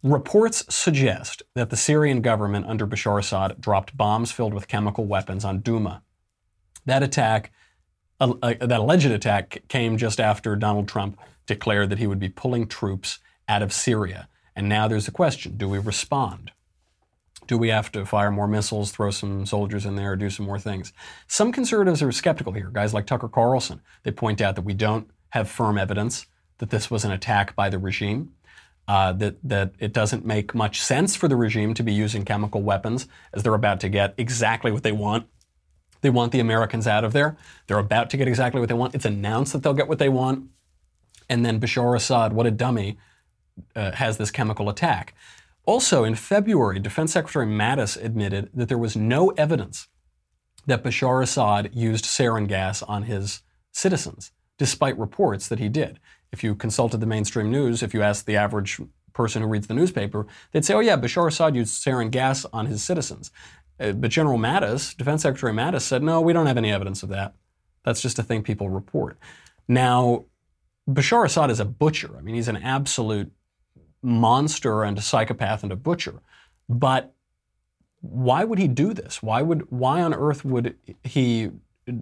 Reports 0.01 0.63
suggest 0.73 1.43
that 1.55 1.69
the 1.69 1.75
Syrian 1.75 2.21
government 2.21 2.65
under 2.67 2.87
Bashar 2.87 3.19
Assad 3.19 3.59
dropped 3.59 3.97
bombs 3.97 4.31
filled 4.31 4.53
with 4.53 4.67
chemical 4.67 5.05
weapons 5.05 5.43
on 5.43 5.61
Douma. 5.61 6.01
That 6.85 7.03
attack, 7.03 7.51
uh, 8.19 8.33
uh, 8.41 8.53
that 8.61 8.79
alleged 8.79 9.11
attack, 9.11 9.61
came 9.67 9.97
just 9.97 10.19
after 10.19 10.55
Donald 10.55 10.87
Trump 10.87 11.19
declared 11.49 11.89
that 11.89 11.99
he 11.99 12.07
would 12.07 12.19
be 12.19 12.29
pulling 12.29 12.67
troops 12.67 13.19
out 13.49 13.61
of 13.61 13.73
Syria. 13.73 14.29
And 14.55 14.69
now 14.69 14.87
there's 14.87 15.07
a 15.07 15.11
question 15.11 15.57
do 15.57 15.67
we 15.67 15.79
respond? 15.79 16.51
Do 17.47 17.57
we 17.57 17.69
have 17.69 17.91
to 17.93 18.05
fire 18.05 18.29
more 18.29 18.47
missiles, 18.47 18.91
throw 18.91 19.09
some 19.09 19.45
soldiers 19.47 19.83
in 19.83 19.95
there, 19.95 20.15
do 20.15 20.29
some 20.29 20.45
more 20.45 20.59
things? 20.59 20.93
Some 21.27 21.51
conservatives 21.51 22.03
are 22.03 22.11
skeptical 22.11 22.53
here. 22.53 22.69
Guys 22.71 22.93
like 22.93 23.07
Tucker 23.07 23.27
Carlson, 23.27 23.81
they 24.03 24.11
point 24.11 24.39
out 24.39 24.55
that 24.55 24.61
we 24.61 24.75
don't 24.75 25.09
have 25.29 25.49
firm 25.49 25.79
evidence 25.79 26.27
that 26.59 26.69
this 26.69 26.91
was 26.91 27.03
an 27.03 27.11
attack 27.11 27.55
by 27.55 27.69
the 27.69 27.79
regime. 27.79 28.33
Uh, 28.87 29.13
that, 29.13 29.37
that 29.43 29.71
it 29.77 29.93
doesn't 29.93 30.25
make 30.25 30.55
much 30.55 30.81
sense 30.81 31.15
for 31.15 31.27
the 31.27 31.35
regime 31.35 31.75
to 31.75 31.83
be 31.83 31.93
using 31.93 32.25
chemical 32.25 32.63
weapons 32.63 33.07
as 33.33 33.43
they're 33.43 33.53
about 33.53 33.79
to 33.79 33.87
get 33.87 34.15
exactly 34.17 34.71
what 34.71 34.81
they 34.81 34.91
want. 34.91 35.27
They 36.01 36.09
want 36.09 36.31
the 36.31 36.39
Americans 36.39 36.87
out 36.87 37.03
of 37.03 37.13
there. 37.13 37.37
They're 37.67 37.77
about 37.77 38.09
to 38.09 38.17
get 38.17 38.27
exactly 38.27 38.59
what 38.59 38.67
they 38.67 38.75
want. 38.75 38.95
It's 38.95 39.05
announced 39.05 39.53
that 39.53 39.61
they'll 39.61 39.75
get 39.75 39.87
what 39.87 39.99
they 39.99 40.09
want. 40.09 40.49
And 41.29 41.45
then 41.45 41.59
Bashar 41.59 41.95
Assad, 41.95 42.33
what 42.33 42.47
a 42.47 42.51
dummy, 42.51 42.97
uh, 43.75 43.91
has 43.91 44.17
this 44.17 44.31
chemical 44.31 44.69
attack. 44.69 45.13
Also, 45.65 46.03
in 46.03 46.15
February, 46.15 46.79
Defense 46.79 47.13
Secretary 47.13 47.45
Mattis 47.45 48.01
admitted 48.03 48.49
that 48.53 48.69
there 48.69 48.77
was 48.77 48.95
no 48.95 49.29
evidence 49.31 49.87
that 50.65 50.83
Bashar 50.83 51.21
Assad 51.21 51.69
used 51.73 52.05
sarin 52.05 52.47
gas 52.47 52.81
on 52.81 53.03
his 53.03 53.41
citizens, 53.71 54.31
despite 54.57 54.97
reports 54.97 55.47
that 55.47 55.59
he 55.59 55.69
did. 55.69 55.99
If 56.31 56.43
you 56.43 56.55
consulted 56.55 56.99
the 56.99 57.05
mainstream 57.05 57.51
news, 57.51 57.83
if 57.83 57.93
you 57.93 58.01
asked 58.01 58.25
the 58.25 58.35
average 58.35 58.81
person 59.13 59.41
who 59.41 59.47
reads 59.47 59.67
the 59.67 59.73
newspaper, 59.73 60.25
they'd 60.51 60.65
say, 60.65 60.73
oh, 60.73 60.79
yeah, 60.79 60.97
Bashar 60.97 61.27
Assad 61.27 61.55
used 61.55 61.83
sarin 61.83 62.09
gas 62.09 62.45
on 62.45 62.65
his 62.65 62.83
citizens. 62.83 63.31
Uh, 63.79 63.91
but 63.91 64.11
General 64.11 64.37
Mattis, 64.37 64.95
Defense 64.95 65.21
Secretary 65.21 65.53
Mattis, 65.53 65.81
said, 65.81 66.03
no, 66.03 66.21
we 66.21 66.33
don't 66.33 66.47
have 66.47 66.57
any 66.57 66.71
evidence 66.71 67.03
of 67.03 67.09
that. 67.09 67.35
That's 67.83 68.01
just 68.01 68.19
a 68.19 68.23
thing 68.23 68.43
people 68.43 68.69
report. 68.69 69.17
Now, 69.67 70.25
Bashar 70.89 71.25
Assad 71.25 71.51
is 71.51 71.59
a 71.59 71.65
butcher. 71.65 72.17
I 72.17 72.21
mean, 72.21 72.35
he's 72.35 72.47
an 72.47 72.57
absolute 72.57 73.31
monster 74.01 74.83
and 74.83 74.97
a 74.97 75.01
psychopath 75.01 75.63
and 75.63 75.71
a 75.71 75.75
butcher. 75.75 76.21
But 76.67 77.13
why 78.01 78.43
would 78.43 78.59
he 78.59 78.67
do 78.67 78.93
this? 78.93 79.21
Why 79.21 79.41
would 79.41 79.69
why 79.69 80.01
on 80.01 80.13
earth 80.13 80.45
would 80.45 80.75
he 81.03 81.51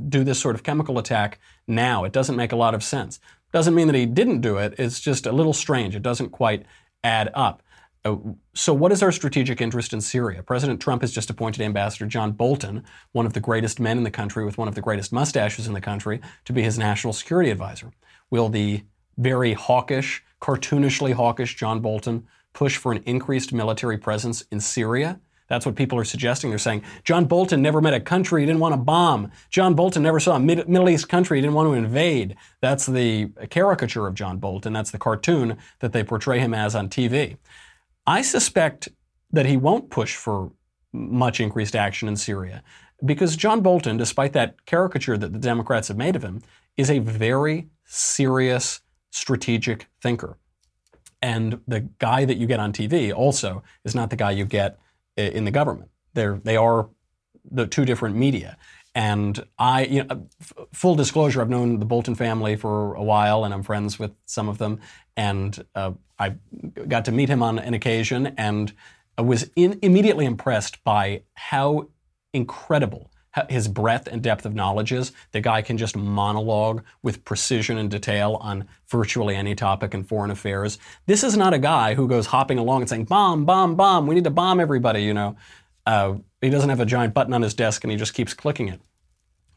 do 0.10 0.24
this 0.24 0.40
sort 0.40 0.56
of 0.56 0.64
chemical 0.64 1.00
attack 1.00 1.40
now? 1.68 2.04
It 2.04 2.14
doesn't 2.14 2.36
make 2.36 2.52
a 2.52 2.58
lot 2.58 2.76
of 2.76 2.84
sense. 2.84 3.20
Doesn't 3.52 3.76
mean 3.76 3.88
that 3.88 3.96
he 3.96 4.06
didn't 4.06 4.42
do 4.42 4.58
it. 4.58 4.76
It's 4.78 5.00
just 5.00 5.26
a 5.26 5.32
little 5.32 5.54
strange. 5.54 5.96
It 5.96 6.04
doesn't 6.04 6.30
quite 6.30 6.66
add 7.04 7.32
up. 7.34 7.64
Uh, 8.06 8.16
so, 8.54 8.74
what 8.74 8.92
is 8.92 9.04
our 9.04 9.12
strategic 9.12 9.62
interest 9.62 9.94
in 9.94 10.02
Syria? 10.02 10.44
President 10.44 10.82
Trump 10.82 11.02
has 11.02 11.12
just 11.12 11.30
appointed 11.30 11.62
Ambassador 11.62 12.06
John 12.06 12.32
Bolton, 12.32 12.84
one 13.12 13.26
of 13.26 13.34
the 13.34 13.40
greatest 13.40 13.80
men 13.80 13.98
in 13.98 14.04
the 14.04 14.12
country 14.12 14.46
with 14.46 14.58
one 14.58 14.68
of 14.68 14.76
the 14.76 14.82
greatest 14.82 15.12
mustaches 15.12 15.68
in 15.68 15.74
the 15.74 15.82
country, 15.82 16.22
to 16.46 16.54
be 16.54 16.62
his 16.62 16.78
national 16.78 17.14
security 17.14 17.50
advisor. 17.50 17.92
Will 18.30 18.50
the 18.50 18.84
very 19.18 19.54
hawkish, 19.54 20.24
cartoonishly 20.42 21.14
hawkish 21.14 21.56
John 21.56 21.80
Bolton 21.80 22.28
push 22.54 22.78
for 22.78 22.92
an 22.92 23.04
increased 23.06 23.52
military 23.52 23.98
presence 23.98 24.44
in 24.52 24.60
Syria? 24.60 25.20
That's 25.48 25.66
what 25.66 25.76
people 25.76 25.98
are 25.98 26.04
suggesting. 26.04 26.50
They're 26.50 26.60
saying 26.60 26.84
John 27.04 27.26
Bolton 27.26 27.62
never 27.62 27.82
met 27.82 27.94
a 27.94 28.00
country 28.00 28.42
he 28.42 28.46
didn't 28.46 28.60
want 28.60 28.74
to 28.74 28.78
bomb. 28.78 29.32
John 29.50 29.76
Bolton 29.76 30.04
never 30.04 30.20
saw 30.20 30.36
a 30.36 30.40
Mid- 30.40 30.68
Middle 30.68 30.90
East 30.90 31.08
country 31.08 31.38
he 31.38 31.42
didn't 31.42 31.56
want 31.56 31.70
to 31.70 31.74
invade. 31.74 32.36
That's 32.62 32.86
the 32.86 33.30
caricature 33.50 34.08
of 34.08 34.14
John 34.14 34.38
Bolton. 34.38 34.74
That's 34.74 34.92
the 34.92 34.98
cartoon 34.98 35.58
that 35.80 35.94
they 35.94 36.04
portray 36.04 36.40
him 36.40 36.54
as 36.54 36.76
on 36.76 36.90
TV. 36.90 37.38
I 38.08 38.22
suspect 38.22 38.88
that 39.32 39.46
he 39.46 39.58
won't 39.58 39.90
push 39.90 40.16
for 40.16 40.52
much 40.94 41.42
increased 41.42 41.76
action 41.76 42.08
in 42.08 42.16
Syria 42.16 42.64
because 43.06 43.36
John 43.36 43.62
Bolton, 43.62 43.98
despite 43.98 44.34
that 44.34 44.66
caricature 44.66 45.18
that 45.18 45.34
the 45.34 45.40
Democrats 45.40 45.90
have 45.90 45.98
made 45.98 46.16
of 46.16 46.24
him, 46.24 46.42
is 46.78 46.90
a 46.90 47.00
very 47.00 47.68
serious 47.84 48.80
strategic 49.12 49.88
thinker. 50.02 50.38
And 51.22 51.60
the 51.68 51.82
guy 52.00 52.26
that 52.26 52.38
you 52.38 52.48
get 52.48 52.60
on 52.60 52.72
TV 52.72 53.14
also 53.14 53.62
is 53.84 53.94
not 53.94 54.10
the 54.10 54.16
guy 54.16 54.32
you 54.32 54.46
get 54.46 54.80
in 55.18 55.46
the 55.46 55.52
government. 55.52 55.90
They're, 56.14 56.40
they 56.44 56.56
are 56.56 56.90
the 57.50 57.68
two 57.68 57.86
different 57.86 58.16
media. 58.16 58.58
And 58.98 59.46
I, 59.60 59.86
you 59.86 60.04
know, 60.06 60.28
full 60.74 60.96
disclosure, 60.96 61.40
I've 61.40 61.52
known 61.52 61.78
the 61.78 61.86
Bolton 61.86 62.16
family 62.16 62.56
for 62.56 62.96
a 62.96 63.04
while, 63.04 63.46
and 63.46 63.54
I'm 63.54 63.62
friends 63.62 64.00
with 64.00 64.10
some 64.26 64.50
of 64.50 64.58
them. 64.58 64.80
And 65.16 65.64
uh, 65.76 65.92
I 66.18 66.34
got 66.88 67.06
to 67.06 67.12
meet 67.12 67.30
him 67.30 67.44
on 67.44 67.60
an 67.60 67.76
occasion, 67.76 68.34
and 68.40 68.74
I 69.16 69.22
was 69.22 69.52
in, 69.56 69.78
immediately 69.84 70.26
impressed 70.26 70.84
by 70.84 71.22
how 71.36 71.90
incredible 72.34 73.12
his 73.52 73.68
breadth 73.68 74.08
and 74.08 74.24
depth 74.24 74.48
of 74.48 74.56
knowledge 74.56 74.92
is. 74.92 75.12
The 75.32 75.42
guy 75.42 75.62
can 75.62 75.78
just 75.78 75.96
monologue 75.96 76.84
with 77.04 77.24
precision 77.24 77.78
and 77.78 77.92
detail 77.92 78.40
on 78.42 78.68
virtually 78.88 79.36
any 79.36 79.54
topic 79.54 79.94
in 79.94 80.06
foreign 80.06 80.32
affairs. 80.32 80.80
This 81.06 81.24
is 81.24 81.38
not 81.38 81.54
a 81.54 81.60
guy 81.60 81.94
who 81.94 82.08
goes 82.08 82.26
hopping 82.26 82.58
along 82.58 82.82
and 82.82 82.90
saying, 82.90 83.06
bomb, 83.06 83.46
bomb, 83.46 83.76
bomb, 83.76 84.08
we 84.08 84.16
need 84.16 84.24
to 84.24 84.32
bomb 84.32 84.60
everybody, 84.60 85.04
you 85.04 85.14
know. 85.14 85.36
Uh, 85.86 86.16
he 86.42 86.50
doesn't 86.50 86.70
have 86.70 86.80
a 86.80 86.86
giant 86.86 87.14
button 87.14 87.34
on 87.34 87.42
his 87.42 87.54
desk 87.54 87.84
and 87.84 87.92
he 87.92 87.98
just 87.98 88.14
keeps 88.14 88.34
clicking 88.34 88.68
it. 88.68 88.82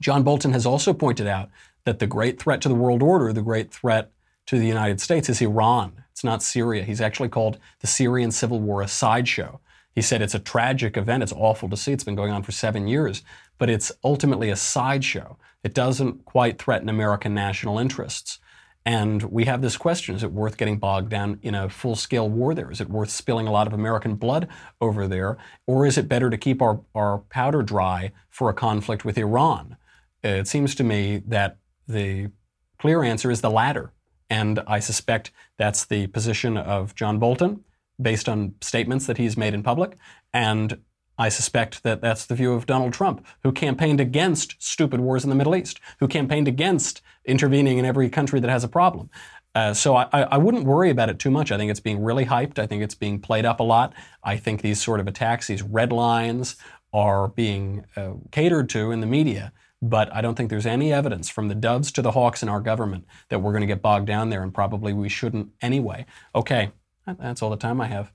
John 0.00 0.22
Bolton 0.22 0.52
has 0.52 0.64
also 0.64 0.92
pointed 0.92 1.26
out 1.26 1.50
that 1.84 1.98
the 1.98 2.06
great 2.06 2.40
threat 2.40 2.60
to 2.62 2.68
the 2.68 2.74
world 2.74 3.02
order, 3.02 3.32
the 3.32 3.42
great 3.42 3.72
threat 3.72 4.12
to 4.46 4.58
the 4.58 4.66
United 4.66 5.00
States 5.00 5.28
is 5.28 5.40
Iran. 5.40 6.02
It's 6.10 6.24
not 6.24 6.42
Syria. 6.42 6.84
He's 6.84 7.00
actually 7.00 7.28
called 7.28 7.58
the 7.80 7.86
Syrian 7.86 8.30
civil 8.30 8.60
war 8.60 8.82
a 8.82 8.88
sideshow. 8.88 9.60
He 9.94 10.02
said 10.02 10.22
it's 10.22 10.34
a 10.34 10.38
tragic 10.38 10.96
event. 10.96 11.22
It's 11.22 11.32
awful 11.32 11.68
to 11.68 11.76
see. 11.76 11.92
It's 11.92 12.04
been 12.04 12.14
going 12.14 12.32
on 12.32 12.42
for 12.42 12.52
seven 12.52 12.86
years, 12.86 13.22
but 13.58 13.68
it's 13.68 13.92
ultimately 14.04 14.50
a 14.50 14.56
sideshow. 14.56 15.36
It 15.62 15.74
doesn't 15.74 16.24
quite 16.24 16.60
threaten 16.60 16.88
American 16.88 17.34
national 17.34 17.78
interests. 17.78 18.38
And 18.86 19.22
we 19.24 19.44
have 19.44 19.60
this 19.60 19.76
question 19.76 20.14
is 20.14 20.22
it 20.22 20.32
worth 20.32 20.56
getting 20.56 20.78
bogged 20.78 21.10
down 21.10 21.38
in 21.42 21.54
a 21.54 21.68
full 21.68 21.96
scale 21.96 22.28
war 22.28 22.54
there? 22.54 22.70
Is 22.70 22.80
it 22.80 22.88
worth 22.88 23.10
spilling 23.10 23.46
a 23.46 23.52
lot 23.52 23.66
of 23.66 23.72
American 23.72 24.14
blood 24.14 24.48
over 24.80 25.06
there? 25.06 25.36
Or 25.66 25.86
is 25.86 25.98
it 25.98 26.08
better 26.08 26.30
to 26.30 26.38
keep 26.38 26.62
our, 26.62 26.80
our 26.94 27.18
powder 27.18 27.62
dry 27.62 28.12
for 28.30 28.48
a 28.48 28.54
conflict 28.54 29.04
with 29.04 29.18
Iran? 29.18 29.76
It 30.22 30.48
seems 30.48 30.74
to 30.76 30.84
me 30.84 31.22
that 31.26 31.58
the 31.86 32.30
clear 32.78 33.02
answer 33.02 33.30
is 33.30 33.42
the 33.42 33.50
latter. 33.50 33.92
And 34.30 34.60
I 34.66 34.78
suspect 34.78 35.32
that's 35.58 35.84
the 35.84 36.06
position 36.06 36.56
of 36.56 36.94
John 36.94 37.18
Bolton 37.18 37.64
based 38.00 38.28
on 38.28 38.54
statements 38.60 39.06
that 39.06 39.18
he's 39.18 39.36
made 39.36 39.52
in 39.52 39.62
public. 39.62 39.98
And 40.32 40.78
I 41.18 41.28
suspect 41.28 41.82
that 41.82 42.00
that's 42.00 42.24
the 42.24 42.34
view 42.34 42.54
of 42.54 42.64
Donald 42.64 42.94
Trump, 42.94 43.26
who 43.42 43.52
campaigned 43.52 44.00
against 44.00 44.54
stupid 44.58 45.00
wars 45.00 45.22
in 45.22 45.28
the 45.28 45.36
Middle 45.36 45.54
East, 45.54 45.78
who 45.98 46.08
campaigned 46.08 46.48
against 46.48 47.02
intervening 47.24 47.78
in 47.78 47.84
every 47.84 48.08
country 48.08 48.40
that 48.40 48.50
has 48.50 48.64
a 48.64 48.68
problem. 48.68 49.10
Uh, 49.54 49.74
so 49.74 49.96
I, 49.96 50.06
I, 50.12 50.38
wouldn't 50.38 50.64
worry 50.64 50.90
about 50.90 51.08
it 51.08 51.18
too 51.18 51.30
much. 51.30 51.50
I 51.50 51.56
think 51.56 51.72
it's 51.72 51.80
being 51.80 52.02
really 52.02 52.24
hyped. 52.24 52.60
I 52.60 52.66
think 52.66 52.84
it's 52.84 52.94
being 52.94 53.20
played 53.20 53.44
up 53.44 53.58
a 53.58 53.64
lot. 53.64 53.92
I 54.22 54.36
think 54.36 54.62
these 54.62 54.80
sort 54.80 55.00
of 55.00 55.08
attacks, 55.08 55.48
these 55.48 55.62
red 55.62 55.92
lines, 55.92 56.54
are 56.92 57.28
being 57.28 57.84
uh, 57.96 58.12
catered 58.30 58.68
to 58.70 58.92
in 58.92 59.00
the 59.00 59.08
media. 59.08 59.52
But 59.82 60.14
I 60.14 60.20
don't 60.20 60.36
think 60.36 60.50
there's 60.50 60.66
any 60.66 60.92
evidence 60.92 61.28
from 61.28 61.48
the 61.48 61.54
doves 61.54 61.90
to 61.92 62.02
the 62.02 62.12
hawks 62.12 62.42
in 62.42 62.48
our 62.48 62.60
government 62.60 63.06
that 63.28 63.40
we're 63.40 63.52
going 63.52 63.62
to 63.62 63.66
get 63.66 63.82
bogged 63.82 64.06
down 64.06 64.28
there, 64.28 64.42
and 64.42 64.54
probably 64.54 64.92
we 64.92 65.08
shouldn't 65.08 65.50
anyway. 65.62 66.06
Okay, 66.34 66.70
that's 67.18 67.42
all 67.42 67.50
the 67.50 67.56
time 67.56 67.80
I 67.80 67.86
have. 67.86 68.12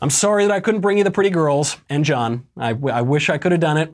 I'm 0.00 0.10
sorry 0.10 0.46
that 0.46 0.52
I 0.52 0.60
couldn't 0.60 0.80
bring 0.80 0.98
you 0.98 1.04
the 1.04 1.10
pretty 1.10 1.30
girls 1.30 1.76
and 1.88 2.04
John. 2.04 2.46
I, 2.56 2.72
wish 2.72 3.28
I 3.28 3.38
could 3.38 3.52
have 3.52 3.60
done 3.60 3.76
it. 3.76 3.92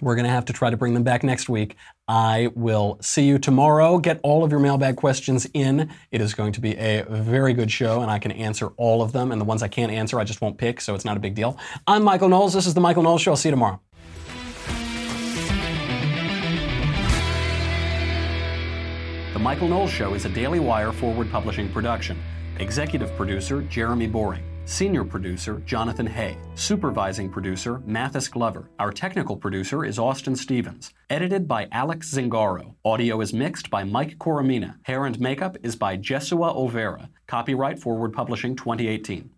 We're 0.00 0.14
going 0.14 0.26
to 0.26 0.30
have 0.30 0.44
to 0.46 0.52
try 0.52 0.70
to 0.70 0.76
bring 0.76 0.94
them 0.94 1.02
back 1.02 1.24
next 1.24 1.48
week. 1.48 1.76
I 2.06 2.50
will 2.54 2.98
see 3.00 3.24
you 3.24 3.38
tomorrow. 3.38 3.98
Get 3.98 4.20
all 4.22 4.44
of 4.44 4.50
your 4.52 4.60
mailbag 4.60 4.96
questions 4.96 5.46
in. 5.54 5.90
It 6.12 6.20
is 6.20 6.34
going 6.34 6.52
to 6.52 6.60
be 6.60 6.76
a 6.76 7.04
very 7.08 7.52
good 7.52 7.70
show, 7.70 8.00
and 8.00 8.10
I 8.10 8.18
can 8.18 8.30
answer 8.30 8.68
all 8.76 9.02
of 9.02 9.12
them. 9.12 9.32
And 9.32 9.40
the 9.40 9.44
ones 9.44 9.62
I 9.62 9.68
can't 9.68 9.90
answer, 9.90 10.20
I 10.20 10.24
just 10.24 10.40
won't 10.40 10.56
pick, 10.56 10.80
so 10.80 10.94
it's 10.94 11.04
not 11.04 11.16
a 11.16 11.20
big 11.20 11.34
deal. 11.34 11.58
I'm 11.86 12.04
Michael 12.04 12.28
Knowles. 12.28 12.54
This 12.54 12.66
is 12.66 12.74
The 12.74 12.80
Michael 12.80 13.02
Knowles 13.02 13.22
Show. 13.22 13.32
I'll 13.32 13.36
see 13.36 13.48
you 13.48 13.52
tomorrow. 13.52 13.80
The 19.32 19.40
Michael 19.40 19.68
Knowles 19.68 19.90
Show 19.90 20.14
is 20.14 20.24
a 20.24 20.28
Daily 20.28 20.60
Wire 20.60 20.92
forward 20.92 21.30
publishing 21.30 21.68
production. 21.72 22.18
Executive 22.60 23.14
producer 23.16 23.62
Jeremy 23.62 24.06
Boring. 24.06 24.47
Senior 24.68 25.02
producer 25.02 25.62
Jonathan 25.64 26.06
Hay. 26.06 26.36
Supervising 26.54 27.30
producer 27.30 27.80
Mathis 27.86 28.28
Glover. 28.28 28.68
Our 28.78 28.92
technical 28.92 29.34
producer 29.34 29.82
is 29.82 29.98
Austin 29.98 30.36
Stevens. 30.36 30.92
Edited 31.08 31.48
by 31.48 31.68
Alex 31.72 32.12
Zingaro. 32.14 32.74
Audio 32.84 33.22
is 33.22 33.32
mixed 33.32 33.70
by 33.70 33.82
Mike 33.82 34.18
Coromina. 34.18 34.74
Hair 34.82 35.06
and 35.06 35.18
makeup 35.20 35.56
is 35.62 35.74
by 35.74 35.96
Jesua 35.96 36.54
Olvera. 36.54 37.08
Copyright 37.26 37.78
Forward 37.78 38.12
Publishing 38.12 38.54
2018. 38.54 39.30